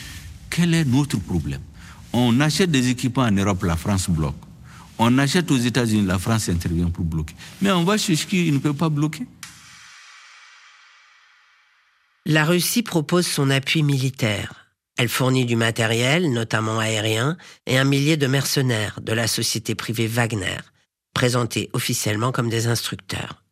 quel 0.51 0.75
est 0.75 0.85
notre 0.85 1.17
problème? 1.17 1.63
On 2.13 2.41
achète 2.41 2.71
des 2.71 2.91
équipements 2.91 3.23
en 3.23 3.33
Europe, 3.33 3.63
la 3.63 3.79
France 3.79 4.11
bloque. 4.11 4.37
On 4.99 5.17
achète 5.17 5.51
aux 5.51 5.57
États-Unis, 5.57 6.05
la 6.05 6.19
France 6.19 6.51
intervient 6.51 6.91
pour 6.91 7.07
bloquer. 7.07 7.35
Mais 7.63 7.71
on 7.71 7.85
va 7.85 7.97
chez 7.97 8.17
qui 8.17 8.53
ne 8.53 8.59
peut 8.59 8.75
pas 8.75 8.91
bloquer? 8.91 9.27
La 12.27 12.45
Russie 12.45 12.83
propose 12.83 13.27
son 13.27 13.49
appui 13.49 13.83
militaire. 13.83 14.62
Elle 14.99 15.09
fournit 15.09 15.47
du 15.47 15.57
matériel, 15.57 16.31
notamment 16.31 16.79
aérien, 16.79 17.37
et 17.67 17.79
un 17.79 17.85
millier 17.85 18.17
de 18.17 18.27
mercenaires 18.27 19.01
de 19.01 19.13
la 19.13 19.27
société 19.27 19.75
privée 19.75 20.07
Wagner, 20.07 20.59
présentés 21.15 21.71
officiellement 21.73 22.33
comme 22.33 22.51
des 22.51 22.67
instructeurs. 22.67 23.43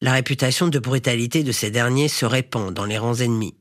La 0.00 0.12
réputation 0.12 0.68
de 0.68 0.78
brutalité 0.78 1.44
de 1.44 1.52
ces 1.52 1.70
derniers 1.70 2.08
se 2.08 2.26
répand 2.26 2.72
dans 2.72 2.86
les 2.86 2.98
rangs 2.98 3.14
ennemis. 3.14 3.54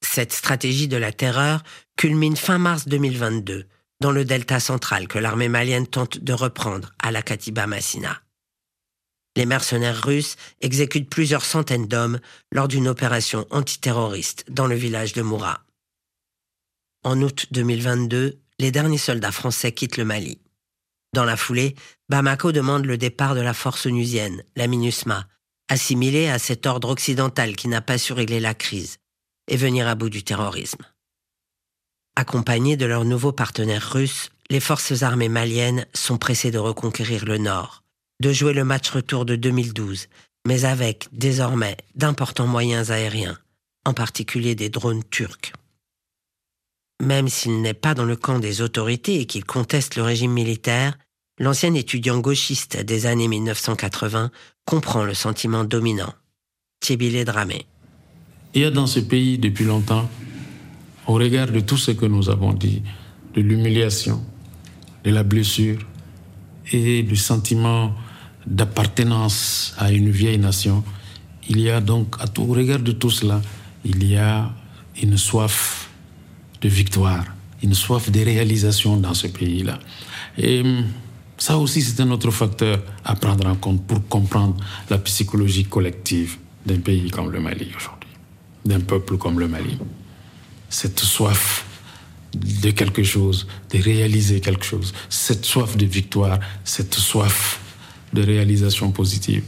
Cette 0.00 0.32
stratégie 0.32 0.88
de 0.88 0.96
la 0.96 1.12
terreur 1.12 1.62
culmine 1.96 2.36
fin 2.36 2.58
mars 2.58 2.86
2022 2.86 3.66
dans 4.00 4.12
le 4.12 4.24
delta 4.24 4.60
central 4.60 5.08
que 5.08 5.18
l'armée 5.18 5.48
malienne 5.48 5.86
tente 5.86 6.18
de 6.18 6.32
reprendre 6.32 6.94
à 7.02 7.10
la 7.10 7.22
Katiba 7.22 7.66
Massina. 7.66 8.22
Les 9.36 9.46
mercenaires 9.46 10.02
russes 10.04 10.36
exécutent 10.60 11.10
plusieurs 11.10 11.44
centaines 11.44 11.86
d'hommes 11.86 12.20
lors 12.52 12.68
d'une 12.68 12.88
opération 12.88 13.46
antiterroriste 13.50 14.44
dans 14.48 14.66
le 14.66 14.74
village 14.74 15.12
de 15.12 15.22
Moura. 15.22 15.64
En 17.04 17.22
août 17.22 17.46
2022, 17.52 18.40
les 18.58 18.70
derniers 18.72 18.98
soldats 18.98 19.30
français 19.30 19.70
quittent 19.70 19.98
le 19.98 20.04
Mali. 20.04 20.40
Dans 21.14 21.24
la 21.24 21.36
foulée, 21.36 21.76
Bamako 22.08 22.50
demande 22.50 22.86
le 22.86 22.98
départ 22.98 23.36
de 23.36 23.40
la 23.40 23.54
force 23.54 23.86
onusienne, 23.86 24.42
la 24.56 24.66
MINUSMA, 24.66 25.26
assimilée 25.68 26.28
à 26.28 26.38
cet 26.38 26.66
ordre 26.66 26.88
occidental 26.88 27.54
qui 27.54 27.68
n'a 27.68 27.80
pas 27.80 27.98
su 27.98 28.12
régler 28.12 28.40
la 28.40 28.54
crise 28.54 28.98
et 29.46 29.56
venir 29.56 29.86
à 29.86 29.94
bout 29.94 30.10
du 30.10 30.24
terrorisme. 30.24 30.84
Accompagnés 32.16 32.76
de 32.76 32.84
leurs 32.84 33.04
nouveaux 33.04 33.32
partenaires 33.32 33.92
russes, 33.92 34.30
les 34.50 34.60
forces 34.60 35.02
armées 35.02 35.28
maliennes 35.28 35.86
sont 35.94 36.18
pressées 36.18 36.50
de 36.50 36.58
reconquérir 36.58 37.24
le 37.24 37.38
nord, 37.38 37.84
de 38.20 38.32
jouer 38.32 38.54
le 38.54 38.64
match 38.64 38.90
retour 38.90 39.24
de 39.24 39.36
2012, 39.36 40.08
mais 40.46 40.64
avec 40.64 41.08
désormais 41.12 41.76
d'importants 41.94 42.48
moyens 42.48 42.90
aériens, 42.90 43.38
en 43.84 43.94
particulier 43.94 44.56
des 44.56 44.68
drones 44.68 45.04
turcs. 45.04 45.52
Même 47.02 47.28
s'il 47.28 47.62
n'est 47.62 47.74
pas 47.74 47.94
dans 47.94 48.04
le 48.04 48.16
camp 48.16 48.38
des 48.38 48.60
autorités 48.60 49.20
et 49.20 49.26
qu'il 49.26 49.44
conteste 49.44 49.96
le 49.96 50.02
régime 50.02 50.32
militaire, 50.32 50.98
l'ancien 51.38 51.72
étudiant 51.74 52.18
gauchiste 52.18 52.82
des 52.82 53.06
années 53.06 53.28
1980 53.28 54.30
comprend 54.64 55.04
le 55.04 55.14
sentiment 55.14 55.64
dominant. 55.64 56.12
Thébile 56.80 57.24
Dramé. 57.24 57.66
Il 58.54 58.62
y 58.62 58.64
a 58.64 58.70
dans 58.70 58.86
ce 58.86 59.00
pays 59.00 59.38
depuis 59.38 59.64
longtemps 59.64 60.08
au 61.06 61.14
regard 61.14 61.50
de 61.50 61.60
tout 61.60 61.76
ce 61.76 61.92
que 61.92 62.06
nous 62.06 62.28
avons 62.28 62.52
dit, 62.52 62.82
de 63.34 63.40
l'humiliation, 63.40 64.22
de 65.04 65.10
la 65.10 65.22
blessure 65.22 65.78
et 66.72 67.02
du 67.02 67.16
sentiment 67.16 67.94
d'appartenance 68.46 69.74
à 69.78 69.92
une 69.92 70.10
vieille 70.10 70.38
nation, 70.38 70.84
il 71.48 71.60
y 71.60 71.70
a 71.70 71.80
donc, 71.80 72.16
au 72.38 72.44
regard 72.44 72.80
de 72.80 72.92
tout 72.92 73.10
cela, 73.10 73.40
il 73.84 74.04
y 74.04 74.16
a 74.16 74.52
une 75.00 75.16
soif 75.16 75.87
de 76.60 76.68
victoire, 76.68 77.24
une 77.62 77.74
soif 77.74 78.10
de 78.10 78.20
réalisation 78.20 78.96
dans 78.96 79.14
ce 79.14 79.26
pays-là. 79.26 79.78
Et 80.36 80.60
hum, 80.60 80.84
ça 81.36 81.56
aussi, 81.56 81.82
c'est 81.82 82.00
un 82.00 82.10
autre 82.10 82.30
facteur 82.30 82.80
à 83.04 83.14
prendre 83.14 83.46
en 83.46 83.54
compte 83.54 83.86
pour 83.86 84.06
comprendre 84.08 84.56
la 84.90 84.98
psychologie 84.98 85.64
collective 85.64 86.36
d'un 86.66 86.80
pays 86.80 87.10
comme 87.10 87.30
le 87.30 87.40
Mali 87.40 87.68
aujourd'hui, 87.76 88.10
d'un 88.64 88.80
peuple 88.80 89.16
comme 89.16 89.38
le 89.38 89.48
Mali 89.48 89.78
cette 90.68 91.00
soif 91.00 91.64
de 92.34 92.70
quelque 92.70 93.02
chose, 93.02 93.46
de 93.70 93.78
réaliser 93.78 94.40
quelque 94.40 94.64
chose, 94.64 94.92
cette 95.08 95.44
soif 95.44 95.76
de 95.76 95.86
victoire, 95.86 96.38
cette 96.64 96.94
soif 96.94 97.60
de 98.12 98.22
réalisation 98.22 98.90
positive. 98.90 99.44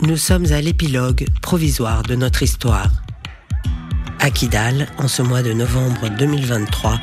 Nous 0.00 0.16
sommes 0.16 0.52
à 0.52 0.60
l'épilogue 0.60 1.26
provisoire 1.42 2.02
de 2.02 2.14
notre 2.14 2.42
histoire. 2.42 2.90
À 4.20 4.30
Kidal, 4.30 4.86
en 4.98 5.06
ce 5.06 5.22
mois 5.22 5.42
de 5.42 5.52
novembre 5.52 6.08
2023, 6.08 6.98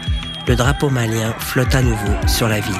le 0.48 0.56
drapeau 0.56 0.90
malien 0.90 1.34
flotte 1.40 1.74
à 1.74 1.82
nouveau 1.82 2.14
sur 2.28 2.48
la 2.50 2.60
ville. 2.60 2.76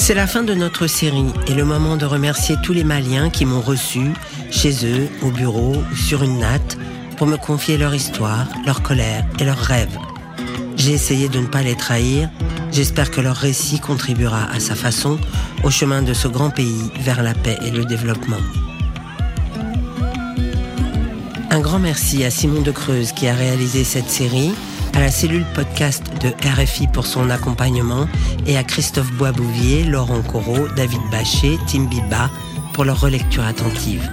C'est 0.00 0.14
la 0.14 0.28
fin 0.28 0.44
de 0.44 0.54
notre 0.54 0.86
série 0.86 1.32
et 1.48 1.54
le 1.54 1.64
moment 1.64 1.96
de 1.96 2.06
remercier 2.06 2.54
tous 2.62 2.72
les 2.72 2.84
Maliens 2.84 3.30
qui 3.30 3.44
m'ont 3.44 3.60
reçu 3.60 4.12
chez 4.48 4.86
eux, 4.86 5.08
au 5.22 5.30
bureau, 5.30 5.74
sur 5.94 6.22
une 6.22 6.38
natte, 6.38 6.78
pour 7.16 7.26
me 7.26 7.36
confier 7.36 7.76
leur 7.76 7.94
histoire, 7.94 8.46
leur 8.64 8.80
colère 8.82 9.26
et 9.40 9.44
leurs 9.44 9.58
rêves. 9.58 9.98
J'ai 10.76 10.92
essayé 10.92 11.28
de 11.28 11.40
ne 11.40 11.46
pas 11.46 11.62
les 11.62 11.74
trahir. 11.74 12.30
J'espère 12.70 13.10
que 13.10 13.20
leur 13.20 13.36
récit 13.36 13.80
contribuera 13.80 14.48
à 14.50 14.60
sa 14.60 14.76
façon 14.76 15.18
au 15.64 15.70
chemin 15.70 16.00
de 16.00 16.14
ce 16.14 16.28
grand 16.28 16.50
pays 16.50 16.90
vers 17.00 17.22
la 17.22 17.34
paix 17.34 17.58
et 17.66 17.70
le 17.70 17.84
développement. 17.84 18.40
Un 21.50 21.60
grand 21.60 21.80
merci 21.80 22.24
à 22.24 22.30
Simon 22.30 22.62
de 22.62 22.70
Creuse 22.70 23.12
qui 23.12 23.26
a 23.26 23.34
réalisé 23.34 23.82
cette 23.82 24.08
série, 24.08 24.52
à 24.98 25.00
la 25.00 25.10
cellule 25.12 25.44
podcast 25.54 26.02
de 26.20 26.30
RFI 26.60 26.88
pour 26.88 27.06
son 27.06 27.30
accompagnement 27.30 28.08
et 28.48 28.56
à 28.56 28.64
Christophe 28.64 29.12
Boisbouvier, 29.12 29.84
Laurent 29.84 30.22
Corot, 30.22 30.66
David 30.76 31.00
Bachet, 31.12 31.56
Tim 31.68 31.84
Biba 31.84 32.28
pour 32.72 32.84
leur 32.84 33.00
relecture 33.00 33.44
attentive. 33.44 34.10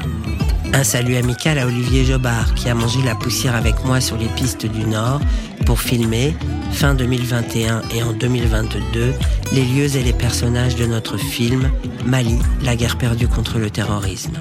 Un 0.74 0.84
salut 0.84 1.16
amical 1.16 1.58
à 1.58 1.66
Olivier 1.66 2.06
Jobard 2.06 2.54
qui 2.54 2.70
a 2.70 2.76
mangé 2.76 3.02
la 3.04 3.16
poussière 3.16 3.56
avec 3.56 3.84
moi 3.84 4.00
sur 4.00 4.16
les 4.18 4.28
pistes 4.28 4.68
du 4.68 4.86
Nord 4.86 5.22
pour 5.66 5.80
filmer, 5.80 6.36
fin 6.72 6.94
2021 6.94 7.82
et 7.96 8.04
en 8.04 8.14
2022, 8.14 9.14
les 9.54 9.66
lieux 9.66 9.96
et 9.96 10.04
les 10.04 10.14
personnages 10.14 10.76
de 10.76 10.86
notre 10.86 11.18
film 11.18 11.72
Mali, 12.06 12.38
la 12.62 12.76
guerre 12.76 13.00
perdue 13.00 13.28
contre 13.28 13.58
le 13.58 13.72
terrorisme. 13.72 14.34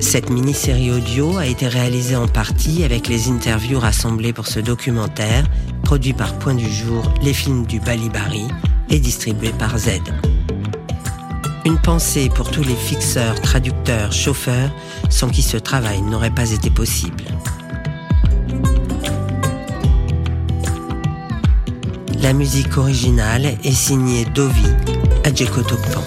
Cette 0.00 0.30
mini-série 0.30 0.92
audio 0.92 1.38
a 1.38 1.46
été 1.46 1.66
réalisée 1.66 2.14
en 2.14 2.28
partie 2.28 2.84
avec 2.84 3.08
les 3.08 3.28
interviews 3.28 3.80
rassemblées 3.80 4.32
pour 4.32 4.46
ce 4.46 4.60
documentaire, 4.60 5.44
produit 5.82 6.12
par 6.12 6.38
Point 6.38 6.54
du 6.54 6.70
Jour, 6.70 7.12
les 7.20 7.34
films 7.34 7.66
du 7.66 7.80
Balibari 7.80 8.46
et 8.90 9.00
distribué 9.00 9.50
par 9.50 9.76
Z. 9.76 10.00
Une 11.66 11.78
pensée 11.78 12.30
pour 12.32 12.50
tous 12.50 12.62
les 12.62 12.76
fixeurs, 12.76 13.40
traducteurs, 13.40 14.12
chauffeurs, 14.12 14.70
sans 15.10 15.28
qui 15.28 15.42
ce 15.42 15.56
travail 15.56 16.00
n'aurait 16.02 16.34
pas 16.34 16.50
été 16.50 16.70
possible. 16.70 17.24
La 22.22 22.32
musique 22.32 22.78
originale 22.78 23.46
est 23.64 23.72
signée 23.72 24.24
Dovi 24.26 24.66
Adjekotokpan. 25.24 26.02